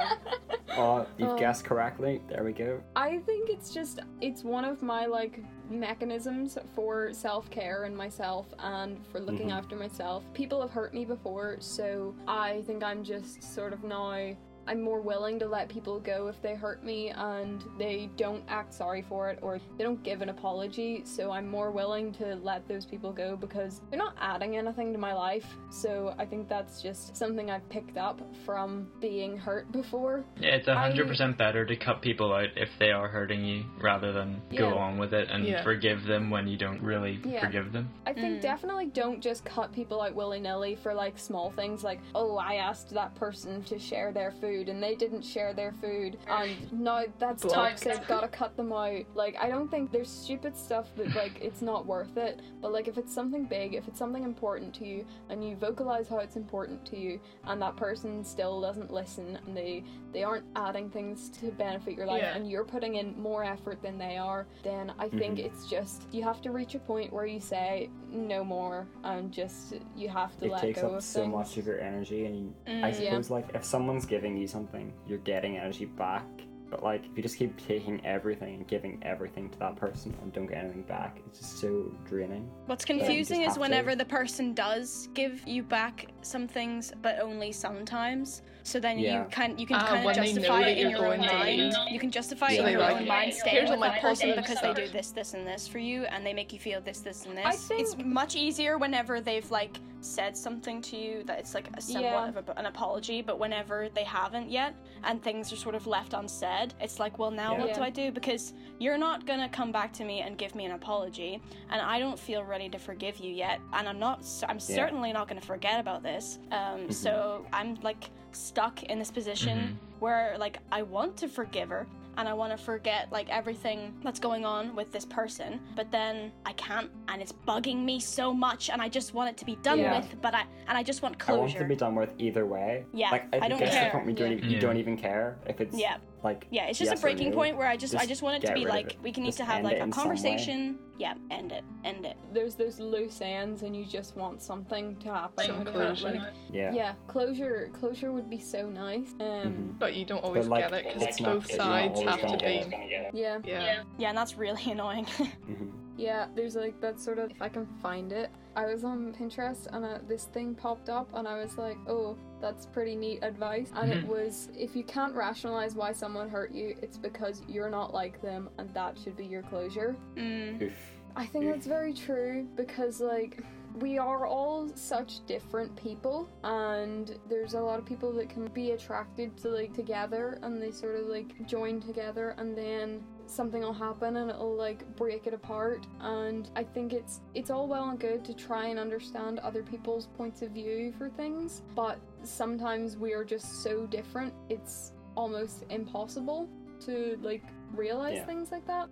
Oh, 0.76 1.06
you've 1.18 1.30
Um, 1.30 1.38
guessed 1.38 1.64
correctly. 1.64 2.20
There 2.28 2.44
we 2.44 2.52
go. 2.52 2.80
I 2.96 3.18
think 3.18 3.48
it's 3.50 3.72
just 3.72 4.00
it's 4.20 4.42
one 4.44 4.64
of 4.64 4.82
my 4.82 5.06
like 5.06 5.40
mechanisms 5.70 6.58
for 6.74 7.12
self-care 7.12 7.84
and 7.84 7.96
myself 7.96 8.46
and 8.58 8.98
for 9.08 9.20
looking 9.20 9.48
Mhm. 9.48 9.56
after 9.58 9.76
myself. 9.76 10.22
People 10.34 10.60
have 10.60 10.70
hurt 10.70 10.92
me 10.94 11.04
before, 11.04 11.56
so 11.60 12.14
I 12.26 12.62
think 12.62 12.82
I'm 12.82 13.02
just 13.04 13.42
sort 13.42 13.72
of 13.72 13.82
now 13.84 14.34
I'm 14.66 14.80
more 14.82 15.00
willing 15.00 15.38
to 15.40 15.46
let 15.46 15.68
people 15.68 16.00
go 16.00 16.28
if 16.28 16.40
they 16.40 16.54
hurt 16.54 16.82
me 16.84 17.10
and 17.10 17.62
they 17.78 18.08
don't 18.16 18.42
act 18.48 18.72
sorry 18.72 19.02
for 19.02 19.28
it 19.30 19.38
or 19.42 19.60
they 19.76 19.84
don't 19.84 20.02
give 20.02 20.22
an 20.22 20.28
apology. 20.30 21.02
So 21.04 21.30
I'm 21.30 21.48
more 21.48 21.70
willing 21.70 22.12
to 22.14 22.36
let 22.36 22.66
those 22.66 22.86
people 22.86 23.12
go 23.12 23.36
because 23.36 23.82
they're 23.90 23.98
not 23.98 24.14
adding 24.20 24.56
anything 24.56 24.92
to 24.92 24.98
my 24.98 25.12
life. 25.12 25.44
So 25.70 26.14
I 26.18 26.24
think 26.24 26.48
that's 26.48 26.80
just 26.82 27.16
something 27.16 27.50
I've 27.50 27.68
picked 27.68 27.98
up 27.98 28.20
from 28.44 28.88
being 29.00 29.36
hurt 29.36 29.70
before. 29.72 30.24
Yeah, 30.40 30.56
it's 30.56 30.68
hundred 30.68 31.08
percent 31.08 31.36
better 31.36 31.64
to 31.66 31.76
cut 31.76 32.00
people 32.00 32.32
out 32.32 32.48
if 32.56 32.70
they 32.78 32.90
are 32.90 33.08
hurting 33.08 33.44
you 33.44 33.64
rather 33.80 34.12
than 34.12 34.40
go 34.56 34.68
Yeah. 34.70 34.74
on 34.74 34.98
with 34.98 35.12
it 35.12 35.28
and 35.30 35.44
Yeah. 35.44 35.62
forgive 35.62 36.04
them 36.04 36.30
when 36.30 36.46
you 36.48 36.56
don't 36.56 36.80
really 36.82 37.20
Yeah. 37.24 37.40
forgive 37.44 37.72
them. 37.72 37.90
I 38.06 38.12
think 38.12 38.38
Mm. 38.38 38.42
definitely 38.42 38.86
don't 38.86 39.20
just 39.20 39.44
cut 39.44 39.72
people 39.72 40.00
out 40.00 40.14
willy 40.14 40.40
nilly 40.40 40.74
for 40.76 40.94
like 40.94 41.18
small 41.18 41.50
things 41.50 41.84
like, 41.84 42.00
oh, 42.14 42.36
I 42.36 42.54
asked 42.54 42.90
that 42.90 43.14
person 43.14 43.62
to 43.64 43.78
share 43.78 44.12
their 44.12 44.30
food 44.30 44.53
and 44.68 44.82
they 44.82 44.94
didn't 44.94 45.22
share 45.22 45.52
their 45.52 45.72
food 45.72 46.16
and 46.28 46.72
now 46.72 47.02
that's 47.18 47.42
Block. 47.42 47.54
toxic, 47.70 48.06
gotta 48.06 48.28
cut 48.28 48.56
them 48.56 48.72
out. 48.72 49.02
Like, 49.14 49.36
I 49.40 49.48
don't 49.48 49.70
think 49.70 49.90
there's 49.92 50.08
stupid 50.10 50.56
stuff 50.56 50.86
that 50.96 51.14
like 51.14 51.40
it's 51.40 51.62
not 51.62 51.86
worth 51.86 52.16
it, 52.16 52.40
but 52.60 52.72
like 52.72 52.88
if 52.88 52.98
it's 52.98 53.12
something 53.14 53.44
big, 53.44 53.74
if 53.74 53.88
it's 53.88 53.98
something 53.98 54.22
important 54.24 54.74
to 54.74 54.86
you 54.86 55.04
and 55.28 55.42
you 55.46 55.56
vocalize 55.56 56.08
how 56.08 56.18
it's 56.18 56.36
important 56.36 56.84
to 56.86 56.96
you 56.98 57.20
and 57.46 57.60
that 57.62 57.76
person 57.76 58.24
still 58.24 58.60
doesn't 58.60 58.92
listen 58.92 59.38
and 59.46 59.56
they 59.56 59.82
they 60.12 60.22
aren't 60.22 60.44
adding 60.54 60.88
things 60.90 61.28
to 61.30 61.50
benefit 61.52 61.96
your 61.96 62.06
life 62.06 62.22
Yeah. 62.22 62.36
and 62.36 62.48
you're 62.48 62.64
putting 62.64 62.94
in 62.96 63.20
more 63.20 63.42
effort 63.42 63.82
than 63.82 63.98
they 63.98 64.16
are, 64.16 64.46
then 64.62 64.92
I 64.98 65.08
think 65.08 65.38
Mhm. 65.38 65.46
it's 65.46 65.66
just 65.66 66.06
you 66.12 66.22
have 66.22 66.40
to 66.42 66.52
reach 66.52 66.74
a 66.76 66.78
point 66.78 67.12
where 67.12 67.26
you 67.26 67.40
say 67.40 67.90
no 68.10 68.44
more 68.44 68.86
and 69.02 69.32
just 69.32 69.74
you 69.96 70.08
have 70.08 70.36
to 70.38 70.44
It 70.46 70.52
let 70.52 70.60
takes 70.60 70.80
go 70.80 70.88
up 70.90 70.94
of 70.98 71.02
so 71.02 71.22
things. 71.22 71.34
much 71.34 71.56
of 71.56 71.66
your 71.66 71.80
energy, 71.80 72.26
and 72.26 72.36
you, 72.36 72.54
I 72.66 72.70
Mm, 72.70 72.80
yeah. 73.02 73.10
suppose 73.10 73.30
like 73.30 73.48
if 73.54 73.64
someone's 73.64 74.06
giving 74.06 74.36
you 74.36 74.43
something, 74.46 74.92
you're 75.06 75.18
getting 75.18 75.56
energy 75.58 75.84
back. 75.86 76.24
But 76.70 76.82
like 76.82 77.04
if 77.04 77.16
you 77.16 77.22
just 77.22 77.36
keep 77.36 77.56
taking 77.68 78.04
everything 78.04 78.54
and 78.54 78.66
giving 78.66 78.98
everything 79.02 79.48
to 79.50 79.58
that 79.60 79.76
person 79.76 80.16
and 80.22 80.32
don't 80.32 80.46
get 80.46 80.58
anything 80.64 80.82
back, 80.82 81.18
it's 81.26 81.38
just 81.38 81.58
so 81.60 81.94
draining. 82.08 82.50
What's 82.66 82.84
confusing 82.84 83.42
is 83.42 83.58
whenever 83.58 83.90
to- 83.90 83.96
the 83.96 84.04
person 84.06 84.54
does 84.54 85.08
give 85.14 85.46
you 85.46 85.62
back 85.62 86.06
some 86.22 86.48
things, 86.48 86.92
but 87.02 87.20
only 87.20 87.52
sometimes. 87.52 88.42
So 88.64 88.80
then 88.80 88.98
Yeah. 88.98 89.22
you 89.24 89.28
can 89.30 89.58
you 89.58 89.66
can 89.66 89.76
Ah, 89.76 89.86
kind 89.86 89.98
of 89.98 90.04
when 90.06 90.14
they 90.16 90.20
know 90.32 90.40
justify 90.40 90.60
it 90.62 90.78
in 90.78 90.90
your 90.90 91.06
own 91.12 91.20
mind. 91.20 91.58
leave. 91.60 91.74
You 91.90 91.98
can 92.00 92.10
justify 92.10 92.48
So 92.56 92.62
it 92.64 92.66
in 92.66 92.72
your 92.72 92.80
like, 92.80 92.96
own 92.96 93.06
mind 93.06 93.34
staying 93.34 93.68
with 93.70 93.80
that 93.80 94.00
person 94.00 94.32
because 94.34 94.60
they 94.60 94.72
do 94.72 94.88
this, 94.88 95.10
this, 95.12 95.34
and 95.34 95.46
this 95.46 95.68
for 95.68 95.78
you, 95.78 96.04
and 96.06 96.24
they 96.26 96.32
make 96.32 96.52
you 96.52 96.58
feel 96.58 96.80
this, 96.80 97.00
this, 97.00 97.26
and 97.26 97.36
this. 97.36 97.70
I 97.70 97.74
It's 97.74 97.94
much 97.98 98.34
easier 98.36 98.78
whenever 98.78 99.20
they've 99.20 99.48
like 99.50 99.76
said 100.04 100.36
something 100.36 100.80
to 100.82 100.96
you 100.96 101.22
that 101.24 101.38
it's 101.38 101.54
like 101.54 101.68
a 101.76 101.80
somewhat 101.80 102.02
Yeah. 102.02 102.28
of 102.28 102.48
a, 102.48 102.58
an 102.58 102.66
apology, 102.66 103.22
but 103.22 103.38
whenever 103.38 103.88
they 103.94 104.04
haven't 104.04 104.50
yet 104.50 104.74
and 105.04 105.22
things 105.22 105.52
are 105.52 105.56
sort 105.56 105.74
of 105.74 105.86
left 105.86 106.12
unsaid, 106.12 106.74
it's 106.80 106.98
like, 106.98 107.18
well, 107.18 107.30
now 107.30 107.52
Yeah. 107.52 107.58
what 107.60 107.68
Yeah. 107.68 107.74
do 107.76 107.82
I 107.82 107.90
do? 107.90 108.10
Because 108.12 108.52
you're 108.78 108.98
not 108.98 109.26
gonna 109.26 109.48
come 109.48 109.72
back 109.72 109.92
to 109.94 110.04
me 110.04 110.20
and 110.20 110.36
give 110.36 110.54
me 110.54 110.64
an 110.66 110.72
apology, 110.72 111.40
and 111.70 111.80
I 111.80 111.98
don't 111.98 112.18
feel 112.18 112.44
ready 112.44 112.68
to 112.68 112.78
forgive 112.78 113.18
you 113.18 113.32
yet, 113.32 113.60
and 113.72 113.88
I'm 113.88 113.98
not. 113.98 114.24
I'm 114.48 114.56
Yeah. 114.56 114.76
certainly 114.76 115.12
not 115.12 115.28
gonna 115.28 115.40
forget 115.40 115.80
about 115.80 116.02
this. 116.02 116.38
Um, 116.52 116.90
so 116.90 117.46
I'm 117.52 117.76
like 117.82 118.10
stuck 118.32 118.82
in 118.84 118.98
this 118.98 119.10
position 119.10 119.78
where 120.00 120.36
like 120.38 120.58
I 120.72 120.82
want 120.82 121.16
to 121.18 121.28
forgive 121.28 121.68
her. 121.70 121.86
And 122.16 122.28
I 122.28 122.32
want 122.32 122.56
to 122.56 122.62
forget 122.62 123.10
like 123.10 123.28
everything 123.28 123.92
that's 124.04 124.20
going 124.20 124.44
on 124.44 124.74
with 124.76 124.92
this 124.92 125.04
person, 125.04 125.60
but 125.74 125.90
then 125.90 126.30
I 126.46 126.52
can't, 126.52 126.90
and 127.08 127.20
it's 127.20 127.32
bugging 127.32 127.84
me 127.84 127.98
so 128.00 128.32
much, 128.32 128.70
and 128.70 128.80
I 128.80 128.88
just 128.88 129.14
want 129.14 129.30
it 129.30 129.36
to 129.38 129.44
be 129.44 129.56
done 129.56 129.78
Yeah. 129.80 129.98
with. 129.98 130.20
But 130.22 130.34
I 130.34 130.44
and 130.68 130.78
I 130.78 130.82
just 130.82 131.02
want 131.02 131.18
closure. 131.18 131.36
I 131.36 131.40
want 131.40 131.50
closure. 131.52 131.64
to 131.64 131.68
be 131.68 131.76
done 131.76 131.94
with 131.96 132.10
either 132.18 132.46
way. 132.46 132.84
Yeah, 132.92 133.10
like 133.10 133.24
I, 133.34 133.46
I 133.46 133.48
don't 133.48 133.58
guess 133.58 133.72
care. 133.74 133.84
the 133.86 133.90
point 133.90 134.06
we 134.06 134.12
don't 134.12 134.30
Yeah. 134.30 134.36
even, 134.38 134.48
you 134.50 134.54
Yeah. 134.56 134.60
don't 134.60 134.76
even 134.76 134.96
care 134.96 135.36
if 135.46 135.60
it's 135.60 135.76
Yeah. 135.78 135.96
Like 136.24 136.46
Yeah, 136.50 136.66
it's 136.66 136.78
just 136.78 136.90
yes 136.90 136.98
a 136.98 137.02
breaking 137.02 137.30
no. 137.30 137.36
point 137.36 137.56
where 137.56 137.66
I 137.68 137.76
just, 137.76 137.94
I 137.94 137.98
Just 137.98 138.08
just 138.08 138.22
want 138.22 138.42
it 138.42 138.46
to 138.48 138.54
be 138.54 138.64
like 138.66 138.96
we 139.02 139.12
can 139.12 139.22
need 139.22 139.34
to 139.34 139.44
have 139.44 139.62
like 139.62 139.76
a 139.78 139.82
in 139.82 139.92
some 139.92 140.08
way. 140.08 140.16
conversation. 140.16 140.78
Yeah, 140.98 141.14
end 141.30 141.52
it, 141.52 141.64
end 141.84 142.06
it. 142.06 142.16
There's 142.32 142.54
those 142.54 142.78
loose 142.80 143.20
ends 143.20 143.62
and 143.62 143.76
you 143.76 143.84
just 143.84 144.16
want 144.16 144.40
something 144.42 144.96
to 144.96 145.12
happen. 145.12 145.46
Some 145.46 145.60
out 145.60 145.68
of 145.68 145.74
it, 145.74 145.78
closure. 145.78 146.10
like- 146.12 146.20
yeah. 146.52 146.72
yeah, 146.72 146.92
closure 147.06 147.68
closure 147.72 148.10
would 148.12 148.30
be 148.30 148.38
so 148.40 148.68
nice. 148.68 149.12
Um 149.20 149.26
Mhm. 149.28 149.78
But 149.78 149.94
you 149.94 150.04
don't 150.04 150.24
always 150.24 150.46
like, 150.48 150.70
get 150.70 150.86
it 150.86 150.94
because 150.98 151.20
both 151.20 151.48
not 151.50 151.56
sides 151.56 152.00
have 152.02 152.20
to 152.20 152.26
gonna 152.26 152.38
be. 152.38 152.44
it. 152.46 153.10
yeah. 153.14 153.38
Yeah. 153.44 153.82
Yeah, 153.98 154.08
and 154.08 154.16
that's 154.18 154.36
really 154.36 154.70
annoying. 154.72 155.04
Mhm. 155.06 155.72
Yeah, 155.96 156.26
there's 156.34 156.56
like 156.56 156.80
that 156.80 156.98
sort 156.98 157.18
of 157.20 157.30
if 157.30 157.40
I 157.42 157.48
can 157.48 157.66
find 157.80 158.10
it. 158.12 158.30
I 158.56 158.66
was 158.66 158.82
on 158.84 159.12
Pinterest 159.12 159.66
and 159.72 159.84
uh, 159.84 159.98
this 160.08 160.24
thing 160.26 160.54
popped 160.54 160.88
up 160.88 161.08
and 161.14 161.26
I 161.28 161.36
was 161.38 161.56
like, 161.58 161.76
"Oh, 161.88 162.16
that's 162.44 162.66
pretty 162.66 162.94
neat 162.94 163.20
advice." 163.22 163.70
And 163.74 163.90
it 163.90 164.04
Mhm. 164.04 164.08
was 164.08 164.50
if 164.56 164.76
you 164.76 164.84
can't 164.84 165.14
rationalize 165.14 165.74
why 165.74 165.92
someone 165.92 166.28
hurt 166.28 166.52
you, 166.52 166.76
it's 166.82 166.98
because 166.98 167.42
you're 167.48 167.70
not 167.70 167.94
like 167.94 168.20
them 168.20 168.50
and 168.58 168.72
that 168.74 168.98
should 168.98 169.16
be 169.16 169.24
your 169.26 169.42
closure. 169.42 169.96
mm. 170.16 170.70
I 171.16 171.26
think 171.26 171.46
that's 171.46 171.66
very 171.66 171.92
true 171.94 172.46
because 172.56 173.00
like 173.00 173.40
we 173.80 173.98
are 173.98 174.26
all 174.26 174.68
such 174.74 175.24
different 175.26 175.74
people 175.76 176.28
and 176.42 177.18
there's 177.28 177.54
a 177.54 177.60
lot 177.60 177.78
of 177.78 177.84
people 177.84 178.12
that 178.18 178.28
can 178.28 178.46
be 178.48 178.72
attracted 178.72 179.36
to 179.38 179.48
like 179.48 179.72
together 179.72 180.38
and 180.42 180.60
they 180.62 180.70
sort 180.72 180.96
of 180.96 181.06
like 181.06 181.30
join 181.46 181.80
together 181.80 182.34
and 182.38 182.56
then 182.56 183.02
something 183.30 183.62
will 183.62 183.72
happen 183.72 184.16
and 184.16 184.30
it'll 184.30 184.54
like 184.56 184.84
break 184.96 185.26
it 185.26 185.34
apart 185.34 185.86
and 186.00 186.50
I 186.56 186.62
think 186.64 186.92
it's 186.92 187.20
it's 187.34 187.50
all 187.50 187.66
well 187.66 187.88
and 187.90 187.98
good 187.98 188.24
to 188.26 188.34
try 188.34 188.66
and 188.66 188.78
understand 188.78 189.38
other 189.40 189.62
people's 189.62 190.06
points 190.16 190.42
of 190.42 190.50
view 190.50 190.92
for 190.98 191.08
things 191.08 191.62
but 191.74 191.98
sometimes 192.22 192.96
we 192.96 193.12
are 193.12 193.24
just 193.24 193.62
so 193.62 193.86
different 193.86 194.32
it's 194.48 194.92
almost 195.16 195.64
impossible 195.70 196.48
to 196.86 197.18
like 197.22 197.42
realize 197.72 198.14
Yeah. 198.16 198.26
things 198.26 198.50
like 198.52 198.66
that 198.66 198.88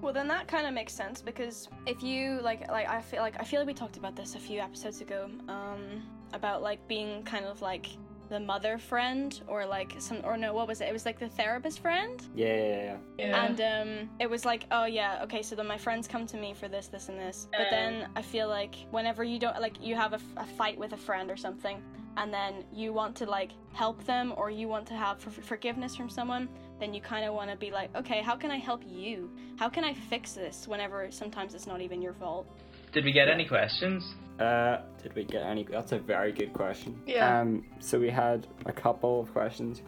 Well, 0.00 0.12
then 0.12 0.26
that 0.28 0.48
kind 0.48 0.66
of 0.66 0.74
makes 0.74 0.92
sense 0.92 1.22
because 1.22 1.68
if 1.86 2.02
you 2.02 2.40
like, 2.42 2.68
like 2.70 2.88
I 2.88 3.00
feel 3.00 3.20
like 3.20 3.36
I 3.38 3.44
feel 3.44 3.60
like 3.60 3.68
we 3.68 3.74
talked 3.74 3.96
about 3.96 4.16
this 4.16 4.34
a 4.34 4.38
few 4.38 4.58
episodes 4.60 5.00
ago, 5.00 5.30
um, 5.48 6.02
about 6.32 6.60
like 6.60 6.80
being 6.88 7.22
kind 7.22 7.44
of 7.44 7.62
like 7.62 7.86
the 8.32 8.40
mother 8.40 8.78
friend 8.78 9.42
or 9.46 9.66
like 9.66 9.94
some 9.98 10.20
or 10.24 10.38
no 10.38 10.54
what 10.54 10.66
was 10.66 10.80
it? 10.80 10.88
It 10.88 10.92
was 10.92 11.04
like 11.04 11.18
the 11.18 11.28
therapist 11.28 11.80
friend. 11.80 12.20
Yeah, 12.34 12.46
yeah, 12.46 12.62
yeah. 12.64 12.96
Yeah. 13.18 13.44
And 13.44 13.60
um, 13.60 14.10
it 14.18 14.28
was 14.28 14.46
like, 14.46 14.64
oh 14.70 14.86
yeah, 14.86 15.20
okay, 15.24 15.42
so 15.42 15.54
then 15.54 15.66
my 15.66 15.76
friends 15.76 16.08
come 16.08 16.26
to 16.28 16.38
me 16.38 16.54
for 16.54 16.66
this, 16.66 16.86
this, 16.86 17.10
and 17.10 17.18
this. 17.18 17.46
But 17.52 17.66
then 17.70 18.08
I 18.16 18.22
feel 18.22 18.48
like 18.48 18.74
whenever 18.90 19.22
you 19.22 19.38
don't, 19.38 19.60
like, 19.60 19.76
you 19.82 19.94
have 19.96 20.14
a 20.14 20.46
fight 20.56 20.78
with 20.78 20.94
a 20.94 20.96
friend 20.96 21.30
or 21.30 21.36
something, 21.36 21.82
and 22.16 22.32
then 22.32 22.64
you 22.72 22.94
want 22.94 23.14
to 23.16 23.26
like 23.26 23.50
help 23.74 24.02
them 24.04 24.32
or 24.38 24.50
you 24.50 24.66
want 24.66 24.86
to 24.86 24.94
have 24.94 25.20
for- 25.20 25.42
forgiveness 25.52 25.94
from 25.94 26.08
someone, 26.08 26.48
then 26.80 26.94
you 26.94 27.02
kind 27.02 27.26
of 27.26 27.34
want 27.34 27.50
to 27.50 27.56
be 27.56 27.70
like, 27.70 27.94
okay, 27.94 28.22
how 28.22 28.34
can 28.34 28.50
I 28.50 28.56
help 28.58 28.82
you? 28.86 29.30
How 29.56 29.68
can 29.68 29.84
I 29.84 29.92
fix 29.92 30.32
this? 30.32 30.66
Whenever 30.66 31.10
sometimes 31.10 31.54
it's 31.54 31.66
not 31.66 31.82
even 31.82 32.00
your 32.00 32.14
fault. 32.14 32.46
Did 32.92 33.04
we 33.04 33.12
get 33.12 33.28
any 33.28 33.46
questions? 33.46 34.14
Uh, 34.38 34.78
did 35.02 35.14
we 35.14 35.24
get 35.24 35.42
any? 35.42 35.64
That's 35.64 35.92
a 35.92 35.98
very 35.98 36.32
good 36.32 36.52
question. 36.52 37.00
Yeah. 37.06 37.40
Um, 37.40 37.64
so 37.80 37.98
we 37.98 38.10
had 38.10 38.46
a 38.66 38.72
couple 38.72 39.20
of 39.20 39.32
questions. 39.32 39.82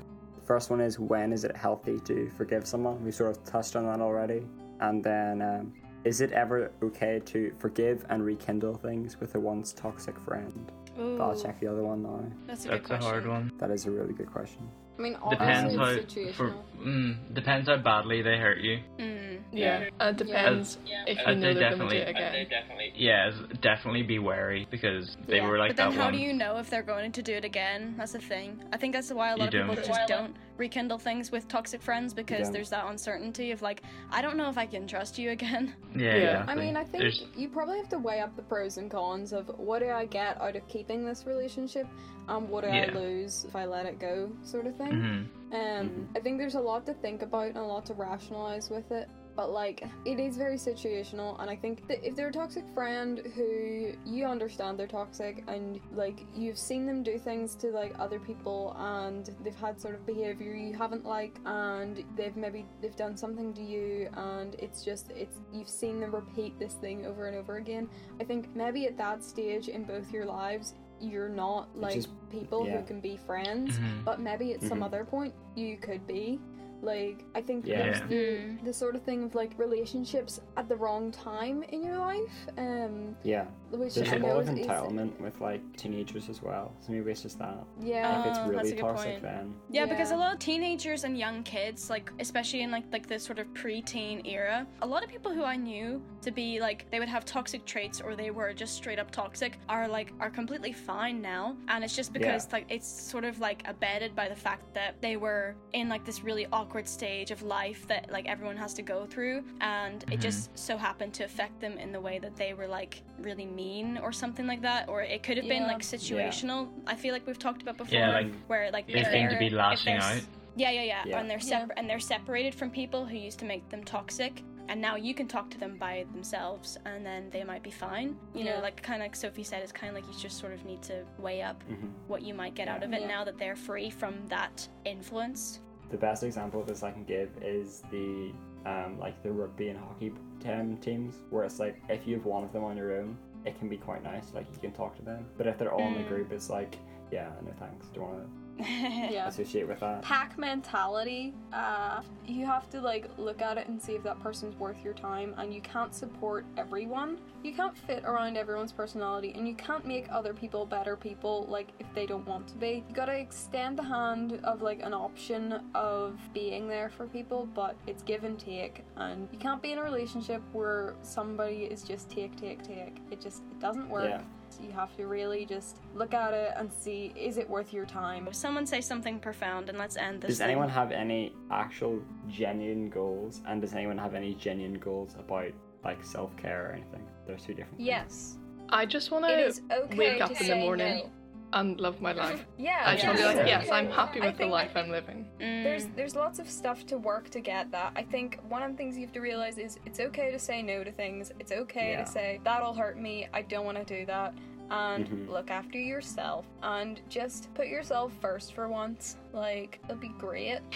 First 0.45 0.71
one 0.71 0.81
is 0.81 0.99
when 0.99 1.33
is 1.33 1.45
it 1.45 1.57
healthy 1.57 1.99
to 2.01 2.31
forgive 2.37 2.67
someone? 2.67 3.03
We 3.05 3.11
sort 3.11 3.37
of 3.37 3.45
touched 3.45 3.77
on 3.77 3.87
that 3.87 4.01
already. 4.01 4.43
And 4.81 5.03
then, 5.03 5.41
um, 5.43 5.73
is 6.05 6.21
it 6.21 6.33
ever 6.33 6.71
okay 6.83 7.21
to 7.25 7.53
forgive 7.59 8.05
and 8.11 8.23
rekindle 8.25 8.75
things 8.75 9.19
with 9.19 9.35
a 9.37 9.41
once 9.41 9.73
toxic 9.73 10.19
friend? 10.21 10.71
Ooh, 11.01 11.17
But 11.17 11.25
I'll 11.25 11.41
check 11.43 11.59
the 11.61 11.67
other 11.67 11.83
one 11.83 12.03
now. 12.03 12.23
that's 12.47 12.67
a 12.67 12.69
good 12.69 12.85
That's 12.87 13.05
a 13.05 13.09
hard 13.09 13.27
one. 13.27 13.51
That 13.59 13.71
is 13.71 13.87
a 13.87 13.91
really 13.91 14.13
good 14.13 14.31
question. 14.31 14.69
I 14.97 15.03
mean, 15.03 15.17
Depends 15.31 15.75
how 15.75 15.85
it's 15.87 16.37
for 16.37 16.55
mm, 16.79 17.35
depends 17.35 17.69
how 17.69 17.77
badly 17.79 18.23
they 18.23 18.37
hurt 18.37 18.59
you. 18.59 18.79
Mm. 18.99 19.41
yeah. 19.53 19.89
And 19.99 20.21
it 20.21 20.25
depends 20.25 20.79
if 21.07 21.19
you 21.19 21.25
I'd 21.27 21.39
know 21.39 21.53
they're 21.53 21.55
going 21.55 21.55
to 21.55 21.55
do 21.55 21.61
definitely- 21.61 21.97
it 21.99 22.09
again. 22.09 22.47
Yeah, 22.95 23.31
definitely 23.61 24.03
be 24.05 24.19
wary 24.21 24.69
because 24.71 25.17
they 25.27 25.37
Yeah. 25.39 25.49
were 25.49 25.59
like 25.59 25.71
But 25.71 25.77
then, 25.79 25.93
how 25.93 26.05
one. 26.05 26.13
do 26.13 26.19
you 26.21 26.33
know 26.33 26.59
if 26.59 26.71
they're 26.71 26.83
going 26.85 27.11
to 27.13 27.23
do 27.23 27.35
it 27.35 27.45
again? 27.45 27.95
That's 27.99 28.13
the 28.13 28.21
thing. 28.21 28.63
I 28.73 28.77
think 28.77 28.93
that's 28.95 29.13
why 29.13 29.31
a 29.33 29.37
lot 29.37 29.53
You 29.53 29.61
of 29.63 29.67
people 29.69 29.75
don't. 29.75 29.85
just 29.87 30.07
don't 30.07 30.37
rekindle 30.57 30.99
things 30.99 31.33
with 31.33 31.49
toxic 31.49 31.83
friends 31.83 32.15
because 32.15 32.43
don't. 32.45 32.53
there's 32.53 32.71
that 32.71 32.87
uncertainty 32.89 33.51
of 33.51 33.61
like, 33.63 33.83
I 34.11 34.23
don't 34.23 34.37
know 34.37 34.49
if 34.49 34.57
I 34.57 34.67
can 34.67 34.87
trust 34.87 35.19
you 35.19 35.31
again. 35.31 35.75
Yeah, 35.97 36.01
Yeah. 36.07 36.15
exactly. 36.41 36.53
I 36.53 36.57
mean, 36.67 36.77
I 36.77 36.85
think 36.85 37.03
There's- 37.03 37.25
you 37.37 37.49
probably 37.49 37.77
have 37.79 37.89
to 37.91 37.99
weigh 37.99 38.21
up 38.21 38.35
the 38.37 38.43
pros 38.43 38.79
and 38.79 38.91
cons 38.91 39.33
of 39.33 39.49
what 39.59 39.79
do 39.81 39.91
I 39.91 40.07
get 40.07 40.41
out 40.41 40.57
of 40.57 40.67
keeping 40.69 41.05
this 41.05 41.25
relationship, 41.27 41.87
and 42.29 42.49
what 42.49 42.65
do 42.65 42.71
I 42.71 42.87
lose 42.87 43.45
if 43.45 43.55
I 43.55 43.65
let 43.67 43.87
it 43.87 43.99
go, 44.01 44.31
sort 44.43 44.67
of 44.67 44.77
thing. 44.77 45.29
Mhm. 45.53 45.81
Um, 45.81 46.09
I 46.17 46.21
think 46.21 46.39
there's 46.39 46.57
a 46.57 46.61
lot 46.61 46.85
to 46.87 46.95
think 46.95 47.23
about 47.23 47.47
and 47.49 47.59
a 47.59 47.63
lot 47.63 47.87
to 47.87 47.95
rationalize 47.95 48.71
with 48.71 48.91
it. 48.91 49.09
But 49.37 49.51
like, 49.51 49.85
it 50.05 50.21
is 50.21 50.37
very 50.37 50.57
situational, 50.57 51.41
and 51.41 51.51
I 51.51 51.57
think 51.57 51.89
that 51.89 52.07
if 52.07 52.15
they're 52.15 52.29
a 52.29 52.33
toxic 52.33 52.65
friend 52.73 53.19
who 53.35 53.93
you 54.07 54.27
understand 54.27 54.79
they're 54.79 54.87
toxic, 54.87 55.43
and 55.49 55.81
like 55.93 56.25
you've 56.35 56.59
seen 56.59 56.87
them 56.87 57.03
do 57.03 57.19
things 57.19 57.57
to 57.57 57.69
like 57.69 57.95
other 57.99 58.21
people, 58.21 58.75
and 58.79 59.35
they've 59.43 59.55
had 59.57 59.81
sort 59.81 59.95
of 59.97 60.07
behavior 60.07 60.55
you 60.55 60.73
haven't 60.75 61.05
liked, 61.05 61.39
and 61.47 62.05
they've 62.17 62.37
maybe 62.37 62.65
they've 62.81 62.97
done 62.97 63.17
something 63.17 63.53
to 63.55 63.63
you, 63.63 64.09
and 64.17 64.55
it's 64.61 64.85
just 64.85 65.11
it's 65.11 65.39
you've 65.53 65.69
seen 65.69 65.99
them 65.99 66.15
repeat 66.15 66.57
this 66.61 66.75
thing 66.75 67.05
over 67.07 67.27
and 67.27 67.37
over 67.37 67.57
again. 67.57 67.89
I 68.21 68.25
think 68.25 68.55
maybe 68.55 68.87
at 68.87 68.97
that 68.99 69.25
stage 69.25 69.69
in 69.69 69.83
both 69.85 70.13
your 70.13 70.27
lives, 70.27 70.75
you're 71.01 71.29
not 71.29 71.77
like 71.77 71.97
is- 71.97 72.07
people 72.31 72.67
yeah. 72.67 72.79
who 72.79 72.85
can 72.87 73.01
be 73.01 73.17
friends 73.17 73.79
Mhm. 73.79 74.05
but 74.05 74.21
maybe 74.21 74.55
at 74.55 74.63
some 74.63 74.79
Mhm. 74.79 74.85
other 74.85 75.05
point 75.05 75.35
you 75.57 75.77
could 75.77 76.07
be 76.07 76.41
like 76.83 77.25
i 77.35 77.41
think 77.41 77.67
Yeah. 77.67 77.83
there's 77.83 78.01
the, 78.09 78.15
Mm. 78.15 78.65
the 78.65 78.73
sort 78.73 78.95
of 78.95 79.03
thing 79.03 79.25
of 79.25 79.35
like 79.35 79.53
relationships 79.59 80.41
at 80.57 80.69
the 80.69 80.77
wrong 80.77 81.11
time 81.11 81.63
in 81.65 81.83
your 81.83 81.99
life 81.99 82.47
um 82.59 83.17
Yeah. 83.23 83.47
Which 83.79 83.95
There's 83.95 84.13
a 84.13 84.19
know 84.19 84.29
lot 84.29 84.37
of 84.43 84.49
is- 84.51 84.59
is- 84.61 84.67
entitlement 84.67 85.21
with 85.21 85.41
like 85.41 85.61
teenagers 85.77 86.29
as 86.29 86.43
well. 86.43 86.73
So 86.81 86.93
maybe 86.93 87.11
it's 87.11 87.23
just 87.23 87.39
that. 87.39 87.65
yeah 87.81 88.21
if 88.21 88.27
it's 88.27 88.39
Oh, 88.39 88.43
that's 88.43 88.51
really 88.51 88.71
a 88.71 88.75
good 88.75 88.81
toxic, 88.81 89.11
point. 89.13 89.23
then 89.23 89.55
Yeah, 89.71 89.87
because 89.87 90.11
a 90.13 90.17
lot 90.17 90.33
of 90.33 90.39
teenagers 90.39 91.05
and 91.05 91.19
young 91.19 91.43
kids, 91.43 91.91
like 91.91 92.11
especially 92.21 92.63
in 92.63 92.71
like 92.71 92.85
like 92.93 93.07
the 93.07 93.19
sort 93.19 93.39
of 93.39 93.47
preteen 93.55 94.27
era, 94.27 94.67
a 94.83 94.87
lot 94.87 95.03
of 95.05 95.09
people 95.11 95.33
who 95.33 95.43
I 95.45 95.57
knew 95.57 96.03
to 96.23 96.31
be 96.31 96.61
like 96.61 96.87
they 96.91 96.99
would 96.99 97.09
have 97.09 97.25
toxic 97.25 97.65
traits 97.65 98.01
or 98.01 98.15
they 98.17 98.31
were 98.31 98.53
just 98.53 98.75
straight 98.75 98.99
up 98.99 99.11
toxic 99.11 99.59
are 99.69 99.87
like 99.89 100.13
are 100.21 100.31
completely 100.31 100.73
fine 100.73 101.21
now, 101.21 101.57
and 101.69 101.83
it's 101.85 101.97
just 101.97 102.13
because 102.13 102.53
like 102.53 102.67
it's 102.69 102.87
sort 102.87 103.25
of 103.25 103.41
like 103.41 103.63
abetted 103.67 104.15
by 104.15 104.29
the 104.29 104.37
fact 104.37 104.73
that 104.75 104.95
they 105.01 105.17
were 105.17 105.55
in 105.73 105.89
like 105.89 106.05
this 106.05 106.23
really 106.23 106.47
awkward 106.53 106.87
stage 106.89 107.31
of 107.31 107.43
life 107.43 107.87
that 107.89 108.11
like 108.13 108.27
everyone 108.29 108.57
has 108.57 108.73
to 108.75 108.83
go 108.83 109.07
through, 109.07 109.43
and 109.61 110.03
it 110.05 110.19
Mhm. 110.19 110.21
just 110.21 110.57
so 110.59 110.77
happened 110.77 111.13
to 111.15 111.25
affect 111.25 111.61
them 111.61 111.79
in 111.79 111.91
the 111.93 112.01
way 112.01 112.19
that 112.19 112.37
they 112.37 112.53
were 112.55 112.67
like 112.69 113.03
really 113.19 113.47
mean 113.47 113.64
or 114.03 114.13
something 114.13 114.47
like 114.47 114.63
that, 114.63 114.89
or 114.89 115.03
it 115.03 115.23
could 115.23 115.37
have 115.37 115.49
been 115.49 115.63
Yeah. 115.63 115.69
like 115.69 115.81
situational. 115.83 116.69
I 116.87 116.95
feel 116.95 117.13
like 117.13 117.27
we've 117.27 117.39
talked 117.39 117.63
about 117.63 117.77
before, 117.77 117.99
Yeah, 117.99 118.13
like 118.13 118.33
where 118.47 118.71
like 118.71 118.87
they 118.87 119.05
seem 119.05 119.29
to 119.29 119.39
be 119.39 119.51
lashing 119.51 119.97
out. 119.97 120.21
Yeah, 120.57 120.71
yeah, 120.71 120.83
yeah, 120.83 121.03
Yeah. 121.07 121.19
and 121.21 121.29
they're 121.31 121.39
Yeah. 121.39 121.61
separ- 121.61 121.75
and 121.77 121.89
they're 121.91 121.99
separated 121.99 122.55
from 122.55 122.71
people 122.71 123.07
who 123.07 123.17
used 123.17 123.39
to 123.41 123.45
make 123.45 123.69
them 123.71 123.83
toxic, 123.85 124.43
and 124.69 124.81
now 124.81 124.97
you 124.97 125.13
can 125.15 125.27
talk 125.27 125.51
to 125.51 125.59
them 125.59 125.77
by 125.79 126.05
themselves, 126.13 126.79
and 126.85 127.05
then 127.05 127.29
they 127.31 127.43
might 127.45 127.63
be 127.63 127.71
fine. 127.71 128.17
You 128.35 128.45
know, 128.45 128.61
like 128.61 128.81
kind 128.83 129.01
of 129.03 129.07
like 129.07 129.17
Sophie 129.17 129.43
said, 129.43 129.63
it's 129.63 129.73
kind 129.73 129.91
of 129.91 129.97
like 130.03 130.07
you 130.15 130.21
just 130.21 130.39
sort 130.39 130.53
of 130.53 130.65
need 130.65 130.83
to 130.83 131.05
weigh 131.19 131.43
up 131.43 131.63
Mhm. 131.69 131.91
what 132.07 132.23
you 132.23 132.35
might 132.35 132.55
get 132.55 132.69
out 132.69 132.83
of 132.83 132.93
it 132.93 133.01
Yeah. 133.03 133.09
now 133.09 133.25
that 133.25 133.37
they're 133.39 133.57
free 133.57 133.91
from 133.91 134.27
that 134.29 134.69
influence. 134.85 135.61
the 135.91 135.99
best 135.99 136.25
example 136.25 136.61
of 136.61 136.67
this 136.67 136.83
I 136.83 136.91
can 136.91 137.05
give 137.05 137.31
is 137.41 137.83
the 137.91 138.33
um, 138.67 138.99
like 138.99 139.23
the 139.23 139.31
rugby 139.31 139.69
and 139.69 139.79
hockey 139.79 140.11
um, 140.47 140.79
teams, 140.79 141.15
where 141.31 141.45
it's 141.45 141.61
like 141.61 141.77
if 141.91 142.07
you 142.07 142.15
have 142.17 142.25
one 142.25 142.43
of 142.43 142.51
them 142.53 142.65
on 142.65 142.77
your 142.79 142.97
own, 142.99 143.17
it 143.45 143.59
can 143.59 143.69
be 143.69 143.77
quite 143.77 144.03
nice. 144.03 144.33
Like 144.35 144.47
you 144.53 144.59
can 144.59 144.73
talk 144.73 144.97
to 144.97 145.03
them, 145.03 145.27
but 145.37 145.47
if 145.47 145.59
they're 145.59 145.73
all 145.73 145.81
in 145.87 145.95
a 145.95 145.99
Mm. 146.05 146.09
group, 146.09 146.33
it's 146.33 146.51
like 146.51 146.79
yeah, 147.11 147.31
no 147.45 147.53
thanks. 147.59 147.87
Don't 147.89 148.05
want 148.05 148.23
to 148.25 148.44
yeah. 148.61 149.27
Associate 149.27 149.67
with 149.67 149.81
that. 149.81 150.03
pack 150.03 150.39
mentality 150.39 151.35
uh 151.53 152.01
you 152.27 152.47
have 152.47 152.71
to 152.71 152.81
like 152.81 153.11
look 153.19 153.43
at 153.43 153.59
it 153.59 153.67
and 153.69 153.81
see 153.81 153.93
if 153.93 154.03
that 154.03 154.19
person's 154.21 154.57
worth 154.57 154.83
your 154.85 154.95
time 154.95 155.35
and 155.39 155.53
you 155.53 155.61
can't 155.61 155.95
support 155.95 156.47
everyone. 156.57 157.19
You 157.43 157.53
can't 157.53 157.77
fit 157.77 158.05
around 158.05 158.37
everyone's 158.37 158.73
personality 158.73 159.33
and 159.37 159.47
you 159.47 159.55
can't 159.55 159.85
make 159.87 160.07
other 160.11 160.33
people 160.33 160.65
better 160.65 160.97
people 160.97 161.47
like 161.49 161.69
if 161.81 161.87
they 161.95 162.07
don't 162.07 162.27
want 162.27 162.49
to 162.49 162.55
be. 162.55 162.85
You 162.89 162.95
gotta 162.95 163.19
extend 163.19 163.79
the 163.79 163.83
hand 163.83 164.41
of 164.45 164.63
like 164.63 164.83
an 164.83 164.95
option 164.95 165.61
of 165.75 166.19
being 166.33 166.69
there 166.69 166.89
for 166.89 167.07
people 167.07 167.47
but 167.55 167.77
it's 167.87 168.03
give 168.03 168.25
and 168.25 168.39
take 168.39 168.85
and 168.97 169.29
you 169.33 169.39
can't 169.39 169.61
be 169.61 169.73
in 169.73 169.79
a 169.79 169.83
relationship 169.83 170.43
where 170.53 170.95
somebody 171.03 171.65
is 171.65 171.83
just 171.83 172.09
take 172.09 172.37
take 172.37 172.63
take. 172.63 172.97
It 173.11 173.21
just 173.21 173.43
it 173.51 173.61
doesn't 173.61 173.89
work. 173.89 174.09
Yeah. 174.09 174.23
You 174.63 174.71
have 174.73 174.97
to 174.97 175.07
really 175.07 175.45
just 175.45 175.79
look 175.95 176.15
at 176.15 176.33
it 176.35 176.53
and 176.57 176.73
see 176.73 177.13
is 177.17 177.37
it 177.37 177.49
worth 177.49 177.73
your 177.73 177.87
time 177.87 178.29
Someone 178.33 178.67
say 178.67 178.81
something 178.81 179.19
profound, 179.19 179.69
and 179.69 179.79
let's 179.79 179.97
end 179.97 180.21
this. 180.21 180.29
Does 180.29 180.39
thing. 180.39 180.49
anyone 180.49 180.69
have 180.69 180.93
any 180.93 181.33
actual 181.51 182.01
genuine 182.29 182.89
goals? 182.91 183.43
And 183.47 183.61
does 183.61 183.75
anyone 183.75 183.99
have 183.99 184.15
any 184.15 184.35
genuine 184.35 184.79
goals 184.79 185.15
about 185.19 185.47
like 185.85 186.05
self 186.05 186.37
care 186.37 186.71
or 186.71 186.73
anything? 186.73 187.07
There's 187.27 187.43
two 187.45 187.55
different. 187.55 187.77
things. 187.79 187.87
yes 187.87 188.39
I 188.69 188.87
just 188.87 189.11
want 189.11 189.27
it 189.27 189.55
to 189.69 189.83
okay 189.85 189.97
wake 189.99 190.21
up 190.21 190.31
in 190.31 190.39
the 190.39 190.45
say 190.45 190.61
morning 190.61 190.97
no. 190.99 191.11
And 191.55 191.81
love 191.81 192.01
my 192.01 192.13
life. 192.13 192.45
Yeah, 192.59 192.83
I 192.85 192.95
just 192.95 193.05
yes. 193.05 193.07
want 193.07 193.19
to 193.19 193.23
be 193.23 193.39
like, 193.39 193.47
yes, 193.47 193.67
okay. 193.67 193.73
I'm 193.77 193.91
happy 193.91 194.21
with 194.21 194.37
the 194.39 194.47
life 194.47 194.73
I'm 194.75 194.91
living. 194.91 195.27
Mm. 195.41 195.63
There's 195.65 195.87
there's 195.97 196.15
lots 196.15 196.39
of 196.39 196.49
stuff 196.51 196.85
to 196.87 196.99
work 196.99 197.31
to 197.31 197.41
get 197.41 197.71
that. 197.71 197.93
I 197.97 198.03
think 198.03 198.41
one 198.49 198.63
of 198.63 198.71
the 198.73 198.77
things 198.77 198.97
you 198.97 199.03
have 199.07 199.13
to 199.15 199.21
realize 199.21 199.57
is 199.59 199.79
it's 199.87 200.01
okay 200.01 200.31
to 200.31 200.39
say 200.39 200.63
no 200.63 200.85
to 200.85 200.93
things. 200.93 201.33
It's 201.39 201.53
okay 201.53 201.93
Yeah. 201.93 202.05
to 202.05 202.11
say 202.11 202.41
that'll 202.45 202.75
hurt 202.75 202.99
me. 202.99 203.29
I 203.33 203.43
don't 203.43 203.65
want 203.65 203.79
to 203.79 203.85
do 203.99 204.05
that. 204.07 204.35
And 204.75 205.07
Mhm. 205.09 205.29
look 205.29 205.51
after 205.53 205.79
yourself 205.79 206.47
and 206.63 207.01
just 207.09 207.53
put 207.55 207.69
yourself 207.69 208.13
first 208.21 208.55
for 208.55 208.69
once. 208.69 209.17
Like 209.33 209.79
it'll 209.85 209.97
be 209.97 210.09
great. 210.19 210.61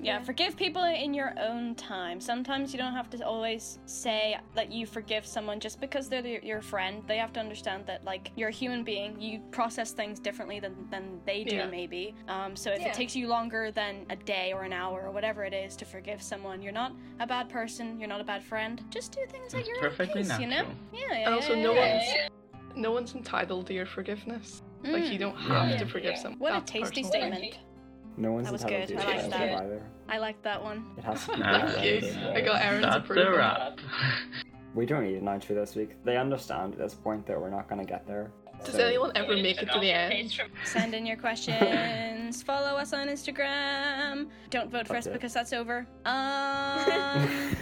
Yeah, 0.00 0.20
forgive 0.22 0.56
people 0.56 0.82
in 0.84 1.14
your 1.14 1.34
own 1.38 1.74
time. 1.74 2.20
Sometimes 2.20 2.72
you 2.72 2.78
don't 2.78 2.92
have 2.92 3.08
to 3.10 3.24
always 3.24 3.78
say 3.86 4.36
that 4.54 4.70
you 4.70 4.86
forgive 4.86 5.24
someone 5.24 5.60
just 5.60 5.80
because 5.80 6.08
they're 6.08 6.20
the, 6.20 6.40
your 6.42 6.60
friend. 6.60 7.02
They 7.06 7.16
have 7.16 7.32
to 7.34 7.40
understand 7.40 7.86
that, 7.86 8.04
like, 8.04 8.30
you're 8.36 8.50
a 8.50 8.52
human 8.52 8.84
being. 8.84 9.18
You 9.20 9.40
process 9.50 9.92
things 9.92 10.18
differently 10.20 10.60
than, 10.60 10.74
than 10.90 11.20
they 11.24 11.44
do, 11.44 11.56
Yeah. 11.56 11.66
maybe. 11.66 12.14
Um, 12.28 12.54
so 12.54 12.70
if 12.70 12.80
Yeah. 12.80 12.88
it 12.88 12.94
takes 12.94 13.16
you 13.16 13.28
longer 13.28 13.70
than 13.70 14.04
a 14.10 14.16
day 14.16 14.52
or 14.52 14.62
an 14.64 14.72
hour 14.74 15.02
or 15.06 15.10
whatever 15.10 15.44
it 15.44 15.54
is 15.54 15.74
to 15.76 15.84
forgive 15.86 16.20
someone, 16.22 16.60
you're 16.60 16.72
not 16.72 16.92
a 17.20 17.26
bad 17.26 17.48
person. 17.48 17.98
You're 17.98 18.08
not 18.08 18.20
a 18.20 18.24
bad 18.24 18.42
friend. 18.44 18.82
Just 18.90 19.12
do 19.12 19.20
things 19.28 19.54
at 19.54 19.60
It's 19.60 19.68
your 19.68 19.78
perfectly 19.78 20.22
own 20.22 20.28
pace, 20.28 20.38
you 20.38 20.46
know? 20.46 20.56
natural. 20.56 20.74
Yeah, 20.92 20.98
yeah. 21.18 21.26
And 21.26 21.34
also, 21.34 21.54
yeah, 21.54 21.62
no 21.62 21.72
yeah, 21.74 21.92
one's 21.94 22.14
no 22.76 22.92
one's 22.92 23.14
entitled 23.14 23.66
to 23.68 23.74
your 23.74 23.86
forgiveness. 23.86 24.62
Like 24.82 25.04
you 25.04 25.16
Mm. 25.16 25.18
don't 25.20 25.36
have 25.36 25.70
Yeah. 25.70 25.76
to 25.78 25.86
forgive 25.86 26.18
someone. 26.18 26.38
What 26.40 26.56
a 26.56 26.60
tasty 26.64 27.02
personal. 27.02 27.10
statement. 27.32 27.58
No 28.16 28.32
one's 28.32 28.46
That 28.46 28.52
was 28.52 28.62
entitled 28.62 28.88
good. 28.88 28.98
to 28.98 29.02
I 29.08 29.12
your 29.14 29.22
like 29.22 29.30
that. 29.30 29.38
care 29.48 29.58
either. 29.62 29.82
I 30.08 30.18
like 30.18 30.42
that 30.42 30.62
one. 30.62 30.84
It 30.98 31.04
has 31.04 31.26
to 31.26 31.32
be 31.32 31.38
done 31.42 31.82
you. 31.84 31.94
as 31.96 32.16
I 32.36 32.40
got 32.42 32.62
Aaron's 32.62 32.82
That's 32.82 32.96
approval. 32.96 33.34
a 33.34 33.36
wrap. 33.36 33.80
We 34.74 34.86
don't 34.86 35.04
need 35.04 35.14
an 35.18 35.26
outro 35.26 35.54
this 35.54 35.76
week. 35.76 35.90
They 36.02 36.16
understand 36.16 36.72
at 36.72 36.78
this 36.80 36.94
point 36.94 37.26
that 37.26 37.40
we're 37.40 37.48
not 37.48 37.68
going 37.68 37.78
to 37.80 37.86
get 37.86 38.08
there. 38.08 38.32
Does 38.64 38.74
So- 38.74 38.84
anyone 38.84 39.12
ever 39.14 39.36
make 39.36 39.62
it 39.62 39.70
to 39.70 39.78
the 39.78 39.92
end? 39.92 40.32
Send 40.64 40.94
in 40.96 41.06
your 41.06 41.16
questions. 41.16 42.42
Follow 42.42 42.76
us 42.76 42.92
on 42.92 43.06
Instagram. 43.06 44.30
Don't 44.50 44.72
vote 44.72 44.88
for 44.88 44.96
us 44.96 45.06
it. 45.06 45.12
because 45.12 45.32
that's 45.32 45.52
over. 45.52 45.86
Um, 46.04 47.56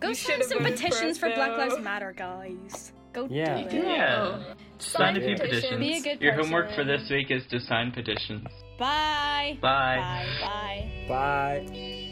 go 0.00 0.08
You 0.08 0.14
sign 0.14 0.42
some 0.42 0.58
voted 0.64 0.78
for 0.80 0.84
petitions 0.88 1.16
for 1.18 1.30
Black. 1.30 1.56
Lives 1.56 1.78
Matter, 1.78 2.12
guys. 2.12 2.92
Go 3.12 3.28
Yeah. 3.30 3.68
do 3.68 3.76
it. 3.76 3.84
Yeah. 3.84 4.16
Oh. 4.18 4.54
Sign 4.78 5.16
a 5.16 5.20
few 5.20 5.36
petitions. 5.36 5.62
petitions. 5.64 5.80
Be 5.80 5.96
a 5.96 6.00
good 6.00 6.22
Your 6.22 6.34
homework 6.34 6.74
for 6.74 6.84
this 6.84 7.08
week 7.10 7.30
is 7.30 7.42
to 7.50 7.60
sign 7.60 7.92
petitions. 7.92 8.46
Bye. 8.78 9.58
Bye. 9.60 10.26
Bye. 10.40 11.06
Bye. 11.08 11.66
Bye. 11.66 12.08